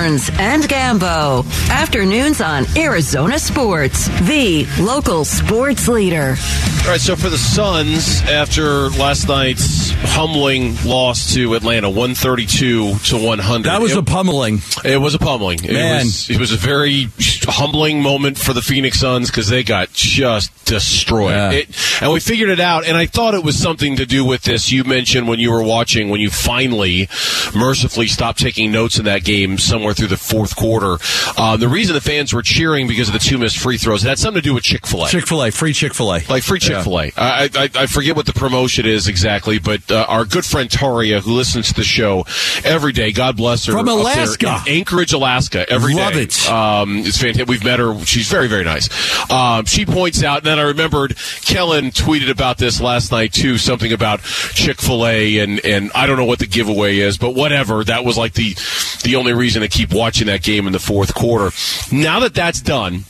Burns 0.07 0.31
and 0.38 0.62
Gambo. 0.62 1.45
Afternoons 1.69 2.40
on 2.40 2.64
Arizona 2.77 3.40
Sports, 3.40 4.07
the 4.29 4.64
local 4.79 5.25
sports 5.25 5.88
leader. 5.88 6.37
All 6.85 6.92
right, 6.92 7.01
so 7.01 7.16
for 7.16 7.29
the 7.29 7.37
Suns, 7.38 8.23
after 8.23 8.88
last 8.90 9.27
night's 9.27 9.90
humbling 9.90 10.77
loss 10.85 11.35
to 11.35 11.55
Atlanta, 11.55 11.88
132 11.88 12.95
to 12.97 13.16
100. 13.16 13.64
That 13.64 13.81
was 13.81 13.92
it, 13.92 13.99
a 13.99 14.03
pummeling. 14.05 14.61
It 14.85 14.99
was 14.99 15.16
a 15.16 15.19
pummeling. 15.19 15.64
It 15.64 15.73
was, 15.73 16.31
it 16.31 16.38
was 16.38 16.53
a 16.53 16.57
very 16.57 17.09
humbling 17.42 18.03
moment 18.03 18.38
for 18.38 18.53
the 18.53 18.62
Phoenix 18.62 19.01
Suns 19.01 19.31
because 19.31 19.49
they 19.49 19.64
got 19.64 19.92
just 19.92 20.53
destroyed. 20.64 21.33
Yeah. 21.33 21.51
It, 21.51 22.01
and 22.01 22.12
we 22.12 22.21
figured 22.21 22.51
it 22.51 22.61
out, 22.61 22.87
and 22.87 22.97
I 22.97 23.07
thought 23.07 23.35
it 23.35 23.42
was 23.42 23.59
something 23.59 23.97
to 23.97 24.07
do 24.07 24.25
with 24.25 24.42
this. 24.42 24.71
You 24.71 24.85
mentioned 24.85 25.27
when 25.27 25.40
you 25.40 25.51
were 25.51 25.64
watching, 25.64 26.09
when 26.09 26.21
you 26.21 26.31
finally 26.31 27.09
mercifully 27.53 28.07
stopped 28.07 28.38
taking 28.38 28.71
notes 28.71 28.99
in 28.99 29.07
that 29.07 29.25
game 29.25 29.59
somewhere 29.59 29.95
through 29.96 30.09
the 30.09 30.16
fourth 30.16 30.54
quarter. 30.56 30.98
Uh, 31.37 31.56
the 31.56 31.68
reason 31.68 31.94
the 31.94 32.00
fans 32.00 32.32
were 32.32 32.42
cheering 32.42 32.87
because 32.87 33.09
of 33.09 33.12
the 33.14 33.18
two 33.18 33.38
missed 33.38 33.59
free 33.59 33.78
throws, 33.78 34.04
it 34.04 34.09
had 34.09 34.18
something 34.18 34.40
to 34.42 34.48
do 34.48 34.54
with 34.54 34.64
Chick 34.64 34.87
fil 34.87 35.04
A. 35.04 35.09
Chick 35.09 35.26
Fil 35.26 35.42
A, 35.42 35.50
free 35.50 35.72
Chick 35.72 35.94
Fil 35.94 36.14
A, 36.14 36.20
Like 36.28 36.42
free 36.42 36.59
Chick 36.61 36.82
Fil 36.82 37.00
A. 37.00 37.12
I, 37.16 37.48
I 37.54 37.70
I 37.74 37.87
forget 37.87 38.16
what 38.16 38.26
the 38.26 38.32
promotion 38.32 38.87
is 38.87 39.09
exactly, 39.09 39.59
but 39.59 39.90
uh, 39.90 40.04
our 40.09 40.24
good 40.24 40.44
friend 40.44 40.68
Taria, 40.68 41.20
who 41.20 41.32
listens 41.32 41.68
to 41.68 41.74
the 41.74 41.85
show 41.85 42.24
every 42.64 42.92
day, 42.92 43.12
God 43.12 43.37
bless 43.37 43.66
her, 43.66 43.72
From 43.72 43.88
Alaska. 43.88 44.62
Anchorage, 44.68 45.12
Alaska, 45.12 45.68
every 45.70 45.94
day. 45.94 46.00
Love 46.00 46.16
it. 46.16 46.48
Um, 46.50 46.98
it's 46.98 47.18
fantastic. 47.18 47.48
We've 47.48 47.64
met 47.64 47.78
her. 47.78 47.98
She's 48.04 48.28
very 48.28 48.48
very 48.48 48.64
nice. 48.64 48.88
Um, 49.30 49.64
she 49.64 49.87
points 49.87 50.22
out, 50.22 50.38
and 50.38 50.46
then 50.46 50.59
I 50.59 50.62
remembered 50.62 51.16
Kellen 51.42 51.90
tweeted 51.90 52.30
about 52.30 52.59
this 52.59 52.80
last 52.80 53.12
night 53.12 53.32
too, 53.32 53.59
something 53.59 53.92
about 53.92 54.22
Chick 54.22 54.80
Fil 54.80 55.06
A, 55.06 55.38
and 55.38 55.61
and 55.64 55.90
I 55.94 56.06
don't 56.06 56.16
know 56.16 56.24
what 56.24 56.38
the 56.38 56.46
giveaway 56.46 56.98
is, 56.98 57.18
but 57.18 57.30
whatever. 57.35 57.85
That 57.85 58.04
was 58.04 58.16
like 58.18 58.35
the 58.35 58.54
the 59.02 59.16
only 59.16 59.32
reason 59.32 59.62
to 59.62 59.68
keep 59.68 59.86
watching 59.92 60.27
that 60.27 60.42
game 60.42 60.66
in 60.66 60.72
the 60.72 60.79
fourth 60.79 61.14
quarter. 61.14 61.51
Now 61.92 62.20
that 62.20 62.35
that's 62.35 62.61
done. 62.61 63.05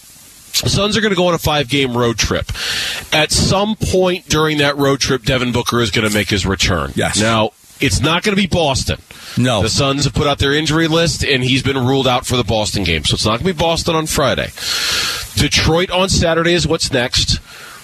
The 0.63 0.71
Suns 0.71 0.97
are 0.97 1.03
going 1.03 1.11
to 1.13 1.17
go 1.17 1.27
on 1.27 1.35
a 1.35 1.39
five 1.39 1.69
game 1.69 1.97
road 1.97 2.19
trip. 2.19 2.47
At 3.13 3.31
some 3.31 3.77
point 3.77 4.27
during 4.29 4.59
that 4.59 4.77
road 4.77 5.01
trip, 5.01 5.23
Devin 5.23 5.53
Booker 5.53 5.81
is 5.81 5.91
going 5.91 6.09
to 6.09 6.15
make 6.15 6.31
his 6.31 6.47
return. 6.47 6.93
Yes. 6.95 7.21
Now, 7.21 7.51
it's 7.79 8.01
not 8.01 8.23
going 8.23 8.35
to 8.35 8.41
be 8.41 8.47
Boston. 8.47 8.99
No. 9.37 9.61
The 9.61 9.69
Suns 9.69 10.05
have 10.05 10.15
put 10.15 10.27
out 10.27 10.39
their 10.39 10.55
injury 10.55 10.89
list, 10.89 11.23
and 11.25 11.45
he's 11.45 11.63
been 11.63 11.77
ruled 11.77 12.09
out 12.09 12.25
for 12.25 12.39
the 12.39 12.45
Boston 12.45 12.85
game. 12.85 13.05
So 13.05 13.15
it's 13.15 13.27
not 13.27 13.41
going 13.41 13.49
to 13.49 13.55
be 13.55 13.59
Boston 13.59 13.95
on 13.95 14.07
Friday. 14.07 14.49
Detroit 15.37 15.91
on 15.91 16.09
Saturday 16.09 16.55
is 16.55 16.67
what's 16.67 16.91
next. 16.91 17.39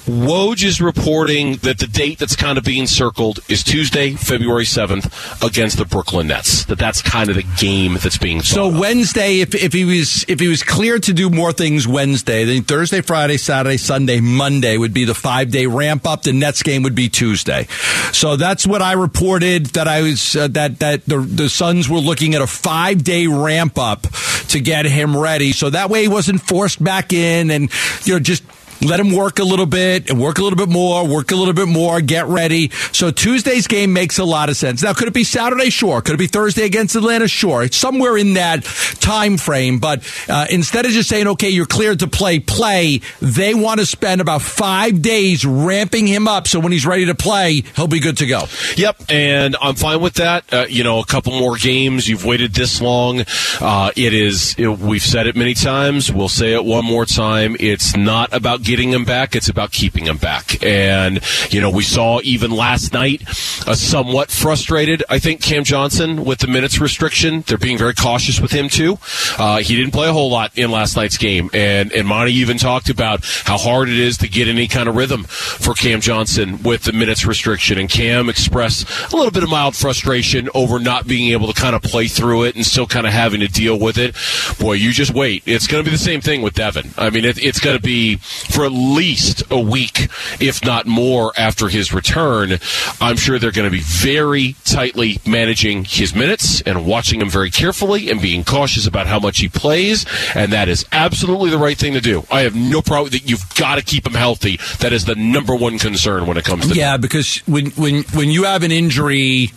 Woj 0.06 0.64
is 0.64 0.80
reporting 0.80 1.56
that 1.58 1.78
the 1.78 1.86
date 1.86 2.18
that's 2.18 2.34
kind 2.34 2.58
of 2.58 2.64
being 2.64 2.88
circled 2.88 3.38
is 3.48 3.62
Tuesday, 3.62 4.14
February 4.14 4.64
7th 4.64 5.46
against 5.46 5.78
the 5.78 5.84
Brooklyn 5.84 6.26
Nets. 6.26 6.64
That 6.64 6.78
that's 6.78 7.00
kind 7.00 7.30
of 7.30 7.36
the 7.36 7.46
game 7.56 7.94
that's 7.94 8.18
being 8.18 8.42
So 8.42 8.66
of. 8.66 8.78
Wednesday, 8.78 9.40
if, 9.40 9.54
if 9.54 9.72
he 9.72 9.84
was 9.84 10.24
if 10.26 10.40
he 10.40 10.48
was 10.48 10.64
cleared 10.64 11.04
to 11.04 11.12
do 11.12 11.30
more 11.30 11.52
things 11.52 11.86
Wednesday, 11.86 12.44
then 12.44 12.64
Thursday, 12.64 13.00
Friday, 13.00 13.36
Saturday, 13.36 13.76
Sunday, 13.76 14.18
Monday 14.18 14.76
would 14.76 14.92
be 14.92 15.04
the 15.04 15.14
five 15.14 15.52
day 15.52 15.66
ramp 15.66 16.04
up. 16.04 16.22
The 16.22 16.32
Nets 16.32 16.64
game 16.64 16.82
would 16.82 16.96
be 16.96 17.08
Tuesday. 17.08 17.68
So 18.12 18.34
that's 18.34 18.66
what 18.66 18.82
I 18.82 18.94
reported 18.94 19.66
that 19.66 19.86
I 19.86 20.02
was 20.02 20.34
uh, 20.34 20.48
that 20.48 20.80
that 20.80 21.04
the 21.04 21.18
the 21.18 21.48
Suns 21.48 21.88
were 21.88 22.00
looking 22.00 22.34
at 22.34 22.42
a 22.42 22.46
five 22.48 23.04
day 23.04 23.28
ramp 23.28 23.78
up 23.78 24.02
to 24.48 24.58
get 24.58 24.84
him 24.84 25.16
ready. 25.16 25.52
So 25.52 25.70
that 25.70 25.90
way 25.90 26.02
he 26.02 26.08
wasn't 26.08 26.40
forced 26.40 26.82
back 26.82 27.12
in 27.12 27.52
and 27.52 27.70
you 28.04 28.14
know 28.14 28.18
just 28.18 28.42
let 28.82 29.00
him 29.00 29.12
work 29.12 29.38
a 29.38 29.44
little 29.44 29.66
bit 29.66 30.10
and 30.10 30.20
work 30.20 30.38
a 30.38 30.42
little 30.42 30.56
bit 30.56 30.68
more, 30.68 31.06
work 31.06 31.30
a 31.30 31.36
little 31.36 31.54
bit 31.54 31.68
more, 31.68 32.00
get 32.00 32.26
ready. 32.26 32.70
So 32.92 33.10
Tuesday's 33.10 33.66
game 33.66 33.92
makes 33.92 34.18
a 34.18 34.24
lot 34.24 34.48
of 34.48 34.56
sense. 34.56 34.82
Now, 34.82 34.92
could 34.92 35.08
it 35.08 35.14
be 35.14 35.24
Saturday? 35.24 35.70
Sure. 35.70 36.00
Could 36.00 36.14
it 36.14 36.18
be 36.18 36.26
Thursday 36.26 36.64
against 36.64 36.96
Atlanta? 36.96 37.28
Sure. 37.28 37.62
It's 37.62 37.76
somewhere 37.76 38.16
in 38.16 38.34
that 38.34 38.64
time 39.00 39.36
frame. 39.36 39.78
But 39.78 40.06
uh, 40.28 40.46
instead 40.50 40.86
of 40.86 40.92
just 40.92 41.08
saying, 41.08 41.28
okay, 41.28 41.50
you're 41.50 41.66
cleared 41.66 42.00
to 42.00 42.08
play, 42.08 42.40
play, 42.40 43.00
they 43.20 43.54
want 43.54 43.80
to 43.80 43.86
spend 43.86 44.20
about 44.20 44.42
five 44.42 45.02
days 45.02 45.44
ramping 45.44 46.06
him 46.06 46.28
up. 46.28 46.48
So 46.48 46.60
when 46.60 46.72
he's 46.72 46.86
ready 46.86 47.06
to 47.06 47.14
play, 47.14 47.62
he'll 47.76 47.88
be 47.88 48.00
good 48.00 48.18
to 48.18 48.26
go. 48.26 48.44
Yep, 48.76 49.02
and 49.08 49.56
I'm 49.60 49.74
fine 49.74 50.00
with 50.00 50.14
that. 50.14 50.52
Uh, 50.52 50.66
you 50.68 50.84
know, 50.84 51.00
a 51.00 51.06
couple 51.06 51.32
more 51.32 51.56
games. 51.56 52.08
You've 52.08 52.24
waited 52.24 52.54
this 52.54 52.80
long. 52.80 53.24
Uh, 53.60 53.90
it 53.96 54.14
is. 54.14 54.54
It, 54.58 54.66
we've 54.66 55.02
said 55.02 55.26
it 55.26 55.36
many 55.36 55.54
times. 55.54 56.12
We'll 56.12 56.28
say 56.28 56.54
it 56.54 56.64
one 56.64 56.84
more 56.84 57.06
time. 57.06 57.56
It's 57.60 57.96
not 57.96 58.32
about 58.32 58.62
getting 58.72 58.90
him 58.90 59.04
back. 59.04 59.36
It's 59.36 59.50
about 59.50 59.70
keeping 59.70 60.06
him 60.06 60.16
back. 60.16 60.64
And 60.64 61.20
you 61.50 61.60
know, 61.60 61.68
we 61.68 61.82
saw 61.82 62.22
even 62.22 62.50
last 62.50 62.94
night 62.94 63.20
a 63.66 63.76
somewhat 63.76 64.30
frustrated. 64.30 65.04
I 65.10 65.18
think 65.18 65.42
Cam 65.42 65.62
Johnson 65.62 66.24
with 66.24 66.38
the 66.38 66.46
minutes 66.46 66.80
restriction. 66.80 67.44
They're 67.46 67.58
being 67.58 67.76
very 67.76 67.92
cautious 67.92 68.40
with 68.40 68.50
him 68.50 68.70
too. 68.70 68.96
Uh, 69.38 69.58
he 69.58 69.76
didn't 69.76 69.92
play 69.92 70.08
a 70.08 70.12
whole 70.14 70.30
lot 70.30 70.56
in 70.56 70.70
last 70.70 70.96
night's 70.96 71.18
game, 71.18 71.50
and 71.52 71.92
and 71.92 72.08
Monty 72.08 72.32
even 72.32 72.56
talked 72.56 72.88
about 72.88 73.26
how 73.44 73.58
hard 73.58 73.90
it 73.90 73.98
is 73.98 74.16
to 74.18 74.28
get 74.28 74.48
any 74.48 74.66
kind 74.68 74.88
of 74.88 74.96
rhythm 74.96 75.24
for 75.24 75.74
Cam 75.74 76.00
Johnson 76.00 76.62
with 76.62 76.84
the 76.84 76.94
minutes 76.94 77.26
restriction. 77.26 77.76
And 77.76 77.90
Cam 77.90 78.30
expressed 78.30 78.88
a 79.12 79.16
little 79.16 79.32
bit 79.32 79.42
of 79.42 79.50
mild 79.50 79.76
frustration 79.76 80.48
over 80.54 80.78
not 80.78 81.06
being 81.06 81.32
able 81.32 81.52
to 81.52 81.60
kind 81.60 81.76
of 81.76 81.82
play 81.82 82.08
through 82.08 82.44
it 82.44 82.56
and 82.56 82.64
still 82.64 82.86
kind 82.86 83.06
of 83.06 83.12
having 83.12 83.40
to 83.40 83.48
deal 83.48 83.78
with 83.78 83.98
it. 83.98 84.16
Boy, 84.58 84.74
you 84.74 84.92
just 84.92 85.12
wait. 85.12 85.42
It's 85.44 85.66
going 85.66 85.84
to 85.84 85.90
be 85.90 85.94
the 85.94 86.02
same 86.02 86.22
thing 86.22 86.40
with 86.40 86.54
Devin. 86.54 86.92
I 86.96 87.10
mean, 87.10 87.26
it, 87.26 87.36
it's 87.44 87.60
going 87.60 87.76
to 87.76 87.82
be 87.82 88.16
for 88.52 88.64
at 88.64 88.72
least 88.72 89.42
a 89.50 89.60
week, 89.60 90.08
if 90.40 90.64
not 90.64 90.86
more, 90.86 91.32
after 91.36 91.68
his 91.68 91.92
return. 91.92 92.58
I'm 93.00 93.16
sure 93.16 93.38
they're 93.38 93.50
going 93.50 93.70
to 93.70 93.76
be 93.76 93.82
very 93.82 94.56
tightly 94.64 95.18
managing 95.26 95.84
his 95.84 96.14
minutes 96.14 96.60
and 96.62 96.86
watching 96.86 97.20
him 97.20 97.30
very 97.30 97.50
carefully 97.50 98.10
and 98.10 98.20
being 98.20 98.44
cautious 98.44 98.86
about 98.86 99.06
how 99.06 99.18
much 99.18 99.38
he 99.38 99.48
plays. 99.48 100.04
And 100.34 100.52
that 100.52 100.68
is 100.68 100.84
absolutely 100.92 101.50
the 101.50 101.58
right 101.58 101.76
thing 101.76 101.94
to 101.94 102.00
do. 102.00 102.24
I 102.30 102.42
have 102.42 102.54
no 102.54 102.82
problem 102.82 103.10
that 103.12 103.28
you've 103.28 103.54
got 103.54 103.76
to 103.76 103.82
keep 103.82 104.06
him 104.06 104.14
healthy. 104.14 104.58
That 104.80 104.92
is 104.92 105.04
the 105.04 105.14
number 105.14 105.54
one 105.54 105.78
concern 105.78 106.26
when 106.26 106.36
it 106.36 106.44
comes 106.44 106.68
to 106.68 106.74
Yeah, 106.74 106.96
because 106.96 107.38
when 107.46 107.66
when 107.72 108.02
when 108.14 108.30
you 108.30 108.44
have 108.44 108.62
an 108.62 108.72
injury 108.72 109.52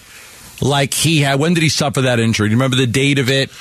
like 0.61 0.93
he 0.93 1.19
had, 1.19 1.39
when 1.39 1.53
did 1.53 1.63
he 1.63 1.69
suffer 1.69 2.01
that 2.01 2.19
injury? 2.19 2.47
Do 2.47 2.51
you 2.51 2.57
remember 2.57 2.77
the 2.77 2.87
date 2.87 3.19
of 3.19 3.29
it? 3.29 3.51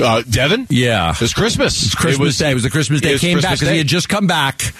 Uh, 0.00 0.22
Devin. 0.28 0.66
Yeah. 0.70 1.10
It 1.10 1.20
was 1.20 1.34
Christmas. 1.34 1.82
It's 1.84 1.94
Christmas 1.94 2.18
It 2.18 2.22
was- 2.22 2.38
Day. 2.38 2.50
It 2.50 2.54
was 2.54 2.62
the 2.62 2.70
Christmas 2.70 3.00
Day. 3.00 3.12
was 3.12 3.20
Came 3.20 3.40
back 3.40 3.54
because 3.54 3.68
he 3.68 3.78
had 3.78 3.86
just 3.86 4.08
come 4.08 4.26
back, 4.26 4.72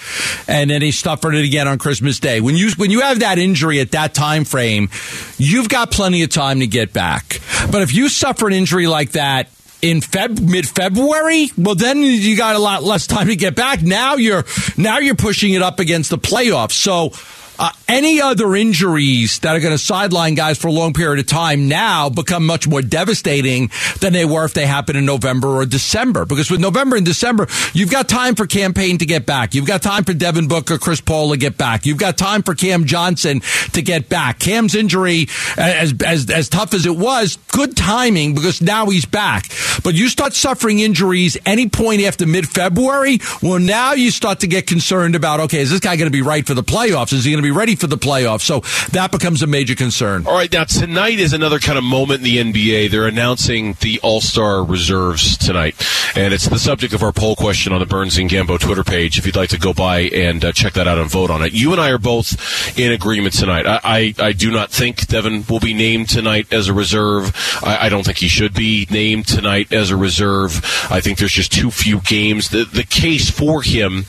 and 0.47 0.69
then 0.69 0.81
he 0.81 0.91
suffered 0.91 1.35
it 1.35 1.45
again 1.45 1.67
on 1.67 1.77
Christmas 1.77 2.19
Day. 2.19 2.41
When 2.41 2.55
you 2.55 2.71
when 2.77 2.91
you 2.91 3.01
have 3.01 3.19
that 3.19 3.37
injury 3.39 3.79
at 3.79 3.91
that 3.91 4.13
time 4.13 4.45
frame, 4.45 4.89
you've 5.37 5.69
got 5.69 5.91
plenty 5.91 6.23
of 6.23 6.29
time 6.29 6.59
to 6.61 6.67
get 6.67 6.93
back. 6.93 7.39
But 7.71 7.81
if 7.81 7.93
you 7.93 8.09
suffer 8.09 8.47
an 8.47 8.53
injury 8.53 8.87
like 8.87 9.11
that 9.11 9.49
in 9.81 9.99
Feb 10.01 10.39
mid 10.41 10.67
February, 10.67 11.51
well 11.57 11.75
then 11.75 11.99
you 11.99 12.37
got 12.37 12.55
a 12.55 12.59
lot 12.59 12.83
less 12.83 13.05
time 13.07 13.27
to 13.27 13.35
get 13.35 13.55
back. 13.55 13.81
Now 13.81 14.15
you're 14.15 14.45
now 14.77 14.99
you're 14.99 15.15
pushing 15.15 15.53
it 15.53 15.61
up 15.61 15.79
against 15.79 16.09
the 16.09 16.17
playoffs. 16.17 16.71
So 16.71 17.11
uh, 17.59 17.71
any 17.87 18.21
other 18.21 18.55
injuries 18.55 19.39
that 19.39 19.55
are 19.55 19.59
going 19.59 19.73
to 19.73 19.77
sideline 19.77 20.35
guys 20.35 20.57
for 20.57 20.67
a 20.67 20.71
long 20.71 20.93
period 20.93 21.19
of 21.19 21.27
time 21.27 21.67
now 21.67 22.09
become 22.09 22.45
much 22.45 22.67
more 22.67 22.81
devastating 22.81 23.69
than 23.99 24.13
they 24.13 24.25
were 24.25 24.45
if 24.45 24.53
they 24.53 24.65
happen 24.65 24.95
in 24.95 25.05
November 25.05 25.49
or 25.49 25.65
December. 25.65 26.25
Because 26.25 26.49
with 26.49 26.59
November 26.59 26.95
and 26.95 27.05
December, 27.05 27.47
you've 27.73 27.91
got 27.91 28.07
time 28.09 28.35
for 28.35 28.47
Cam 28.47 28.66
Payne 28.66 28.97
to 28.97 29.05
get 29.05 29.25
back. 29.25 29.53
You've 29.53 29.67
got 29.67 29.81
time 29.81 30.03
for 30.03 30.13
Devin 30.13 30.47
Booker, 30.47 30.77
Chris 30.77 31.01
Paul 31.01 31.31
to 31.31 31.37
get 31.37 31.57
back. 31.57 31.85
You've 31.85 31.97
got 31.97 32.17
time 32.17 32.43
for 32.43 32.55
Cam 32.55 32.85
Johnson 32.85 33.41
to 33.73 33.81
get 33.81 34.09
back. 34.09 34.39
Cam's 34.39 34.75
injury, 34.75 35.27
as, 35.57 35.93
as, 36.05 36.29
as 36.29 36.49
tough 36.49 36.73
as 36.73 36.85
it 36.85 36.97
was, 36.97 37.37
good 37.51 37.77
timing 37.77 38.33
because 38.33 38.61
now 38.61 38.87
he's 38.87 39.05
back. 39.05 39.45
But 39.83 39.95
you 39.95 40.09
start 40.09 40.33
suffering 40.33 40.79
injuries 40.79 41.37
any 41.45 41.69
point 41.69 42.01
after 42.01 42.25
mid 42.25 42.47
February, 42.47 43.19
well, 43.41 43.59
now 43.59 43.93
you 43.93 44.11
start 44.11 44.39
to 44.39 44.47
get 44.47 44.67
concerned 44.67 45.15
about, 45.15 45.39
okay, 45.41 45.59
is 45.59 45.69
this 45.69 45.79
guy 45.79 45.95
going 45.95 46.07
to 46.07 46.11
be 46.11 46.21
right 46.21 46.45
for 46.45 46.53
the 46.53 46.63
playoffs? 46.63 47.13
Is 47.13 47.23
he 47.23 47.31
going 47.31 47.42
to 47.42 47.42
be 47.43 47.51
ready 47.51 47.75
for 47.75 47.87
the 47.87 47.97
playoffs? 47.97 48.41
So 48.41 48.61
that 48.91 49.11
becomes 49.11 49.41
a 49.41 49.47
major 49.47 49.75
concern. 49.75 50.25
All 50.25 50.33
right, 50.33 50.51
now 50.51 50.63
tonight 50.63 51.19
is 51.19 51.33
another 51.33 51.59
kind 51.59 51.77
of 51.77 51.83
moment 51.83 52.19
in 52.19 52.23
the 52.23 52.37
NBA. 52.37 52.91
They're 52.91 53.07
announcing 53.07 53.75
the 53.81 53.99
All 54.01 54.21
Star 54.21 54.63
reserves 54.63 55.37
tonight, 55.37 55.75
and 56.15 56.33
it's 56.33 56.47
the 56.47 56.59
subject 56.59 56.93
of 56.93 57.03
our 57.03 57.11
poll 57.11 57.35
question 57.35 57.73
on 57.73 57.79
the 57.79 57.85
Burns 57.85 58.17
and 58.17 58.29
Gambo 58.29 58.59
Twitter 58.59 58.83
page. 58.83 59.17
If 59.17 59.25
you'd 59.25 59.35
like 59.35 59.49
to 59.49 59.59
go 59.59 59.73
by 59.73 60.01
and 60.01 60.43
uh, 60.43 60.51
check 60.51 60.73
that 60.73 60.87
out 60.87 60.97
and 60.97 61.09
vote 61.09 61.29
on 61.29 61.41
it, 61.41 61.53
you 61.53 61.71
and 61.71 61.81
I 61.81 61.89
are 61.89 61.97
both 61.97 62.77
in 62.77 62.91
agreement 62.91 63.33
tonight. 63.35 63.65
I, 63.65 63.79
I, 63.83 64.13
I 64.19 64.31
do 64.33 64.51
not 64.51 64.71
think 64.71 65.07
Devin 65.07 65.45
will 65.49 65.59
be 65.59 65.73
named 65.73 66.09
tonight 66.09 66.51
as 66.51 66.67
a 66.67 66.73
reserve. 66.73 67.35
I, 67.63 67.85
I, 67.85 67.89
don't 67.89 68.03
think 68.05 68.17
he 68.17 68.27
should 68.27 68.53
be 68.53 68.87
named 68.89 69.27
tonight 69.27 69.71
as 69.71 69.91
a 69.91 69.97
reserve. 69.97 70.57
I 70.89 71.01
think 71.01 71.17
there's 71.17 71.31
just 71.31 71.51
too 71.51 71.71
few 71.71 71.99
games. 72.01 72.49
The 72.49 72.65
the 72.65 72.83
case 72.83 73.29
for 73.29 73.61
him 73.61 74.05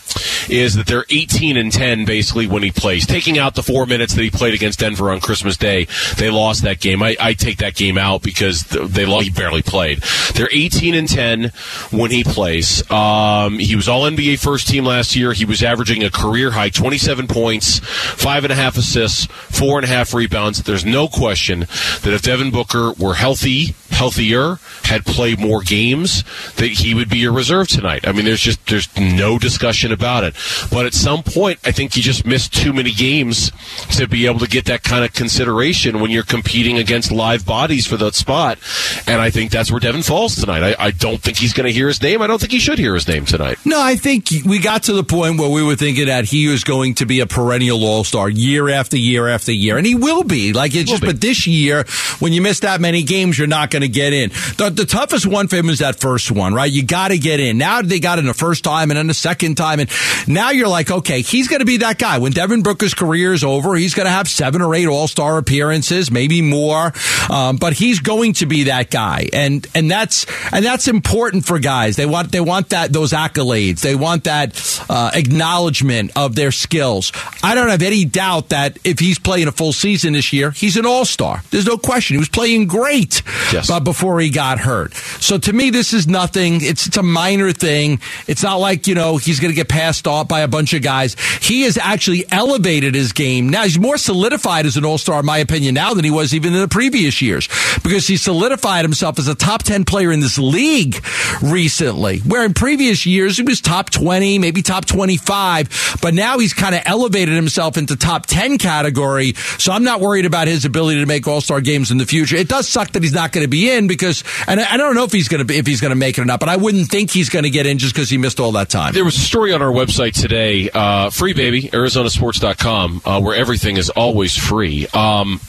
is 0.48 0.74
that 0.74 0.86
they're 0.86 1.06
18 1.10 1.56
and 1.56 1.72
10 1.72 2.04
basically 2.04 2.46
when 2.46 2.62
he 2.62 2.70
plays, 2.70 3.06
taking 3.24 3.38
out 3.38 3.54
the 3.54 3.62
four 3.62 3.86
minutes 3.86 4.14
that 4.14 4.22
he 4.22 4.30
played 4.30 4.52
against 4.52 4.80
Denver 4.80 5.10
on 5.10 5.18
Christmas 5.18 5.56
Day. 5.56 5.86
They 6.18 6.28
lost 6.28 6.62
that 6.64 6.78
game. 6.78 7.02
I, 7.02 7.16
I 7.18 7.32
take 7.32 7.58
that 7.58 7.74
game 7.74 7.96
out 7.96 8.22
because 8.22 8.64
they 8.64 9.06
lost, 9.06 9.24
he 9.24 9.30
barely 9.30 9.62
played. 9.62 10.02
They're 10.34 10.50
18 10.52 10.94
and 10.94 11.08
10 11.08 11.44
when 11.90 12.10
he 12.10 12.22
plays. 12.22 12.88
Um, 12.90 13.58
he 13.58 13.76
was 13.76 13.88
All 13.88 14.02
NBA 14.02 14.38
first 14.38 14.68
team 14.68 14.84
last 14.84 15.16
year. 15.16 15.32
He 15.32 15.46
was 15.46 15.62
averaging 15.62 16.04
a 16.04 16.10
career 16.10 16.50
high 16.50 16.68
27 16.68 17.26
points, 17.26 17.78
five 17.78 18.44
and 18.44 18.52
a 18.52 18.56
half 18.56 18.76
assists, 18.76 19.24
four 19.24 19.78
and 19.78 19.86
a 19.86 19.88
half 19.88 20.12
rebounds. 20.12 20.62
There's 20.62 20.84
no 20.84 21.08
question 21.08 21.60
that 21.60 22.08
if 22.08 22.20
Devin 22.20 22.50
Booker 22.50 22.92
were 22.92 23.14
healthy, 23.14 23.74
healthier, 23.88 24.58
had 24.82 25.06
played 25.06 25.40
more 25.40 25.62
games, 25.62 26.24
that 26.56 26.66
he 26.66 26.92
would 26.92 27.08
be 27.08 27.24
a 27.24 27.30
reserve 27.30 27.68
tonight. 27.68 28.06
I 28.06 28.12
mean, 28.12 28.26
there's 28.26 28.40
just 28.40 28.66
there's 28.66 28.94
no 28.98 29.38
discussion 29.38 29.92
about 29.92 30.24
it. 30.24 30.34
But 30.70 30.84
at 30.84 30.92
some 30.92 31.22
point, 31.22 31.58
I 31.64 31.72
think 31.72 31.96
you 31.96 32.02
just 32.02 32.26
missed 32.26 32.52
too 32.52 32.74
many 32.74 32.90
games 32.90 33.13
to 33.22 34.06
be 34.08 34.26
able 34.26 34.40
to 34.40 34.48
get 34.48 34.66
that 34.66 34.82
kind 34.82 35.04
of 35.04 35.12
consideration 35.12 36.00
when 36.00 36.10
you're 36.10 36.22
competing 36.22 36.78
against 36.78 37.12
live 37.12 37.46
bodies 37.46 37.86
for 37.86 37.96
that 37.96 38.14
spot. 38.14 38.58
And 39.06 39.20
I 39.20 39.30
think 39.30 39.50
that's 39.50 39.70
where 39.70 39.80
Devin 39.80 40.02
falls 40.02 40.36
tonight. 40.36 40.62
I, 40.62 40.86
I 40.86 40.90
don't 40.90 41.20
think 41.20 41.38
he's 41.38 41.52
going 41.52 41.66
to 41.66 41.72
hear 41.72 41.88
his 41.88 42.02
name. 42.02 42.22
I 42.22 42.26
don't 42.26 42.40
think 42.40 42.52
he 42.52 42.58
should 42.58 42.78
hear 42.78 42.94
his 42.94 43.06
name 43.06 43.24
tonight. 43.24 43.58
No, 43.64 43.80
I 43.80 43.96
think 43.96 44.28
we 44.44 44.58
got 44.58 44.84
to 44.84 44.92
the 44.92 45.04
point 45.04 45.38
where 45.38 45.50
we 45.50 45.62
were 45.62 45.76
thinking 45.76 46.06
that 46.06 46.24
he 46.24 46.48
was 46.48 46.64
going 46.64 46.94
to 46.96 47.06
be 47.06 47.20
a 47.20 47.26
perennial 47.26 47.84
All 47.84 48.04
Star 48.04 48.28
year 48.28 48.68
after 48.68 48.96
year 48.96 49.28
after 49.28 49.52
year, 49.52 49.76
and 49.76 49.86
he 49.86 49.94
will 49.94 50.24
be. 50.24 50.52
Like 50.52 50.74
it's 50.74 50.90
just, 50.90 51.02
be. 51.02 51.08
but 51.08 51.20
this 51.20 51.46
year, 51.46 51.84
when 52.18 52.32
you 52.32 52.42
miss 52.42 52.60
that 52.60 52.80
many 52.80 53.02
games, 53.02 53.38
you're 53.38 53.46
not 53.46 53.70
going 53.70 53.82
to 53.82 53.88
get 53.88 54.12
in. 54.12 54.30
The, 54.56 54.70
the 54.74 54.86
toughest 54.86 55.26
one 55.26 55.48
for 55.48 55.56
him 55.56 55.68
is 55.68 55.78
that 55.78 55.96
first 55.96 56.30
one, 56.30 56.54
right? 56.54 56.70
You 56.70 56.84
got 56.84 57.08
to 57.08 57.18
get 57.18 57.40
in. 57.40 57.58
Now 57.58 57.82
they 57.82 58.00
got 58.00 58.18
in 58.18 58.26
the 58.26 58.34
first 58.34 58.64
time 58.64 58.90
and 58.90 58.98
then 58.98 59.06
the 59.06 59.14
second 59.14 59.56
time, 59.56 59.80
and 59.80 59.90
now 60.26 60.50
you're 60.50 60.68
like, 60.68 60.90
okay, 60.90 61.22
he's 61.22 61.48
going 61.48 61.60
to 61.60 61.66
be 61.66 61.78
that 61.78 61.98
guy. 61.98 62.18
When 62.18 62.32
Devin 62.32 62.62
Booker's 62.62 62.94
career 63.04 63.32
is 63.32 63.44
over, 63.44 63.74
he's 63.74 63.94
going 63.94 64.06
to 64.06 64.10
have 64.10 64.28
seven 64.28 64.62
or 64.62 64.74
eight 64.74 64.86
All 64.86 65.06
Star 65.06 65.38
appearances, 65.38 66.10
maybe 66.10 66.40
more, 66.40 66.92
um, 67.30 67.56
but 67.56 67.74
he's 67.74 68.00
going 68.00 68.32
to 68.34 68.46
be 68.46 68.64
that 68.64 68.90
guy, 68.90 69.28
and 69.32 69.66
and 69.74 69.90
that's 69.90 70.26
and 70.52 70.64
that's 70.64 70.88
important 70.88 71.44
for 71.44 71.58
guys. 71.58 71.96
They 71.96 72.06
want 72.06 72.32
they 72.32 72.40
want 72.40 72.70
that 72.70 72.92
those 72.92 73.12
accolades. 73.12 73.80
They 73.80 73.94
want 73.94 74.24
that 74.24 74.84
uh, 74.88 75.10
acknowledgement 75.14 76.12
of 76.16 76.34
their 76.34 76.50
skills. 76.50 77.12
I 77.42 77.54
don't 77.54 77.68
have 77.68 77.82
any 77.82 78.04
doubt 78.04 78.48
that 78.50 78.78
if 78.84 78.98
he's 78.98 79.18
playing 79.18 79.48
a 79.48 79.52
full 79.52 79.72
season 79.72 80.14
this 80.14 80.32
year, 80.32 80.50
he's 80.50 80.76
an 80.76 80.86
All 80.86 81.04
Star. 81.04 81.42
There's 81.50 81.66
no 81.66 81.76
question. 81.76 82.14
He 82.14 82.18
was 82.18 82.28
playing 82.28 82.66
great, 82.66 83.22
yes. 83.52 83.68
but 83.68 83.80
before 83.80 84.20
he 84.20 84.30
got 84.30 84.58
hurt. 84.58 84.94
So 84.94 85.38
to 85.38 85.52
me, 85.52 85.70
this 85.70 85.92
is 85.92 86.08
nothing. 86.08 86.62
It's, 86.62 86.86
it's 86.86 86.96
a 86.96 87.02
minor 87.02 87.52
thing. 87.52 88.00
It's 88.26 88.42
not 88.42 88.56
like 88.56 88.86
you 88.86 88.94
know 88.94 89.18
he's 89.18 89.40
going 89.40 89.52
to 89.52 89.56
get 89.56 89.68
passed 89.68 90.06
off 90.06 90.28
by 90.28 90.40
a 90.40 90.48
bunch 90.48 90.72
of 90.72 90.82
guys. 90.82 91.16
He 91.40 91.62
has 91.62 91.76
actually 91.76 92.24
elevated 92.30 92.93
his 92.94 93.12
game. 93.12 93.48
Now 93.48 93.62
he's 93.64 93.78
more 93.78 93.96
solidified 93.96 94.66
as 94.66 94.76
an 94.76 94.84
all 94.84 94.98
star, 94.98 95.20
in 95.20 95.26
my 95.26 95.38
opinion, 95.38 95.74
now 95.74 95.94
than 95.94 96.04
he 96.04 96.10
was 96.10 96.34
even 96.34 96.54
in 96.54 96.60
the 96.60 96.68
previous 96.68 97.20
years 97.22 97.48
because 97.82 98.06
he 98.06 98.16
solidified 98.16 98.84
himself 98.84 99.18
as 99.18 99.28
a 99.28 99.34
top 99.34 99.62
10 99.62 99.84
player 99.84 100.12
in 100.12 100.20
this 100.20 100.38
league 100.38 101.04
recently, 101.42 102.18
where 102.20 102.44
in 102.44 102.54
previous 102.54 103.06
years 103.06 103.36
he 103.36 103.42
was 103.42 103.60
top 103.60 103.90
20, 103.90 104.38
maybe 104.38 104.62
top 104.62 104.84
25, 104.84 105.98
but 106.00 106.14
now 106.14 106.38
he's 106.38 106.54
kind 106.54 106.74
of 106.74 106.82
elevated 106.84 107.34
himself 107.34 107.76
into 107.76 107.96
top 107.96 108.26
10 108.26 108.58
category. 108.58 109.34
So 109.58 109.72
I'm 109.72 109.84
not 109.84 110.00
worried 110.00 110.24
about 110.26 110.48
his 110.48 110.64
ability 110.64 111.00
to 111.00 111.06
make 111.06 111.26
all 111.26 111.40
star 111.40 111.60
games 111.60 111.90
in 111.90 111.98
the 111.98 112.06
future. 112.06 112.36
It 112.36 112.48
does 112.48 112.68
suck 112.68 112.92
that 112.92 113.02
he's 113.02 113.12
not 113.12 113.32
going 113.32 113.44
to 113.44 113.50
be 113.50 113.70
in 113.70 113.86
because, 113.86 114.24
and 114.46 114.60
I 114.60 114.76
don't 114.76 114.94
know 114.94 115.04
if 115.04 115.12
he's 115.12 115.28
going 115.28 115.40
to 115.40 115.44
be, 115.44 115.56
if 115.56 115.66
he's 115.66 115.80
going 115.80 115.90
to 115.90 115.96
make 115.96 116.18
it 116.18 116.22
or 116.22 116.24
not, 116.24 116.40
but 116.40 116.48
I 116.48 116.56
wouldn't 116.56 116.88
think 116.88 117.10
he's 117.10 117.28
going 117.28 117.44
to 117.44 117.50
get 117.50 117.66
in 117.66 117.78
just 117.78 117.94
because 117.94 118.10
he 118.10 118.18
missed 118.18 118.40
all 118.40 118.52
that 118.52 118.68
time. 118.68 118.92
There 118.92 119.04
was 119.04 119.16
a 119.16 119.20
story 119.20 119.52
on 119.52 119.62
our 119.62 119.72
website 119.72 120.20
today, 120.20 120.70
uh, 120.70 121.10
free 121.10 121.32
baby, 121.32 121.62
ArizonaSports.com, 121.62 122.83
uh, 123.04 123.20
where 123.20 123.34
everything 123.36 123.76
is 123.76 123.90
always 123.90 124.36
free. 124.36 124.86
Um, 124.88 125.40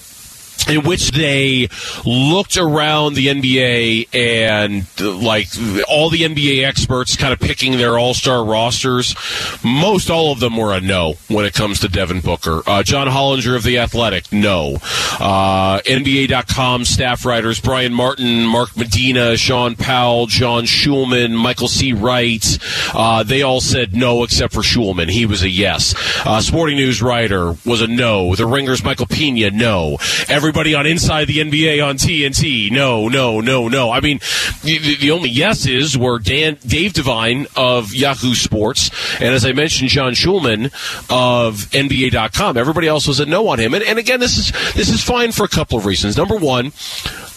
in 0.67 0.83
which 0.83 1.11
they 1.11 1.67
looked 2.05 2.57
around 2.57 3.13
the 3.13 3.27
NBA 3.27 4.09
and 4.13 4.85
like 5.21 5.47
all 5.87 6.09
the 6.09 6.21
NBA 6.21 6.65
experts 6.65 7.15
kind 7.15 7.33
of 7.33 7.39
picking 7.39 7.77
their 7.77 7.97
all-star 7.97 8.43
rosters. 8.43 9.15
Most 9.63 10.09
all 10.09 10.31
of 10.31 10.39
them 10.39 10.57
were 10.57 10.73
a 10.73 10.81
no 10.81 11.15
when 11.27 11.45
it 11.45 11.53
comes 11.53 11.79
to 11.81 11.87
Devin 11.87 12.21
Booker. 12.21 12.61
Uh, 12.65 12.83
John 12.83 13.07
Hollinger 13.07 13.55
of 13.55 13.63
The 13.63 13.79
Athletic, 13.79 14.31
no. 14.31 14.77
Uh, 15.19 15.79
NBA.com 15.81 16.85
staff 16.85 17.25
writers 17.25 17.59
Brian 17.59 17.93
Martin, 17.93 18.45
Mark 18.45 18.75
Medina, 18.75 19.37
Shaun 19.37 19.75
Powell, 19.75 20.27
John 20.27 20.65
Schuhmann, 20.65 21.35
Michael 21.35 21.67
C. 21.67 21.93
Wright, 21.93 22.57
uh, 22.93 23.23
they 23.23 23.41
all 23.41 23.61
said 23.61 23.95
no 23.95 24.23
except 24.23 24.53
for 24.53 24.63
Schuhmann. 24.63 25.09
He 25.09 25.25
was 25.25 25.43
a 25.43 25.49
yes. 25.49 25.93
Uh, 26.25 26.41
Sporting 26.41 26.77
News 26.77 27.01
writer 27.01 27.55
was 27.65 27.81
a 27.81 27.87
no. 27.87 28.35
The 28.35 28.45
Ringers 28.45 28.83
Michael 28.83 29.05
Pina, 29.05 29.51
no. 29.51 29.97
Everybody 30.27 30.54
everybody 30.55 30.73
on 30.73 30.85
Inside 30.85 31.25
the 31.25 31.39
NBA 31.39 31.85
on 31.85 31.97
TNT. 31.97 32.71
No, 32.71 33.09
no, 33.09 33.41
no, 33.41 33.67
no. 33.67 33.91
I 33.91 33.99
mean, 33.99 34.19
the, 34.63 34.95
the 34.95 35.11
only 35.11 35.29
yeses 35.29 35.97
were 35.97 36.17
Dan, 36.17 36.57
Dave 36.65 36.93
Devine 36.93 37.47
of 37.57 37.93
Yahoo 37.93 38.33
Sports, 38.33 38.89
and 39.19 39.35
as 39.35 39.45
I 39.45 39.51
mentioned, 39.51 39.89
John 39.89 40.13
Schuhmann 40.13 40.67
of 41.09 41.57
NBA.com. 41.71 42.55
Everybody 42.55 42.87
else 42.87 43.05
was 43.05 43.19
a 43.19 43.25
no 43.25 43.49
on 43.49 43.59
him. 43.59 43.73
And, 43.73 43.83
and 43.83 43.99
again, 43.99 44.21
this 44.21 44.37
is 44.37 44.73
this 44.75 44.87
is 44.87 45.03
fine 45.03 45.33
for 45.33 45.43
a 45.43 45.49
couple 45.49 45.77
of 45.77 45.85
reasons. 45.85 46.15
Number 46.15 46.37
one, 46.37 46.71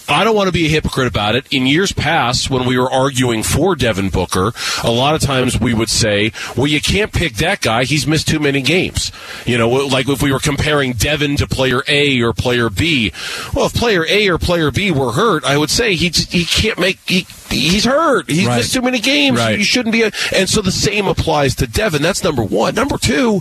I 0.09 0.25
don't 0.25 0.35
want 0.35 0.49
to 0.49 0.53
be 0.53 0.67
a 0.67 0.71
hypocrite 0.71 1.07
about 1.07 1.35
it. 1.35 1.47
In 1.51 1.67
years 1.67 1.93
past, 1.93 2.49
when 2.49 2.67
we 2.67 2.79
were 2.79 2.91
arguing 2.91 3.43
for 3.43 3.77
Devin 3.77 4.09
Booker, 4.09 4.53
a 4.83 4.91
lot 4.91 5.15
of 5.15 5.21
times 5.21 5.61
we 5.61 5.75
would 5.75 5.91
say, 5.91 6.33
well, 6.57 6.67
you 6.67 6.81
can't 6.81 7.13
pick 7.13 7.35
that 7.35 7.61
guy. 7.61 7.85
He's 7.85 8.07
missed 8.07 8.27
too 8.27 8.41
many 8.41 8.63
games. 8.63 9.13
You 9.45 9.59
know, 9.59 9.69
like 9.69 10.09
if 10.09 10.23
we 10.23 10.33
were 10.33 10.39
comparing 10.39 10.95
Devin 10.95 11.37
to 11.37 11.47
player 11.47 11.83
A 11.89 12.23
or 12.23 12.33
player 12.33 12.71
B. 12.71 13.13
Well, 13.55 13.67
if 13.67 13.75
player 13.75 14.07
A 14.09 14.29
or 14.29 14.39
player 14.39 14.71
B 14.71 14.91
were 14.91 15.13
hurt, 15.13 15.45
I 15.45 15.59
would 15.59 15.71
say 15.71 15.95
he, 15.95 16.09
he 16.09 16.45
can't 16.47 16.79
make, 16.79 16.99
he, 17.07 17.27
he's 17.51 17.85
hurt. 17.85 18.31
He's 18.31 18.47
right. 18.47 18.57
missed 18.57 18.73
too 18.73 18.83
many 18.83 19.01
games. 19.01 19.39
Right. 19.39 19.59
You 19.59 19.65
shouldn't 19.65 19.93
be. 19.93 20.05
A, 20.05 20.11
and 20.35 20.49
so 20.49 20.63
the 20.63 20.73
same 20.73 21.07
applies 21.07 21.55
to 21.57 21.67
Devin. 21.67 22.01
That's 22.01 22.25
number 22.25 22.43
one. 22.43 22.75
Number 22.75 22.97
two, 22.97 23.41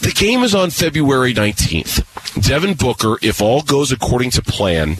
the 0.00 0.12
game 0.14 0.42
is 0.42 0.54
on 0.54 0.70
February 0.70 1.32
19th. 1.32 2.42
Devin 2.42 2.74
Booker, 2.74 3.18
if 3.22 3.40
all 3.40 3.62
goes 3.62 3.92
according 3.92 4.30
to 4.32 4.42
plan, 4.42 4.96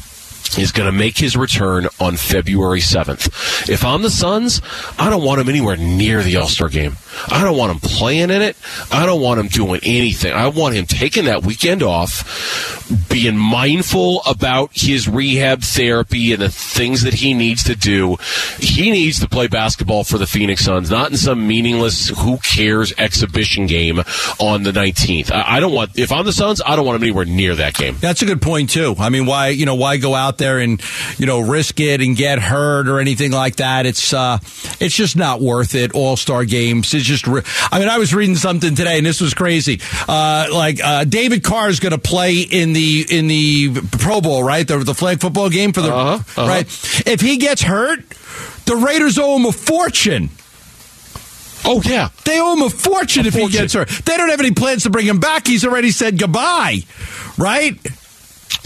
is 0.58 0.72
going 0.72 0.86
to 0.86 0.96
make 0.96 1.18
his 1.18 1.36
return 1.36 1.88
on 2.00 2.16
February 2.16 2.80
7th. 2.80 3.68
If 3.68 3.84
I'm 3.84 4.02
the 4.02 4.10
Suns, 4.10 4.60
I 4.98 5.10
don't 5.10 5.24
want 5.24 5.40
him 5.40 5.48
anywhere 5.48 5.76
near 5.76 6.22
the 6.22 6.36
All 6.36 6.48
Star 6.48 6.68
game. 6.68 6.96
I 7.28 7.42
don't 7.42 7.56
want 7.56 7.72
him 7.72 7.80
playing 7.80 8.30
in 8.30 8.42
it. 8.42 8.56
I 8.90 9.06
don't 9.06 9.20
want 9.20 9.40
him 9.40 9.48
doing 9.48 9.80
anything. 9.82 10.32
I 10.32 10.48
want 10.48 10.74
him 10.74 10.86
taking 10.86 11.26
that 11.26 11.44
weekend 11.44 11.82
off, 11.82 12.88
being 13.08 13.36
mindful 13.36 14.22
about 14.26 14.70
his 14.74 15.08
rehab 15.08 15.62
therapy 15.62 16.32
and 16.32 16.42
the 16.42 16.48
things 16.48 17.02
that 17.02 17.14
he 17.14 17.34
needs 17.34 17.64
to 17.64 17.76
do. 17.76 18.16
He 18.58 18.90
needs 18.90 19.20
to 19.20 19.28
play 19.28 19.46
basketball 19.46 20.04
for 20.04 20.18
the 20.18 20.26
Phoenix 20.26 20.64
Suns, 20.64 20.90
not 20.90 21.10
in 21.10 21.16
some 21.16 21.46
meaningless, 21.46 22.08
who 22.08 22.38
cares 22.38 22.92
exhibition 22.98 23.66
game 23.66 24.00
on 24.38 24.62
the 24.62 24.72
19th. 24.72 25.30
I, 25.32 25.60
don't 25.60 25.72
want, 25.72 25.98
if 25.98 26.12
I'm 26.12 26.24
the 26.24 26.32
Suns, 26.32 26.60
I 26.64 26.76
don't 26.76 26.86
want 26.86 26.96
him 26.96 27.02
anywhere 27.02 27.24
near 27.24 27.54
that 27.56 27.74
game. 27.74 27.96
That's 28.00 28.22
a 28.22 28.26
good 28.26 28.42
point, 28.42 28.70
too. 28.70 28.94
I 28.98 29.08
mean, 29.08 29.26
why, 29.26 29.48
you 29.48 29.66
know, 29.66 29.74
why 29.74 29.96
go 29.96 30.14
out 30.14 30.38
there 30.38 30.58
and, 30.58 30.82
you 31.18 31.26
know, 31.26 31.40
risk 31.40 31.80
it 31.80 32.00
and 32.00 32.16
get 32.16 32.38
hurt 32.38 32.88
or 32.88 32.98
anything 32.98 33.32
like 33.32 33.56
that? 33.56 33.86
It's, 33.86 34.12
uh, 34.12 34.38
it's 34.80 34.94
just 34.94 35.16
not 35.16 35.40
worth 35.40 35.74
it. 35.74 35.94
All 35.94 36.16
star 36.16 36.44
games 36.44 36.90
is 37.02 37.06
just. 37.06 37.26
Re- 37.26 37.42
I 37.70 37.78
mean, 37.78 37.88
I 37.88 37.98
was 37.98 38.14
reading 38.14 38.36
something 38.36 38.74
today, 38.74 38.96
and 38.96 39.06
this 39.06 39.20
was 39.20 39.34
crazy. 39.34 39.80
Uh, 40.08 40.46
like 40.52 40.80
uh, 40.82 41.04
David 41.04 41.42
Carr 41.44 41.68
is 41.68 41.80
going 41.80 41.92
to 41.92 41.98
play 41.98 42.40
in 42.40 42.72
the 42.72 43.04
in 43.10 43.26
the 43.26 43.80
Pro 43.98 44.20
Bowl, 44.20 44.42
right? 44.42 44.66
The, 44.66 44.78
the 44.78 44.94
flag 44.94 45.20
football 45.20 45.50
game 45.50 45.72
for 45.72 45.82
the 45.82 45.92
Uh-huh, 45.94 46.14
uh-huh. 46.40 46.48
right. 46.48 46.66
If 47.06 47.20
he 47.20 47.36
gets 47.36 47.62
hurt, 47.62 48.00
the 48.64 48.76
Raiders 48.76 49.18
owe 49.18 49.36
him 49.36 49.46
a 49.46 49.52
fortune. 49.52 50.30
Oh 51.64 51.80
yeah, 51.84 52.08
They 52.24 52.40
owe 52.40 52.54
him 52.56 52.62
a 52.62 52.70
fortune 52.70 53.24
A 53.24 53.28
if 53.28 53.34
fortune. 53.34 53.50
he 53.50 53.56
gets 53.58 53.74
hurt. 53.74 53.88
They 53.88 54.16
don't 54.16 54.30
have 54.30 54.40
any 54.40 54.50
plans 54.50 54.82
to 54.82 54.90
bring 54.90 55.06
him 55.06 55.20
back. 55.20 55.46
He's 55.46 55.64
already 55.64 55.92
said 55.92 56.18
goodbye, 56.18 56.78
right? 57.38 57.78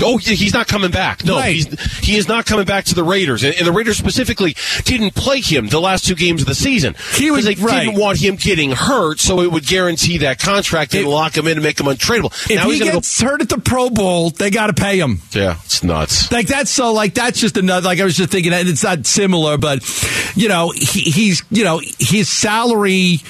Oh, 0.03 0.19
yeah, 0.19 0.35
he's 0.35 0.55
not 0.55 0.69
coming 0.69 0.91
back. 0.91 1.25
No, 1.25 1.37
Right. 1.37 1.55
he's, 1.55 1.99
he 2.01 2.17
is 2.17 2.29
not 2.29 2.47
coming 2.47 2.65
back 2.67 2.85
to 2.87 2.95
the 2.95 3.05
Raiders. 3.05 3.45
And, 3.45 3.55
and 3.55 3.67
the 3.67 3.73
Raiders 3.73 3.97
specifically 3.97 4.57
didn't 4.85 5.15
play 5.15 5.41
him 5.41 5.69
the 5.69 5.81
last 5.81 6.07
two 6.07 6.15
games 6.15 6.43
of 6.43 6.49
the 6.49 6.55
season. 6.55 6.95
He 7.15 7.31
was- 7.31 7.45
they 7.45 7.55
right. 7.55 7.85
didn't 7.87 8.01
want 8.01 8.19
him 8.19 8.37
getting 8.37 8.73
hurt, 8.73 9.21
so 9.21 9.41
it 9.41 9.51
would 9.53 9.67
guarantee 9.67 10.19
that 10.19 10.39
contract 10.41 10.95
and 10.95 11.07
lock 11.07 11.37
him 11.37 11.47
in 11.47 11.53
and 11.55 11.63
make 11.63 11.79
him 11.81 11.87
untradeable. 11.87 12.33
If 12.51 12.57
now 12.57 12.65
he 12.65 12.71
he's 12.73 12.79
going 12.81 12.91
to 12.93 12.97
gets 12.99 13.21
hurt 13.21 13.41
at 13.43 13.49
the 13.49 13.59
Pro 13.59 13.91
Bowl, 13.91 14.31
they 14.31 14.51
got 14.51 14.67
to 14.67 14.73
pay 14.75 14.99
him. 14.99 15.21
Yeah, 15.33 15.57
it's 15.65 15.83
nuts. 15.83 16.31
Like 16.33 16.47
that's 16.47 16.71
so 16.71 16.93
like 16.93 17.15
that's 17.15 17.41
just 17.41 17.57
another 17.57 17.87
like 17.89 18.01
I 18.01 18.05
was 18.05 18.17
just 18.17 18.31
thinking 18.31 18.53
and 18.53 18.69
it's 18.69 18.83
not 18.83 19.07
similar, 19.07 19.57
but 19.59 19.83
you 20.35 20.49
know 20.49 20.71
he, 20.75 21.01
he's 21.03 21.43
you 21.51 21.65
know 21.65 21.81
his 21.99 22.29
salary 22.29 23.21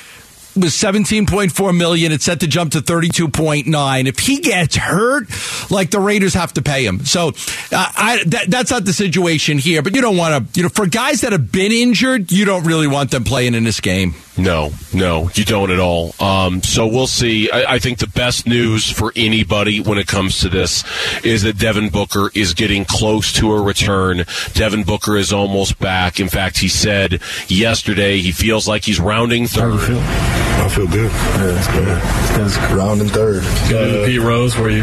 was 0.56 0.72
17.4 0.72 1.76
million 1.76 2.12
it's 2.12 2.24
set 2.24 2.40
to 2.40 2.46
jump 2.46 2.72
to 2.72 2.78
32.9 2.78 4.06
if 4.06 4.18
he 4.18 4.38
gets 4.38 4.76
hurt 4.76 5.26
like 5.70 5.90
the 5.90 6.00
raiders 6.00 6.34
have 6.34 6.52
to 6.54 6.62
pay 6.62 6.84
him 6.84 7.04
so 7.04 7.28
uh, 7.28 7.32
I, 7.72 8.22
that, 8.26 8.46
that's 8.48 8.70
not 8.70 8.84
the 8.84 8.92
situation 8.92 9.58
here 9.58 9.82
but 9.82 9.94
you 9.94 10.00
don't 10.00 10.16
want 10.16 10.52
to 10.52 10.58
you 10.58 10.62
know 10.62 10.68
for 10.68 10.86
guys 10.86 11.20
that 11.22 11.32
have 11.32 11.52
been 11.52 11.72
injured 11.72 12.32
you 12.32 12.44
don't 12.44 12.64
really 12.64 12.86
want 12.86 13.10
them 13.10 13.24
playing 13.24 13.54
in 13.54 13.64
this 13.64 13.80
game 13.80 14.14
No, 14.38 14.70
no, 14.92 15.30
you 15.34 15.44
don't 15.46 15.70
at 15.70 15.80
all. 15.80 16.12
Um, 16.20 16.62
so 16.62 16.86
we'll 16.86 17.06
see. 17.06 17.50
I, 17.50 17.74
I 17.74 17.78
think 17.78 17.98
the 17.98 18.06
best 18.06 18.46
news 18.46 18.90
for 18.90 19.10
anybody 19.16 19.80
when 19.80 19.96
it 19.96 20.06
comes 20.06 20.40
to 20.40 20.50
this 20.50 20.84
is 21.24 21.42
that 21.44 21.58
Devin 21.58 21.88
Booker 21.88 22.30
is 22.34 22.52
getting 22.52 22.84
close 22.84 23.32
to 23.34 23.52
a 23.52 23.62
return. 23.62 24.24
Devin 24.52 24.84
Booker 24.84 25.16
is 25.16 25.32
almost 25.32 25.78
back. 25.78 26.20
In 26.20 26.28
fact, 26.28 26.58
he 26.58 26.68
said 26.68 27.22
yesterday 27.48 28.18
he 28.20 28.30
feels 28.30 28.68
like 28.68 28.84
he's 28.84 29.00
rounding 29.00 29.46
How 29.46 29.68
you 29.68 29.78
third. 29.78 30.45
Feel? 30.56 30.64
I 30.64 30.68
feel 30.68 30.86
good. 30.88 31.10
Yeah, 31.10 31.58
it's 31.58 31.68
good. 31.68 32.46
It's 32.46 32.56
rounding 32.74 33.08
third. 33.08 33.42
Go 33.70 33.84
to 33.90 33.98
the 34.00 34.06
Pete 34.06 34.20
Rose 34.20 34.56
where 34.58 34.70
you 34.70 34.82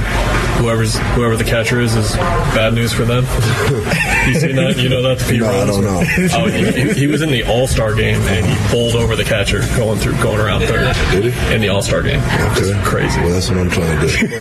whoever's 0.60 0.98
whoever 1.16 1.36
the 1.36 1.44
catcher 1.44 1.80
is 1.82 1.96
is 1.96 2.16
bad 2.16 2.74
news 2.74 2.94
for 2.94 3.04
them. 3.06 3.24
you 4.28 4.36
seen 4.40 4.56
that? 4.56 4.76
You 4.78 4.90
know 4.90 5.02
that 5.02 5.20
the 5.20 5.26
Pete 5.32 5.42
No, 5.42 5.50
I 5.50 5.66
don't 5.66 5.84
know. 5.84 6.04
Oh, 6.34 6.46
he, 6.50 6.72
he- 6.72 6.94
he 6.94 7.08
was 7.08 7.22
in 7.22 7.30
the 7.30 7.44
All 7.44 7.68
Star 7.68 7.94
game 7.96 8.22
and 8.22 8.46
he 8.46 8.72
bowled 8.72 8.96
over 8.96 9.16
the 9.16 9.24
catcher 9.24 9.60
going 9.78 10.00
through 10.00 10.14
going 10.22 10.40
around 10.40 10.62
third 10.62 10.96
Did 11.12 11.34
he? 11.34 11.54
in 11.56 11.62
the 11.62 11.70
All 11.70 11.82
Star 11.82 12.02
game. 12.02 12.20
Okay. 12.22 12.80
Crazy. 12.84 13.20
Well, 13.22 13.30
that's 13.32 13.50
what 13.50 13.58
I'm 13.60 13.70
trying 13.70 14.08
to 14.08 14.08
do. 14.28 14.40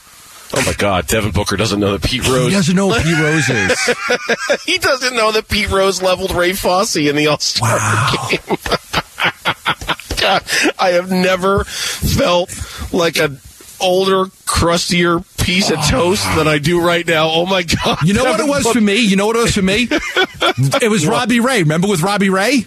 Oh 0.55 0.63
my 0.67 0.75
God, 0.75 1.07
Devin 1.07 1.31
Booker 1.31 1.57
doesn't 1.57 1.81
know 1.81 1.97
that 1.97 2.03
Pete 2.09 2.29
Rose. 2.29 2.49
he 2.49 2.53
doesn't 2.53 2.77
know 2.77 2.87
what 2.89 3.03
P 3.03 3.15
Rose 3.15 3.49
is 3.49 3.95
he 4.67 4.77
doesn't 4.77 5.17
know 5.17 5.33
that 5.33 5.49
Pete 5.49 5.71
Rose 5.71 6.03
leveled 6.03 6.31
Ray 6.33 6.53
Fosse 6.53 6.97
in 6.97 7.17
the 7.17 7.27
All 7.29 7.39
Star 7.39 7.79
game. 8.31 8.39
God, 10.23 10.43
I 10.79 10.91
have 10.91 11.11
never 11.11 11.65
felt 11.65 12.51
like 12.93 13.19
an 13.19 13.39
older, 13.81 14.27
crustier 14.47 15.21
piece 15.39 15.71
of 15.71 15.79
toast 15.89 16.25
than 16.37 16.47
I 16.47 16.59
do 16.59 16.81
right 16.81 17.07
now. 17.07 17.29
Oh 17.29 17.47
my 17.47 17.65
God! 17.65 17.99
you 18.05 18.15
know 18.15 18.25
what 18.25 18.39
it 18.41 18.49
was 18.49 18.71
for 18.71 18.81
me? 18.81 18.97
You 18.97 19.17
know 19.17 19.27
what 19.27 19.37
it 19.37 19.43
was 19.43 19.55
for 19.55 19.63
me? 19.63 19.89
It 20.83 20.91
was 20.91 21.07
Robbie 21.07 21.41
Ray. 21.41 21.63
Remember 21.63 21.89
with 21.89 22.03
Robbie 22.03 22.29
Ray 22.31 22.67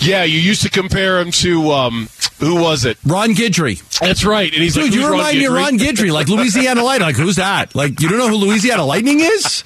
Yeah, 0.00 0.24
you 0.24 0.38
used 0.38 0.62
to 0.62 0.70
compare 0.70 1.20
him 1.20 1.30
to 1.32 1.70
um, 1.72 2.08
who 2.38 2.56
was 2.56 2.84
it? 2.84 2.98
Ron 3.04 3.30
Guidry 3.30 3.82
That's 3.98 4.24
right. 4.24 4.52
And 4.52 4.62
he's 4.62 4.74
Dude, 4.74 4.84
like, 4.84 4.92
you 4.94 5.10
remind 5.10 5.38
me 5.38 5.44
of 5.44 5.52
Ron 5.52 5.78
Guidry, 5.78 6.10
like 6.10 6.28
Louisiana 6.28 6.82
Lightning. 6.82 7.06
Like, 7.06 7.16
who's 7.16 7.36
that? 7.36 7.74
Like, 7.74 8.00
you 8.00 8.08
don't 8.08 8.18
know 8.18 8.28
who 8.28 8.36
Louisiana 8.36 8.84
Lightning 8.84 9.20
is? 9.20 9.62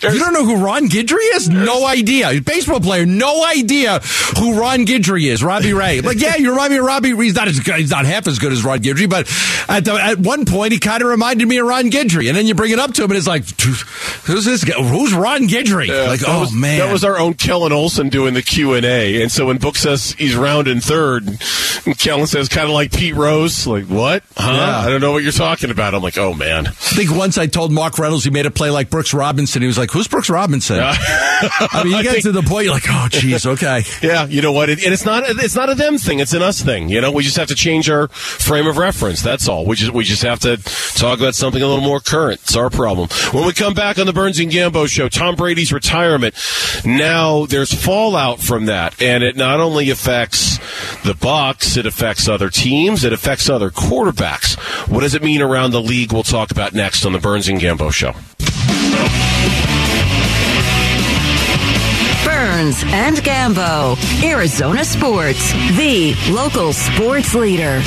You 0.00 0.18
don't 0.18 0.32
know 0.32 0.44
who 0.44 0.56
Ron 0.56 0.88
Guidry 0.88 1.34
is? 1.34 1.48
No 1.48 1.86
idea. 1.86 2.40
Baseball 2.40 2.80
player, 2.80 3.06
no 3.06 3.44
idea 3.44 3.98
who 4.38 4.60
Ron 4.60 4.86
Guidry 4.86 5.24
is. 5.24 5.42
Robbie 5.42 5.72
Ray. 5.72 6.00
Like, 6.00 6.20
yeah, 6.20 6.36
you 6.36 6.50
remind 6.50 6.72
me 6.72 6.78
of 6.78 6.84
Robbie. 6.84 7.16
He's 7.16 7.34
not 7.34 7.48
as 7.48 7.58
good, 7.58 7.76
he's 7.76 7.90
not 7.90 8.04
half 8.04 8.26
as 8.28 8.38
good 8.38 8.52
as 8.52 8.64
Ron 8.64 8.80
Guidry, 8.80 9.08
but 9.08 9.26
at 9.68 9.84
the, 9.84 9.94
at 9.94 10.18
one 10.18 10.44
point 10.44 10.72
he 10.72 10.78
kind 10.78 11.02
of 11.02 11.08
reminded 11.08 11.48
me 11.48 11.58
of 11.58 11.66
Ron 11.66 11.90
Guidry. 11.90 12.28
And 12.28 12.36
then 12.36 12.46
you 12.46 12.54
bring 12.54 12.72
it 12.72 12.78
up 12.78 12.92
to 12.94 13.04
him, 13.04 13.10
and 13.10 13.18
it's 13.18 13.26
like, 13.26 13.48
who's 13.60 14.44
this 14.44 14.64
guy? 14.64 14.74
Who's 14.74 15.12
Ron 15.12 15.48
Guidry? 15.48 15.88
Yeah, 15.88 16.08
like, 16.08 16.20
oh 16.26 16.40
was, 16.40 16.52
man, 16.52 16.78
that 16.78 16.92
was 16.92 17.02
our 17.02 17.18
own 17.18 17.34
Kellan 17.34 17.72
Olson 17.72 18.08
doing 18.08 18.34
the 18.34 18.42
Q 18.42 18.74
and 18.74 18.84
A. 18.84 19.17
And 19.22 19.30
so 19.32 19.46
when 19.46 19.58
Book 19.58 19.76
says 19.76 20.12
he's 20.12 20.34
rounding 20.36 20.80
third, 20.80 21.26
and 21.28 21.98
Kellan 21.98 22.26
says 22.26 22.48
kind 22.48 22.66
of 22.66 22.72
like 22.74 22.92
Pete 22.92 23.14
Rose, 23.14 23.66
like 23.66 23.84
what? 23.86 24.22
Huh? 24.36 24.52
Yeah. 24.52 24.78
I 24.78 24.88
don't 24.90 25.00
know 25.00 25.12
what 25.12 25.22
you're 25.22 25.32
talking 25.32 25.70
about. 25.70 25.94
I'm 25.94 26.02
like, 26.02 26.18
oh 26.18 26.34
man. 26.34 26.66
I 26.66 26.70
think 26.70 27.10
once 27.14 27.38
I 27.38 27.46
told 27.46 27.72
Mark 27.72 27.98
Reynolds 27.98 28.24
he 28.24 28.30
made 28.30 28.46
a 28.46 28.50
play 28.50 28.70
like 28.70 28.90
Brooks 28.90 29.14
Robinson. 29.14 29.62
He 29.62 29.68
was 29.68 29.78
like, 29.78 29.90
"Who's 29.90 30.08
Brooks 30.08 30.30
Robinson?" 30.30 30.78
I 30.82 31.82
mean, 31.84 31.96
you 31.96 32.02
get 32.02 32.12
think- 32.12 32.24
to 32.24 32.32
the 32.32 32.42
point 32.42 32.64
you're 32.64 32.74
like, 32.74 32.88
"Oh, 32.88 33.06
jeez, 33.10 33.46
okay." 33.46 33.82
Yeah, 34.08 34.26
you 34.26 34.42
know 34.42 34.52
what? 34.52 34.70
It, 34.70 34.84
and 34.84 34.92
it's 34.94 35.04
not 35.04 35.24
it's 35.26 35.54
not 35.56 35.70
a 35.70 35.74
them 35.74 35.98
thing; 35.98 36.20
it's 36.20 36.32
an 36.32 36.42
us 36.42 36.62
thing. 36.62 36.88
You 36.88 37.00
know, 37.00 37.10
we 37.12 37.22
just 37.22 37.36
have 37.36 37.48
to 37.48 37.54
change 37.54 37.90
our 37.90 38.08
frame 38.08 38.66
of 38.66 38.76
reference. 38.78 39.22
That's 39.22 39.48
all. 39.48 39.66
We 39.66 39.76
just 39.76 39.92
we 39.92 40.04
just 40.04 40.22
have 40.22 40.38
to 40.40 40.56
talk 40.96 41.18
about 41.18 41.34
something 41.34 41.60
a 41.60 41.66
little 41.66 41.84
more 41.84 42.00
current. 42.00 42.40
It's 42.42 42.56
our 42.56 42.70
problem. 42.70 43.08
When 43.32 43.44
we 43.46 43.52
come 43.52 43.74
back 43.74 43.98
on 43.98 44.06
the 44.06 44.12
Burns 44.12 44.38
and 44.38 44.50
Gambo 44.50 44.88
show, 44.88 45.08
Tom 45.08 45.34
Brady's 45.36 45.72
retirement. 45.72 46.34
Now 46.84 47.46
there's 47.46 47.72
fallout 47.72 48.40
from 48.40 48.66
that, 48.66 49.00
and 49.08 49.24
it 49.24 49.36
not 49.36 49.58
only 49.58 49.88
affects 49.88 50.58
the 51.02 51.14
Bucs, 51.14 51.78
it 51.78 51.86
affects 51.86 52.28
other 52.28 52.50
teams, 52.50 53.04
it 53.04 53.12
affects 53.12 53.48
other 53.48 53.70
quarterbacks. 53.70 54.58
What 54.86 55.00
does 55.00 55.14
it 55.14 55.22
mean 55.22 55.40
around 55.40 55.70
the 55.70 55.80
league? 55.80 56.12
We'll 56.12 56.22
talk 56.22 56.50
about 56.50 56.74
next 56.74 57.06
on 57.06 57.12
the 57.12 57.18
Burns 57.18 57.48
and 57.48 57.58
Gambo 57.58 57.90
show. 57.90 58.12
Burns 62.24 62.82
and 62.88 63.16
Gambo, 63.18 63.96
Arizona 64.22 64.84
Sports, 64.84 65.52
the 65.78 66.14
local 66.30 66.74
sports 66.74 67.34
leader. 67.34 67.80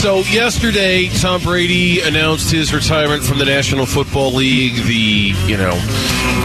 So 0.00 0.20
yesterday, 0.20 1.10
Tom 1.10 1.42
Brady 1.42 2.00
announced 2.00 2.50
his 2.50 2.72
retirement 2.72 3.22
from 3.22 3.38
the 3.38 3.44
National 3.44 3.84
Football 3.84 4.32
League. 4.32 4.82
The 4.86 5.34
you 5.46 5.58
know 5.58 5.78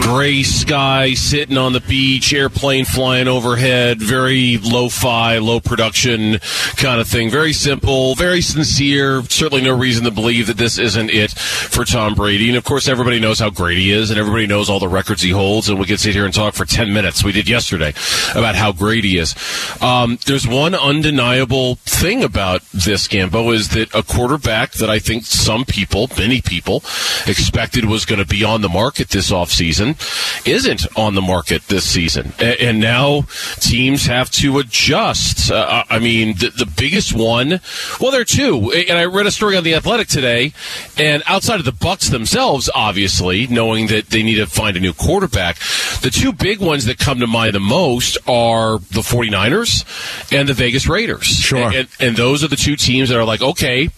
gray 0.02 0.42
sky, 0.42 1.14
sitting 1.14 1.56
on 1.56 1.72
the 1.72 1.80
beach, 1.80 2.34
airplane 2.34 2.84
flying 2.84 3.26
overhead, 3.26 4.00
very 4.00 4.58
lo-fi, 4.58 5.38
low 5.38 5.58
production 5.58 6.38
kind 6.76 7.00
of 7.00 7.08
thing. 7.08 7.30
Very 7.30 7.54
simple, 7.54 8.14
very 8.14 8.42
sincere. 8.42 9.22
Certainly 9.22 9.64
no 9.64 9.76
reason 9.76 10.04
to 10.04 10.10
believe 10.10 10.48
that 10.48 10.58
this 10.58 10.78
isn't 10.78 11.10
it 11.10 11.32
for 11.32 11.86
Tom 11.86 12.14
Brady. 12.14 12.48
And 12.48 12.58
of 12.58 12.64
course, 12.64 12.88
everybody 12.88 13.18
knows 13.18 13.38
how 13.40 13.48
great 13.48 13.78
he 13.78 13.90
is, 13.90 14.10
and 14.10 14.20
everybody 14.20 14.46
knows 14.46 14.68
all 14.68 14.80
the 14.80 14.86
records 14.86 15.22
he 15.22 15.30
holds. 15.30 15.70
And 15.70 15.78
we 15.78 15.86
could 15.86 15.98
sit 15.98 16.14
here 16.14 16.26
and 16.26 16.34
talk 16.34 16.52
for 16.52 16.66
ten 16.66 16.92
minutes. 16.92 17.24
We 17.24 17.32
did 17.32 17.48
yesterday 17.48 17.94
about 18.32 18.54
how 18.54 18.72
great 18.72 19.02
he 19.02 19.16
is. 19.16 19.34
Um, 19.80 20.18
there's 20.26 20.46
one 20.46 20.74
undeniable 20.74 21.76
thing 21.76 22.22
about 22.22 22.60
this 22.74 23.08
Gambo 23.08 23.45
is 23.50 23.70
that 23.70 23.94
a 23.94 24.02
quarterback 24.02 24.72
that 24.72 24.90
I 24.90 24.98
think 24.98 25.24
some 25.24 25.64
people, 25.64 26.08
many 26.18 26.40
people, 26.40 26.82
expected 27.26 27.84
was 27.86 28.04
going 28.04 28.18
to 28.20 28.26
be 28.26 28.44
on 28.44 28.60
the 28.62 28.68
market 28.68 29.08
this 29.10 29.30
offseason 29.30 29.96
isn't 30.46 30.86
on 30.96 31.14
the 31.14 31.22
market 31.22 31.62
this 31.68 31.84
season. 31.84 32.32
A- 32.38 32.62
And 32.62 32.80
now 32.80 33.22
teams 33.60 34.06
have 34.06 34.30
to 34.32 34.58
adjust. 34.58 35.50
Uh, 35.50 35.84
I 35.88 35.98
mean, 35.98 36.34
the, 36.36 36.50
the 36.50 36.66
biggest 36.76 37.14
one, 37.14 37.60
well, 38.00 38.10
there 38.10 38.20
are 38.20 38.24
two. 38.24 38.70
And 38.72 38.98
I 38.98 39.04
read 39.04 39.26
a 39.26 39.30
story 39.30 39.56
on 39.56 39.64
The 39.64 39.74
Athletic 39.74 40.08
today, 40.08 40.52
and 40.98 41.22
outside 41.26 41.58
of 41.58 41.64
the 41.64 41.72
Bucs 41.72 42.10
themselves, 42.10 42.68
obviously, 42.74 43.46
knowing 43.46 43.88
that 43.88 44.06
they 44.10 44.22
need 44.22 44.36
to 44.36 44.46
find 44.46 44.76
a 44.76 44.80
new 44.80 44.92
quarterback, 44.92 45.58
the 46.02 46.10
two 46.10 46.32
big 46.32 46.60
ones 46.60 46.84
that 46.86 46.98
come 46.98 47.18
to 47.20 47.26
mind 47.26 47.54
the 47.54 47.60
most 47.60 48.18
are 48.28 48.78
the 48.78 49.00
49ers 49.02 49.84
and 50.32 50.48
the 50.48 50.54
Vegas 50.54 50.86
Raiders. 50.86 51.26
Sure. 51.26 51.72
And, 51.72 51.88
and 52.00 52.16
those 52.16 52.42
are 52.44 52.48
the 52.48 52.56
two 52.56 52.76
teams 52.76 53.08
that 53.08 53.18
are 53.18 53.24
like, 53.24 53.35
okay, 53.42 53.88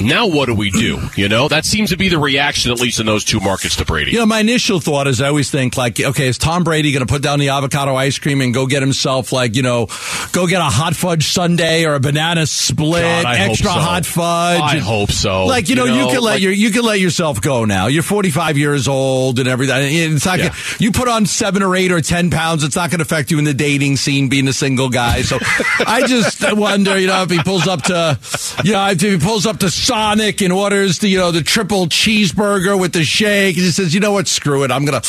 now 0.00 0.26
what 0.26 0.46
do 0.46 0.54
we 0.54 0.70
do? 0.70 1.00
You 1.16 1.28
know, 1.28 1.48
that 1.48 1.64
seems 1.64 1.90
to 1.90 1.96
be 1.96 2.08
the 2.08 2.18
reaction, 2.18 2.72
at 2.72 2.80
least 2.80 2.98
in 3.00 3.06
those 3.06 3.24
two 3.24 3.40
markets, 3.40 3.76
to 3.76 3.84
Brady. 3.84 4.12
You 4.12 4.18
know, 4.18 4.26
my 4.26 4.40
initial 4.40 4.80
thought 4.80 5.06
is 5.06 5.20
I 5.20 5.28
always 5.28 5.50
think 5.50 5.76
like, 5.76 6.00
okay, 6.00 6.26
is 6.28 6.38
Tom 6.38 6.64
Brady 6.64 6.92
going 6.92 7.06
to 7.06 7.12
put 7.12 7.22
down 7.22 7.38
the 7.38 7.50
avocado 7.50 7.94
ice 7.94 8.18
cream 8.18 8.40
and 8.40 8.52
go 8.54 8.66
get 8.66 8.82
himself 8.82 9.32
like, 9.32 9.54
you 9.56 9.62
know, 9.62 9.86
go 10.32 10.46
get 10.46 10.60
a 10.60 10.64
hot 10.64 10.96
fudge 10.96 11.28
sundae 11.28 11.84
or 11.84 11.94
a 11.94 12.00
banana 12.00 12.46
split, 12.46 13.02
God, 13.02 13.36
extra 13.36 13.66
so. 13.66 13.72
hot 13.72 14.06
fudge? 14.06 14.60
I 14.60 14.72
And- 14.76 14.80
hope 14.82 15.10
so. 15.12 15.46
Like 15.46 15.68
you 15.68 15.76
know, 15.76 15.84
you, 15.84 16.06
can 16.06 16.14
let 16.14 16.20
like- 16.22 16.42
your 16.42 16.52
you 16.52 16.70
can 16.70 16.82
let 16.84 16.98
yourself 17.00 17.40
go 17.40 17.64
now. 17.64 17.86
You're 17.86 18.02
45 18.02 18.58
years 18.58 18.88
old 18.88 19.38
and 19.38 19.48
everything. 19.48 19.94
It's 20.14 20.24
not 20.26 20.38
Yeah. 20.38 20.48
gonna, 20.48 20.58
you 20.78 20.92
put 20.92 21.08
on 21.08 21.26
seven 21.26 21.62
or 21.62 21.76
eight 21.76 21.92
or 21.92 22.00
ten 22.00 22.30
pounds. 22.30 22.64
It's 22.64 22.76
not 22.76 22.90
going 22.90 22.98
to 22.98 23.02
affect 23.04 23.30
you 23.30 23.38
in 23.38 23.44
the 23.44 23.54
dating 23.54 23.96
scene 23.96 24.28
being 24.28 24.48
a 24.48 24.52
single 24.52 24.88
guy. 24.88 25.22
So 25.22 25.38
I 25.86 26.04
just 26.06 26.42
wonder, 26.54 26.98
you 26.98 27.06
know, 27.06 27.22
if 27.22 27.30
he 27.30 27.42
pulls 27.42 27.66
up 27.68 27.82
to, 27.82 28.18
you 28.64 28.72
know, 28.72 28.88
if 28.90 29.00
he 29.00 29.18
pulls 29.18 29.46
up 29.46 29.58
to 29.58 29.70
Sonic 29.82 30.40
and 30.40 30.52
orders 30.52 30.98
the 31.00 31.08
you 31.08 31.18
know 31.18 31.30
the 31.32 31.42
triple 31.42 31.86
cheeseburger 31.86 32.78
with 32.78 32.92
the 32.92 33.04
shake, 33.04 33.56
and 33.56 33.64
he 33.64 33.70
says, 33.70 33.92
you 33.94 34.00
know 34.00 34.12
what, 34.12 34.28
screw 34.28 34.62
it, 34.64 34.70
I'm 34.70 34.84
gonna. 34.84 35.02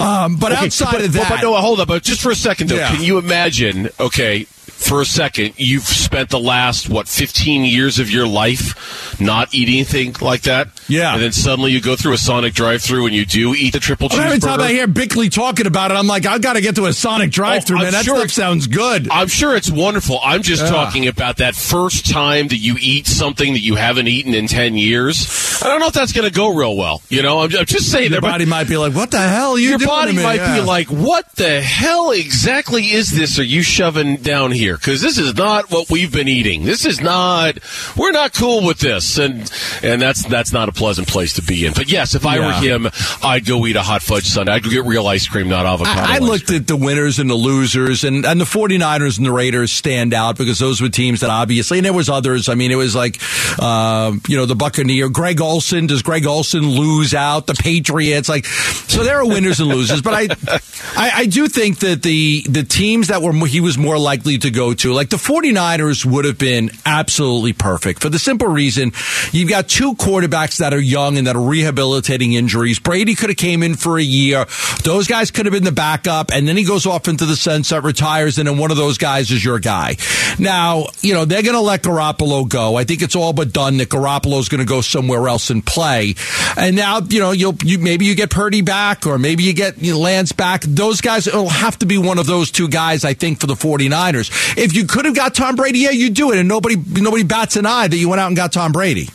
Um, 0.00 0.36
but 0.36 0.52
Okay, 0.52 0.66
outside 0.66 0.92
but, 0.92 1.04
of 1.04 1.12
that, 1.14 1.28
But, 1.28 1.42
no, 1.42 1.54
hold 1.56 1.80
up. 1.80 1.88
But 1.88 2.02
just 2.02 2.20
for 2.22 2.30
a 2.30 2.34
second, 2.36 2.68
though, 2.68 2.76
Yeah. 2.76 2.90
can 2.94 3.02
you 3.02 3.18
imagine? 3.18 3.88
Okay, 4.00 4.46
for 4.76 5.00
a 5.00 5.04
second 5.06 5.54
you've 5.56 5.82
spent 5.84 6.28
the 6.30 6.38
last 6.38 6.88
what 6.88 7.08
15 7.08 7.64
years 7.64 7.98
of 7.98 8.10
your 8.10 8.26
life 8.26 9.18
not 9.20 9.52
eating 9.54 9.76
anything 9.76 10.14
like 10.20 10.42
that. 10.42 10.68
Yeah. 10.88 11.14
and 11.14 11.22
then 11.22 11.32
suddenly 11.32 11.72
you 11.72 11.80
go 11.80 11.96
through 11.96 12.12
a 12.12 12.18
Sonic 12.18 12.54
drive-through 12.54 13.06
and 13.06 13.14
you 13.14 13.24
do 13.26 13.54
eat 13.54 13.72
the 13.72 13.80
triple 13.80 14.08
Every 14.12 14.38
time 14.38 14.60
I 14.60 14.68
hear 14.70 14.86
Bickley 14.86 15.28
talking 15.28 15.66
about 15.66 15.90
it, 15.90 15.94
I'm 15.94 16.06
like, 16.06 16.26
I've 16.26 16.42
got 16.42 16.52
to 16.52 16.60
get 16.60 16.76
to 16.76 16.86
a 16.86 16.92
Sonic 16.92 17.28
oh, 17.28 17.30
drive-through, 17.30 17.78
Oh, 17.78 17.82
man. 17.82 17.92
That 17.92 18.04
sure 18.04 18.18
stuff 18.18 18.30
sounds 18.30 18.66
good. 18.68 19.08
I'm 19.10 19.26
sure 19.28 19.56
it's 19.56 19.70
wonderful. 19.70 20.20
I'm 20.22 20.42
just 20.42 20.62
Yeah. 20.64 20.70
talking 20.70 21.08
about 21.08 21.38
that 21.38 21.56
first 21.56 22.08
time 22.08 22.48
that 22.48 22.58
you 22.58 22.76
eat 22.80 23.06
something 23.06 23.54
that 23.54 23.60
you 23.60 23.74
haven't 23.74 24.06
eaten 24.08 24.34
in 24.34 24.46
10 24.46 24.76
years. 24.76 25.60
I 25.62 25.68
don't 25.68 25.80
know 25.80 25.88
if 25.88 25.92
that's 25.94 26.12
going 26.12 26.28
to 26.28 26.32
go 26.34 26.54
real 26.54 26.76
well. 26.76 27.02
You 27.08 27.22
know, 27.22 27.40
I'm, 27.40 27.50
I'm 27.56 27.66
just 27.66 27.90
saying 27.90 28.12
Your 28.12 28.20
body 28.20 28.44
might 28.46 28.68
be 28.68 28.76
like, 28.76 28.94
what 28.94 29.10
the 29.10 29.18
hell 29.20 29.52
are 29.52 29.58
you 29.58 29.70
your 29.70 29.78
doing 29.78 29.88
body 29.88 30.10
to 30.12 30.16
me? 30.18 30.22
might 30.22 30.36
Yeah. 30.36 30.60
be 30.60 30.62
like, 30.62 30.88
what 30.88 31.30
the 31.36 31.60
hell 31.60 32.10
exactly 32.12 32.92
is 32.92 33.10
this? 33.10 33.38
Are 33.38 33.44
you 33.44 33.62
shoving 33.62 34.16
down 34.18 34.52
here? 34.52 34.65
Because 34.74 35.00
this 35.00 35.18
is 35.18 35.34
not 35.34 35.70
what 35.70 35.90
we've 35.90 36.12
been 36.12 36.28
eating. 36.28 36.64
This 36.64 36.84
is 36.84 37.00
not. 37.00 37.58
We're 37.96 38.12
not 38.12 38.34
cool 38.34 38.66
with 38.66 38.78
this, 38.78 39.18
and 39.18 39.50
and 39.82 40.02
that's 40.02 40.26
that's 40.26 40.52
not 40.52 40.68
a 40.68 40.72
pleasant 40.72 41.08
place 41.08 41.34
to 41.34 41.42
be 41.42 41.66
in. 41.66 41.72
But 41.72 41.90
yes, 41.90 42.14
if 42.14 42.26
I 42.26 42.38
were 42.40 42.52
him, 42.52 42.88
I'd 43.22 43.46
go 43.46 43.66
eat 43.66 43.76
a 43.76 43.82
hot 43.82 44.02
fudge 44.02 44.26
sundae. 44.26 44.52
I'd 44.52 44.64
go 44.64 44.70
get 44.70 44.84
real 44.84 45.06
ice 45.06 45.28
cream, 45.28 45.48
not 45.48 45.66
avocado. 45.66 46.00
I, 46.00 46.16
I 46.16 46.18
looked 46.18 46.48
cream. 46.48 46.60
at 46.60 46.66
the 46.66 46.76
winners 46.76 47.18
and 47.18 47.28
the 47.28 47.34
losers, 47.34 48.04
and, 48.04 48.24
and 48.24 48.40
the 48.40 48.44
49ers 48.44 49.18
and 49.18 49.26
the 49.26 49.32
Raiders 49.32 49.72
stand 49.72 50.14
out 50.14 50.36
because 50.36 50.58
those 50.58 50.80
were 50.80 50.88
teams 50.88 51.20
that 51.20 51.30
obviously, 51.30 51.78
and 51.78 51.84
there 51.84 51.92
was 51.92 52.08
others. 52.08 52.48
I 52.48 52.54
mean, 52.54 52.70
it 52.70 52.76
was 52.76 52.94
like, 52.94 53.20
uh, 53.58 54.12
you 54.28 54.36
know, 54.36 54.46
the 54.46 54.54
Buccaneer, 54.54 55.08
Greg 55.08 55.40
Olsen. 55.40 55.86
Does 55.86 56.02
Greg 56.02 56.26
Olsen 56.26 56.68
lose 56.68 57.14
out? 57.14 57.46
The 57.46 57.54
Patriots, 57.54 58.28
like, 58.28 58.46
so 58.46 59.04
there 59.04 59.20
are 59.20 59.26
winners 59.26 59.60
and 59.60 59.68
losers. 59.68 60.02
But 60.02 60.14
I, 60.14 60.20
I, 60.96 61.10
I 61.14 61.26
do 61.26 61.48
think 61.48 61.80
that 61.80 62.02
the 62.02 62.42
the 62.48 62.62
teams 62.62 63.08
that 63.08 63.22
were 63.22 63.32
he 63.46 63.60
was 63.60 63.76
more 63.76 63.98
likely 63.98 64.38
to 64.38 64.50
go 64.56 64.74
to, 64.74 64.92
like 64.92 65.10
the 65.10 65.16
49ers, 65.16 66.04
would 66.04 66.24
have 66.24 66.38
been 66.38 66.70
absolutely 66.84 67.52
perfect 67.52 68.02
for 68.02 68.08
the 68.08 68.18
simple 68.18 68.48
reason 68.48 68.92
you've 69.32 69.48
got 69.48 69.68
two 69.68 69.94
quarterbacks 69.94 70.58
that 70.58 70.72
are 70.72 70.80
young 70.80 71.18
and 71.18 71.26
that 71.26 71.36
are 71.36 71.42
rehabilitating 71.42 72.32
injuries. 72.32 72.78
Brady 72.78 73.14
could 73.14 73.30
have 73.30 73.36
came 73.36 73.62
in 73.62 73.74
for 73.74 73.98
a 73.98 74.02
year. 74.02 74.46
Those 74.82 75.06
guys 75.06 75.30
could 75.30 75.46
have 75.46 75.52
been 75.52 75.64
the 75.64 75.72
backup, 75.72 76.30
and 76.32 76.48
then 76.48 76.56
he 76.56 76.64
goes 76.64 76.86
off 76.86 77.08
into 77.08 77.26
the 77.26 77.36
sunset, 77.36 77.84
retires, 77.84 78.38
and 78.38 78.48
then 78.48 78.58
one 78.58 78.70
of 78.70 78.76
those 78.76 78.98
guys 78.98 79.30
is 79.30 79.44
your 79.44 79.58
guy. 79.58 79.96
Now, 80.38 80.86
you 81.02 81.14
know, 81.14 81.24
they're 81.24 81.42
going 81.42 81.54
to 81.54 81.60
let 81.60 81.82
Garoppolo 81.82 82.48
go. 82.48 82.76
I 82.76 82.84
think 82.84 83.02
it's 83.02 83.16
all 83.16 83.32
but 83.32 83.52
done 83.52 83.76
that 83.78 83.88
Garoppolo's 83.88 84.48
going 84.48 84.60
to 84.60 84.66
go 84.66 84.80
somewhere 84.80 85.28
else 85.28 85.50
and 85.50 85.64
play. 85.64 86.14
And 86.56 86.76
now, 86.76 87.00
you 87.00 87.20
know, 87.20 87.32
you'll 87.32 87.56
you 87.62 87.78
maybe 87.78 88.06
you 88.06 88.14
get 88.14 88.30
Purdy 88.30 88.62
back, 88.62 89.06
or 89.06 89.18
maybe 89.18 89.42
you 89.42 89.52
get 89.52 89.78
you 89.78 89.92
know, 89.92 90.00
Lance 90.00 90.32
back. 90.32 90.62
Those 90.62 91.00
guys 91.00 91.26
it'll 91.26 91.48
have 91.48 91.78
to 91.78 91.86
be 91.86 91.98
one 91.98 92.18
of 92.18 92.26
those 92.26 92.50
two 92.50 92.68
guys, 92.68 93.04
I 93.04 93.14
think, 93.14 93.40
for 93.40 93.46
the 93.46 93.54
49ers. 93.54 94.45
If 94.56 94.74
you 94.74 94.86
could 94.86 95.04
have 95.04 95.14
got 95.14 95.34
Tom 95.34 95.56
Brady, 95.56 95.80
yeah, 95.80 95.90
you 95.90 96.10
do 96.10 96.32
it, 96.32 96.38
and 96.38 96.48
nobody 96.48 96.76
nobody 96.76 97.24
bats 97.24 97.56
an 97.56 97.66
eye 97.66 97.88
that 97.88 97.96
you 97.96 98.08
went 98.08 98.20
out 98.20 98.28
and 98.28 98.36
got 98.36 98.52
Tom 98.52 98.72
Brady. 98.72 99.08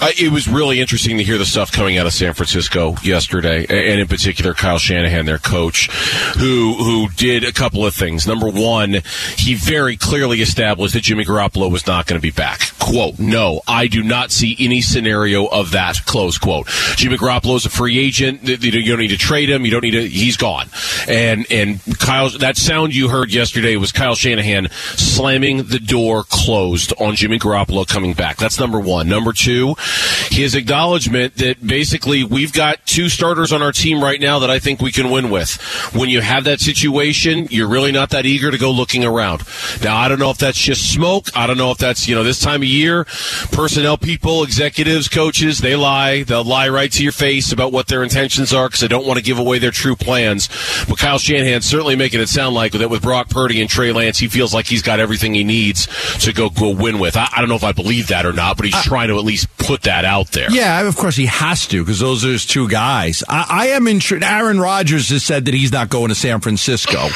Uh, 0.00 0.10
it 0.18 0.30
was 0.30 0.46
really 0.46 0.80
interesting 0.80 1.16
to 1.16 1.24
hear 1.24 1.38
the 1.38 1.46
stuff 1.46 1.72
coming 1.72 1.96
out 1.96 2.06
of 2.06 2.12
San 2.12 2.34
Francisco 2.34 2.94
yesterday, 3.02 3.64
and 3.68 4.00
in 4.00 4.06
particular 4.06 4.52
Kyle 4.52 4.78
Shanahan, 4.78 5.24
their 5.24 5.38
coach, 5.38 5.90
who 6.36 6.74
who 6.74 7.08
did 7.16 7.44
a 7.44 7.52
couple 7.52 7.86
of 7.86 7.94
things. 7.94 8.26
Number 8.26 8.48
one, 8.48 8.98
he 9.36 9.54
very 9.54 9.96
clearly 9.96 10.42
established 10.42 10.94
that 10.94 11.02
Jimmy 11.02 11.24
Garoppolo 11.24 11.70
was 11.70 11.86
not 11.86 12.06
going 12.06 12.20
to 12.20 12.22
be 12.22 12.30
back. 12.30 12.60
Quote: 12.78 13.18
No, 13.18 13.62
I 13.66 13.86
do 13.86 14.02
not 14.02 14.30
see 14.30 14.56
any 14.58 14.82
scenario 14.82 15.46
of 15.46 15.70
that. 15.70 16.04
Close 16.04 16.36
quote. 16.36 16.68
Jimmy 16.96 17.16
Garoppolo 17.16 17.56
is 17.56 17.64
a 17.64 17.70
free 17.70 17.98
agent. 17.98 18.42
You 18.46 18.56
don't 18.56 18.98
need 18.98 19.08
to 19.08 19.16
trade 19.16 19.48
him. 19.48 19.64
You 19.64 19.70
don't 19.70 19.82
need 19.82 19.92
to. 19.92 20.06
He's 20.06 20.36
gone. 20.36 20.68
And 21.08 21.46
and 21.50 21.80
Kyle, 21.98 22.28
that 22.38 22.56
sound 22.56 22.94
you 22.94 23.08
heard 23.08 23.32
yesterday 23.32 23.76
was 23.76 23.92
Kyle 23.92 24.14
Shanahan 24.14 24.65
slamming 24.70 25.64
the 25.64 25.78
door 25.78 26.24
closed 26.24 26.92
on 26.98 27.14
Jimmy 27.14 27.38
Garoppolo 27.38 27.86
coming 27.86 28.14
back. 28.14 28.36
That's 28.36 28.58
number 28.58 28.80
one. 28.80 29.08
Number 29.08 29.32
two, 29.32 29.74
his 30.30 30.54
acknowledgement 30.54 31.36
that 31.36 31.66
basically 31.66 32.24
we've 32.24 32.52
got 32.52 32.84
two 32.86 33.08
starters 33.08 33.52
on 33.52 33.62
our 33.62 33.72
team 33.72 34.02
right 34.02 34.20
now 34.20 34.38
that 34.40 34.50
I 34.50 34.58
think 34.58 34.80
we 34.80 34.92
can 34.92 35.10
win 35.10 35.30
with. 35.30 35.60
When 35.94 36.08
you 36.08 36.20
have 36.20 36.44
that 36.44 36.60
situation, 36.60 37.48
you're 37.50 37.68
really 37.68 37.92
not 37.92 38.10
that 38.10 38.26
eager 38.26 38.50
to 38.50 38.58
go 38.58 38.70
looking 38.70 39.04
around. 39.04 39.42
Now, 39.82 39.96
I 39.96 40.08
don't 40.08 40.18
know 40.18 40.30
if 40.30 40.38
that's 40.38 40.58
just 40.58 40.92
smoke. 40.92 41.28
I 41.34 41.46
don't 41.46 41.58
know 41.58 41.70
if 41.70 41.78
that's, 41.78 42.08
you 42.08 42.14
know, 42.14 42.24
this 42.24 42.40
time 42.40 42.62
of 42.62 42.68
year, 42.68 43.04
personnel 43.52 43.96
people, 43.96 44.42
executives, 44.42 45.08
coaches, 45.08 45.58
they 45.60 45.76
lie. 45.76 46.22
They'll 46.22 46.44
lie 46.44 46.68
right 46.68 46.90
to 46.92 47.02
your 47.02 47.12
face 47.12 47.52
about 47.52 47.72
what 47.72 47.88
their 47.88 48.02
intentions 48.02 48.52
are 48.52 48.68
because 48.68 48.80
they 48.80 48.88
don't 48.88 49.06
want 49.06 49.18
to 49.18 49.24
give 49.24 49.38
away 49.38 49.58
their 49.58 49.70
true 49.70 49.96
plans. 49.96 50.48
But 50.88 50.98
Kyle 50.98 51.18
Shanahan's 51.18 51.66
certainly 51.66 51.96
making 51.96 52.20
it 52.20 52.28
sound 52.28 52.54
like 52.54 52.72
that 52.72 52.90
with 52.90 53.02
Brock 53.02 53.28
Purdy 53.28 53.60
and 53.60 53.70
Trey 53.70 53.92
Lance, 53.92 54.18
he 54.18 54.28
feels 54.28 54.54
like 54.56 54.66
he's 54.66 54.82
got 54.82 54.98
everything 55.00 55.34
he 55.34 55.44
needs 55.44 55.86
to 56.24 56.32
go, 56.32 56.48
go 56.50 56.70
win 56.70 56.98
with. 56.98 57.16
I, 57.16 57.28
I 57.36 57.40
don't 57.40 57.48
know 57.48 57.54
if 57.56 57.64
I 57.64 57.72
believe 57.72 58.08
that 58.08 58.26
or 58.26 58.32
not, 58.32 58.56
but 58.56 58.66
he's 58.66 58.82
trying 58.82 59.08
to 59.08 59.18
at 59.18 59.24
least 59.24 59.54
put 59.58 59.82
that 59.82 60.04
out 60.04 60.32
there. 60.32 60.50
Yeah, 60.50 60.86
of 60.88 60.96
course 60.96 61.16
he 61.16 61.26
has 61.26 61.66
to 61.68 61.82
because 61.84 62.00
those 62.00 62.24
are 62.24 62.28
his 62.32 62.44
two 62.46 62.68
guys. 62.68 63.22
I, 63.28 63.46
I 63.48 63.66
am 63.68 63.86
intrigued. 63.86 64.24
Aaron 64.24 64.58
Rodgers 64.60 65.08
has 65.10 65.22
said 65.22 65.44
that 65.44 65.54
he's 65.54 65.70
not 65.72 65.88
going 65.90 66.08
to 66.08 66.14
San 66.14 66.40
Francisco, 66.40 67.08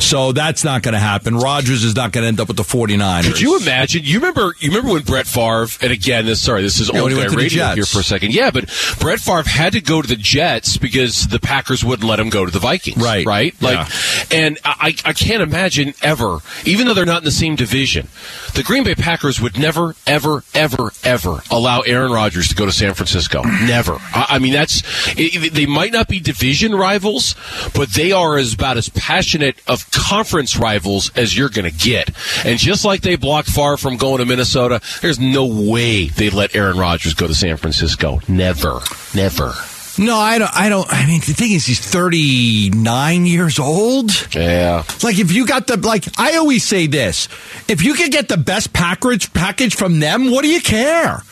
so 0.00 0.32
that's 0.32 0.64
not 0.64 0.82
going 0.82 0.94
to 0.94 0.98
happen. 0.98 1.36
Rodgers 1.36 1.84
is 1.84 1.94
not 1.94 2.12
going 2.12 2.22
to 2.22 2.28
end 2.28 2.40
up 2.40 2.48
with 2.48 2.56
the 2.56 2.62
49ers. 2.62 3.24
Could 3.24 3.40
you 3.40 3.58
imagine? 3.58 4.02
You 4.04 4.18
remember? 4.20 4.54
You 4.60 4.70
remember 4.70 4.92
when 4.94 5.02
Brett 5.02 5.26
Favre? 5.26 5.66
And 5.82 5.92
again, 5.92 6.26
this 6.26 6.40
sorry, 6.42 6.62
this 6.62 6.80
is 6.80 6.90
Yeah, 6.92 7.00
old 7.00 7.10
guy 7.10 7.28
the 7.28 7.36
radio 7.36 7.48
Jets. 7.48 7.74
here 7.74 7.84
for 7.84 8.00
a 8.00 8.04
second. 8.04 8.32
Yeah, 8.34 8.50
but 8.50 8.66
Brett 9.00 9.20
Favre 9.20 9.42
had 9.48 9.72
to 9.74 9.80
go 9.80 10.00
to 10.00 10.08
the 10.08 10.16
Jets 10.16 10.76
because 10.78 11.26
the 11.28 11.40
Packers 11.40 11.84
wouldn't 11.84 12.08
let 12.08 12.20
him 12.20 12.30
go 12.30 12.44
to 12.46 12.50
the 12.50 12.58
Vikings. 12.58 13.02
Right. 13.02 13.26
Right. 13.26 13.54
Like, 13.60 13.88
Yeah. 14.30 14.38
and 14.38 14.58
I, 14.64 14.94
I 15.04 15.12
can't 15.12 15.42
imagine 15.42 15.94
ever, 16.02 16.38
even 16.64 16.77
though 16.86 16.94
they're 16.94 17.04
not 17.04 17.18
in 17.18 17.24
the 17.24 17.30
same 17.30 17.56
division, 17.56 18.08
the 18.54 18.62
Green 18.62 18.84
Bay 18.84 18.94
Packers 18.94 19.40
would 19.40 19.58
never, 19.58 19.94
ever, 20.06 20.44
ever, 20.54 20.92
ever 21.04 21.42
allow 21.50 21.80
Aaron 21.80 22.12
Rodgers 22.12 22.48
to 22.48 22.54
go 22.54 22.66
to 22.66 22.72
San 22.72 22.94
Francisco. 22.94 23.42
Never. 23.42 23.98
I, 24.14 24.26
I 24.30 24.38
mean, 24.38 24.52
that's 24.52 24.82
it, 25.16 25.52
they 25.52 25.66
might 25.66 25.92
not 25.92 26.08
be 26.08 26.20
division 26.20 26.74
rivals, 26.74 27.34
but 27.74 27.90
they 27.90 28.12
are 28.12 28.36
as 28.36 28.54
about 28.54 28.76
as 28.76 28.88
passionate 28.88 29.60
of 29.66 29.90
conference 29.90 30.56
rivals 30.56 31.10
as 31.16 31.36
you're 31.36 31.48
going 31.48 31.70
to 31.70 31.76
get. 31.76 32.10
And 32.44 32.58
just 32.58 32.84
like 32.84 33.02
they 33.02 33.16
blocked 33.16 33.48
Favre 33.48 33.76
from 33.76 33.96
going 33.96 34.18
to 34.18 34.26
Minnesota, 34.26 34.80
there's 35.00 35.18
no 35.18 35.46
way 35.46 36.08
they'd 36.08 36.32
let 36.34 36.54
Aaron 36.54 36.78
Rodgers 36.78 37.14
go 37.14 37.26
to 37.26 37.34
San 37.34 37.56
Francisco. 37.56 38.20
Never, 38.28 38.80
never. 39.14 39.54
No, 39.98 40.16
I 40.16 40.38
don't. 40.38 40.54
I 40.54 40.68
don't. 40.68 40.86
I 40.92 41.06
mean, 41.06 41.20
the 41.20 41.32
thing 41.32 41.52
is, 41.52 41.66
he's 41.66 41.80
39 41.80 43.26
years 43.26 43.58
old. 43.58 44.10
Yeah. 44.34 44.84
Like, 45.02 45.18
if 45.18 45.32
you 45.32 45.46
got 45.46 45.66
the 45.66 45.76
like, 45.76 46.04
I 46.18 46.36
always 46.36 46.64
say 46.64 46.86
this: 46.86 47.28
if 47.68 47.82
you 47.82 47.94
could 47.94 48.12
get 48.12 48.28
the 48.28 48.36
best 48.36 48.72
package 48.72 49.32
package 49.32 49.74
from 49.74 49.98
them, 50.00 50.30
what 50.30 50.42
do 50.42 50.48
you 50.48 50.60
care? 50.60 51.22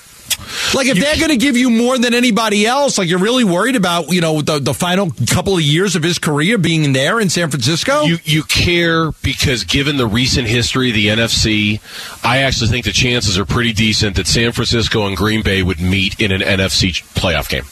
Like 0.74 0.86
if 0.86 0.98
they're 0.98 1.16
going 1.16 1.30
to 1.30 1.36
give 1.36 1.56
you 1.56 1.70
more 1.70 1.98
than 1.98 2.14
anybody 2.14 2.66
else, 2.66 2.98
like 2.98 3.08
you're 3.08 3.18
really 3.18 3.44
worried 3.44 3.76
about, 3.76 4.12
you 4.12 4.20
know, 4.20 4.42
the, 4.42 4.58
the 4.58 4.74
final 4.74 5.10
couple 5.30 5.56
of 5.56 5.62
years 5.62 5.96
of 5.96 6.02
his 6.02 6.18
career 6.18 6.58
being 6.58 6.92
there 6.92 7.20
in 7.20 7.30
San 7.30 7.50
Francisco. 7.50 8.02
You 8.02 8.18
you 8.24 8.42
care 8.42 9.12
because 9.22 9.64
given 9.64 9.96
the 9.96 10.06
recent 10.06 10.46
history 10.48 10.90
of 10.90 10.94
the 10.94 11.06
NFC, 11.08 11.80
I 12.24 12.38
actually 12.38 12.68
think 12.68 12.84
the 12.84 12.92
chances 12.92 13.38
are 13.38 13.44
pretty 13.44 13.72
decent 13.72 14.16
that 14.16 14.26
San 14.26 14.52
Francisco 14.52 15.06
and 15.06 15.16
Green 15.16 15.42
Bay 15.42 15.62
would 15.62 15.80
meet 15.80 16.20
in 16.20 16.32
an 16.32 16.40
NFC 16.40 16.90
playoff 17.14 17.48
game. 17.48 17.64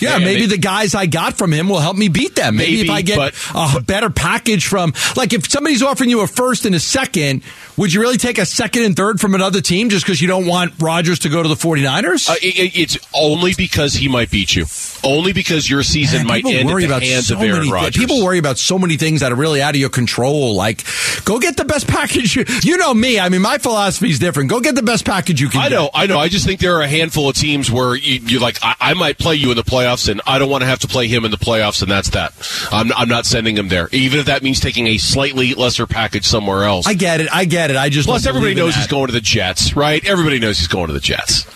Yeah, 0.00 0.18
maybe 0.18 0.42
they- 0.46 0.56
the 0.56 0.58
guys 0.58 0.94
I 0.94 1.06
got 1.06 1.38
from 1.38 1.52
him 1.52 1.68
will 1.68 1.80
help 1.80 1.96
me 1.96 2.08
beat 2.08 2.34
them. 2.36 2.56
Maybe, 2.56 2.76
Maybe, 2.76 2.88
if 2.88 2.90
I 2.90 3.02
get 3.02 3.16
but- 3.16 3.34
a 3.54 3.80
better 3.80 4.10
package 4.10 4.66
from, 4.66 4.92
like, 5.16 5.32
if 5.32 5.50
somebody's 5.50 5.82
offering 5.82 6.10
you 6.10 6.20
a 6.20 6.26
first 6.26 6.66
and 6.66 6.74
a 6.74 6.80
second, 6.80 7.42
would 7.76 7.92
you 7.92 8.00
really 8.00 8.18
take 8.18 8.38
a 8.38 8.46
second 8.46 8.82
and 8.84 8.94
third 8.96 9.20
from 9.20 9.34
another 9.34 9.60
team 9.60 9.88
just 9.88 10.04
because 10.04 10.20
you 10.20 10.28
don't 10.28 10.46
want 10.46 10.74
Rodgers 10.78 11.20
to 11.20 11.28
go 11.28 11.42
to 11.42 11.48
the 11.48 11.54
49ers? 11.56 12.01
Uh, 12.28 12.34
it, 12.42 12.58
it- 12.58 12.72
it's 12.82 12.98
only 13.14 13.52
because 13.56 13.94
he 13.94 14.08
might 14.08 14.30
beat 14.30 14.54
you. 14.56 14.66
Only 15.04 15.32
because 15.32 15.68
your 15.68 15.82
season 15.82 16.20
Man, 16.20 16.26
might 16.26 16.46
end 16.46 16.68
worry 16.68 16.84
at 16.84 16.88
the 16.88 16.94
about 16.96 17.02
hands 17.02 17.28
so 17.28 17.36
of 17.36 17.42
Aaron 17.42 17.68
Rodgers. 17.68 17.96
People 17.96 18.24
worry 18.24 18.38
about 18.38 18.58
so 18.58 18.78
many 18.78 18.96
things 18.96 19.20
that 19.20 19.30
are 19.32 19.36
really 19.36 19.60
out 19.62 19.74
of 19.74 19.80
your 19.80 19.90
control. 19.90 20.54
Like, 20.54 20.84
go 21.24 21.38
get 21.38 21.56
the 21.56 21.64
best 21.64 21.86
package. 21.88 22.36
You, 22.36 22.44
you 22.62 22.76
know 22.76 22.92
me. 22.94 23.20
I 23.20 23.28
mean, 23.28 23.42
my 23.42 23.58
philosophy 23.58 24.10
is 24.10 24.18
different. 24.18 24.50
Go 24.50 24.60
get 24.60 24.74
the 24.74 24.82
best 24.82 25.04
package 25.04 25.40
you 25.40 25.48
can. 25.48 25.60
I 25.60 25.68
get. 25.68 25.74
know, 25.76 25.90
I 25.92 26.06
know. 26.06 26.18
I 26.18 26.28
just 26.28 26.46
think 26.46 26.60
there 26.60 26.76
are 26.76 26.82
a 26.82 26.88
handful 26.88 27.28
of 27.28 27.36
teams 27.36 27.70
where 27.70 27.94
you, 27.94 28.20
you're 28.24 28.40
like, 28.40 28.58
I, 28.62 28.74
I 28.80 28.94
might 28.94 29.18
play 29.18 29.34
you 29.34 29.50
in 29.50 29.56
the 29.56 29.64
playoffs, 29.64 30.08
and 30.08 30.20
I 30.26 30.38
don't 30.38 30.50
want 30.50 30.62
to 30.62 30.66
have 30.66 30.78
to 30.80 30.88
play 30.88 31.08
him 31.08 31.24
in 31.24 31.30
the 31.30 31.36
playoffs, 31.36 31.82
and 31.82 31.90
that's 31.90 32.10
that. 32.10 32.32
I'm, 32.72 32.92
I'm 32.92 33.08
not 33.08 33.26
sending 33.26 33.56
him 33.56 33.68
there, 33.68 33.88
even 33.92 34.18
if 34.20 34.26
that 34.26 34.42
means 34.42 34.60
taking 34.60 34.86
a 34.86 34.98
slightly 34.98 35.54
lesser 35.54 35.86
package 35.86 36.26
somewhere 36.26 36.64
else. 36.64 36.86
I 36.86 36.94
get 36.94 37.20
it. 37.20 37.28
I 37.32 37.44
get 37.44 37.70
it. 37.70 37.76
I 37.76 37.88
just 37.88 38.06
Plus, 38.08 38.26
everybody 38.26 38.54
knows 38.54 38.74
he's 38.74 38.86
going 38.86 39.08
to 39.08 39.12
the 39.12 39.20
Jets, 39.20 39.76
right? 39.76 40.04
Everybody 40.06 40.38
knows 40.38 40.58
he's 40.58 40.68
going 40.68 40.86
to 40.88 40.92
the 40.92 41.00
Jets. 41.00 41.46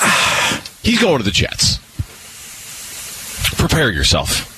he's 0.82 1.00
going 1.00 1.18
to 1.18 1.24
the 1.24 1.30
Jets. 1.30 1.78
Prepare 3.58 3.90
yourself. 3.90 4.52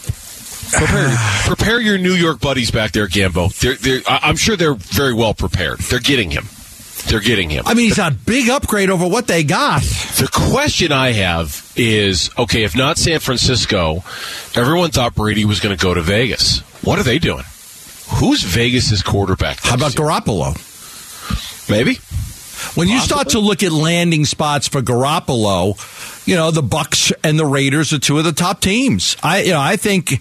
Prepare, 0.73 1.17
prepare 1.47 1.81
your 1.81 1.99
New 1.99 2.15
York 2.15 2.41
buddies 2.41 2.71
back 2.71 2.93
there, 2.93 3.07
Gambo. 3.07 3.57
They're, 3.59 3.77
they're, 3.77 4.03
I'm 4.07 4.37
sure 4.37 4.57
they're 4.57 4.75
very 4.75 5.15
well 5.15 5.35
prepared. 5.35 5.79
They're 5.81 5.99
getting 6.01 6.31
him. 6.31 6.47
They're 7.07 7.21
getting 7.21 7.49
him. 7.49 7.65
I 7.67 7.75
mean, 7.75 7.87
he's 7.87 7.99
a 7.99 8.11
big 8.11 8.51
upgrade 8.51 8.91
over 8.91 9.07
what 9.09 9.27
they 9.27 9.43
got. 9.45 9.83
The 9.83 10.29
question 10.31 10.93
I 10.93 11.13
have 11.13 11.73
is 11.75 12.31
okay, 12.37 12.65
if 12.65 12.77
not 12.77 12.99
San 12.99 13.21
Francisco, 13.21 14.03
everyone 14.55 14.91
thought 14.91 15.15
Brady 15.15 15.45
was 15.45 15.61
going 15.61 15.77
to 15.77 15.83
go 15.83 15.95
to 15.95 16.03
Vegas. 16.03 16.61
What 16.83 16.99
are 16.99 17.05
they 17.05 17.19
doing? 17.19 17.45
Who's 18.17 18.43
Vegas' 18.43 19.03
quarterback? 19.03 19.61
How 19.63 19.75
about 19.75 19.97
year? 19.97 20.07
Garoppolo? 20.07 21.71
Maybe. 21.71 21.99
When 22.75 22.89
you 22.89 23.01
start 23.01 23.31
to 23.31 23.39
look 23.39 23.63
at 23.63 23.73
landing 23.73 24.25
spots 24.25 24.69
for 24.69 24.81
Garoppolo, 24.83 26.27
you 26.27 26.35
know 26.37 26.51
the 26.51 26.63
Bucs 26.63 27.13
and 27.23 27.39
the 27.39 27.47
Raiders 27.47 27.93
are 27.93 27.99
two 27.99 28.19
of 28.19 28.25
the 28.25 28.33
top 28.33 28.61
teams. 28.61 29.17
I, 29.23 29.43
you 29.43 29.53
know, 29.53 29.61
I 29.61 29.77
think. 29.77 30.21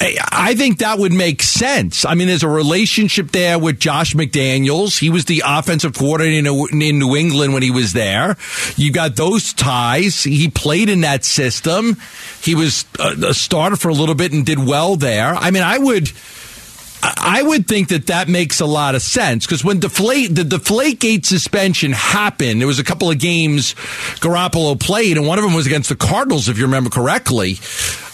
I 0.00 0.54
think 0.54 0.78
that 0.78 1.00
would 1.00 1.12
make 1.12 1.42
sense. 1.42 2.04
I 2.04 2.14
mean, 2.14 2.28
there's 2.28 2.44
a 2.44 2.48
relationship 2.48 3.32
there 3.32 3.58
with 3.58 3.80
Josh 3.80 4.14
McDaniels. 4.14 4.96
He 4.96 5.10
was 5.10 5.24
the 5.24 5.42
offensive 5.44 5.92
coordinator 5.92 6.54
in 6.70 6.98
New 7.00 7.16
England 7.16 7.52
when 7.52 7.64
he 7.64 7.72
was 7.72 7.94
there. 7.94 8.36
You 8.76 8.92
got 8.92 9.16
those 9.16 9.52
ties. 9.52 10.22
He 10.22 10.50
played 10.50 10.88
in 10.88 11.00
that 11.00 11.24
system. 11.24 11.96
He 12.44 12.54
was 12.54 12.84
a 13.00 13.34
starter 13.34 13.74
for 13.74 13.88
a 13.88 13.92
little 13.92 14.14
bit 14.14 14.32
and 14.32 14.46
did 14.46 14.60
well 14.64 14.94
there. 14.94 15.34
I 15.34 15.50
mean, 15.50 15.64
I 15.64 15.78
would. 15.78 16.12
I 17.02 17.42
would 17.42 17.68
think 17.68 17.88
that 17.88 18.06
that 18.08 18.28
makes 18.28 18.60
a 18.60 18.66
lot 18.66 18.94
of 18.94 19.02
sense 19.02 19.46
because 19.46 19.64
when 19.64 19.80
the 19.80 19.88
deflate 19.88 20.34
the 20.34 20.42
Deflategate 20.42 21.24
suspension 21.24 21.92
happened, 21.92 22.60
there 22.60 22.66
was 22.66 22.78
a 22.78 22.84
couple 22.84 23.10
of 23.10 23.18
games 23.18 23.74
Garoppolo 24.20 24.78
played, 24.78 25.16
and 25.16 25.26
one 25.26 25.38
of 25.38 25.44
them 25.44 25.54
was 25.54 25.66
against 25.66 25.88
the 25.88 25.96
Cardinals, 25.96 26.48
if 26.48 26.58
you 26.58 26.64
remember 26.64 26.90
correctly, 26.90 27.58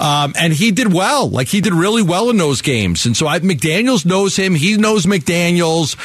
um, 0.01 0.35
and 0.39 0.53
he 0.53 0.71
did 0.71 0.93
well. 0.93 1.29
Like 1.29 1.49
he 1.49 1.61
did 1.61 1.73
really 1.73 2.03
well 2.03 2.31
in 2.31 2.37
those 2.37 2.61
games, 2.61 3.07
and 3.07 3.17
so 3.17 3.27
I, 3.27 3.39
McDaniels 3.41 4.05
knows 4.05 4.37
him. 4.37 4.55
He 4.55 4.77
knows 4.77 5.07
McDaniels. 5.07 5.97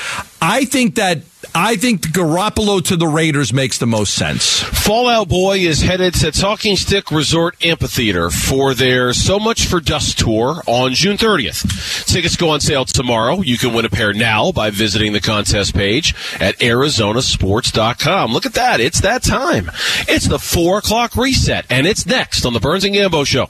I 0.42 0.66
think 0.66 0.96
that 0.96 1.24
I 1.56 1.76
think 1.76 2.02
Garoppolo 2.02 2.84
to 2.86 2.96
the 2.96 3.08
Raiders 3.08 3.52
makes 3.52 3.78
the 3.78 3.88
most 3.88 4.14
sense. 4.14 4.60
Fall 4.60 5.08
Out 5.08 5.28
Boy 5.30 5.60
is 5.60 5.82
headed 5.82 6.14
to 6.16 6.32
Talking 6.32 6.76
Stick 6.76 7.12
Resort 7.12 7.56
Amphitheater 7.66 8.30
for 8.30 8.74
their 8.74 9.14
So 9.14 9.40
Much 9.40 9.66
for 9.66 9.80
Dust 9.80 10.20
tour 10.20 10.62
on 10.68 10.94
June 10.94 11.18
30th. 11.18 12.06
Tickets 12.06 12.36
go 12.36 12.50
on 12.50 12.60
sale 12.60 12.86
tomorrow. 12.86 13.42
You 13.42 13.58
can 13.58 13.74
win 13.74 13.86
a 13.86 13.90
pair 13.90 14.14
now 14.14 14.52
by 14.52 14.70
visiting 14.70 15.14
the 15.14 15.22
contest 15.22 15.74
page 15.74 16.14
at 16.40 16.58
arizonasports.com. 16.60 18.32
Look 18.32 18.46
at 18.46 18.54
that. 18.54 18.80
It's 18.80 19.02
that 19.02 19.24
time. 19.24 19.72
It's 20.08 20.28
the 20.28 20.40
4 20.40 20.80
o'clock 20.80 21.16
reset, 21.16 21.66
and 21.70 21.88
it's 21.88 22.06
next 22.06 22.46
on 22.46 22.54
the 22.54 22.60
Burns 22.60 22.86
and 22.86 22.96
Gambo 22.96 23.26
Show. 23.26 23.50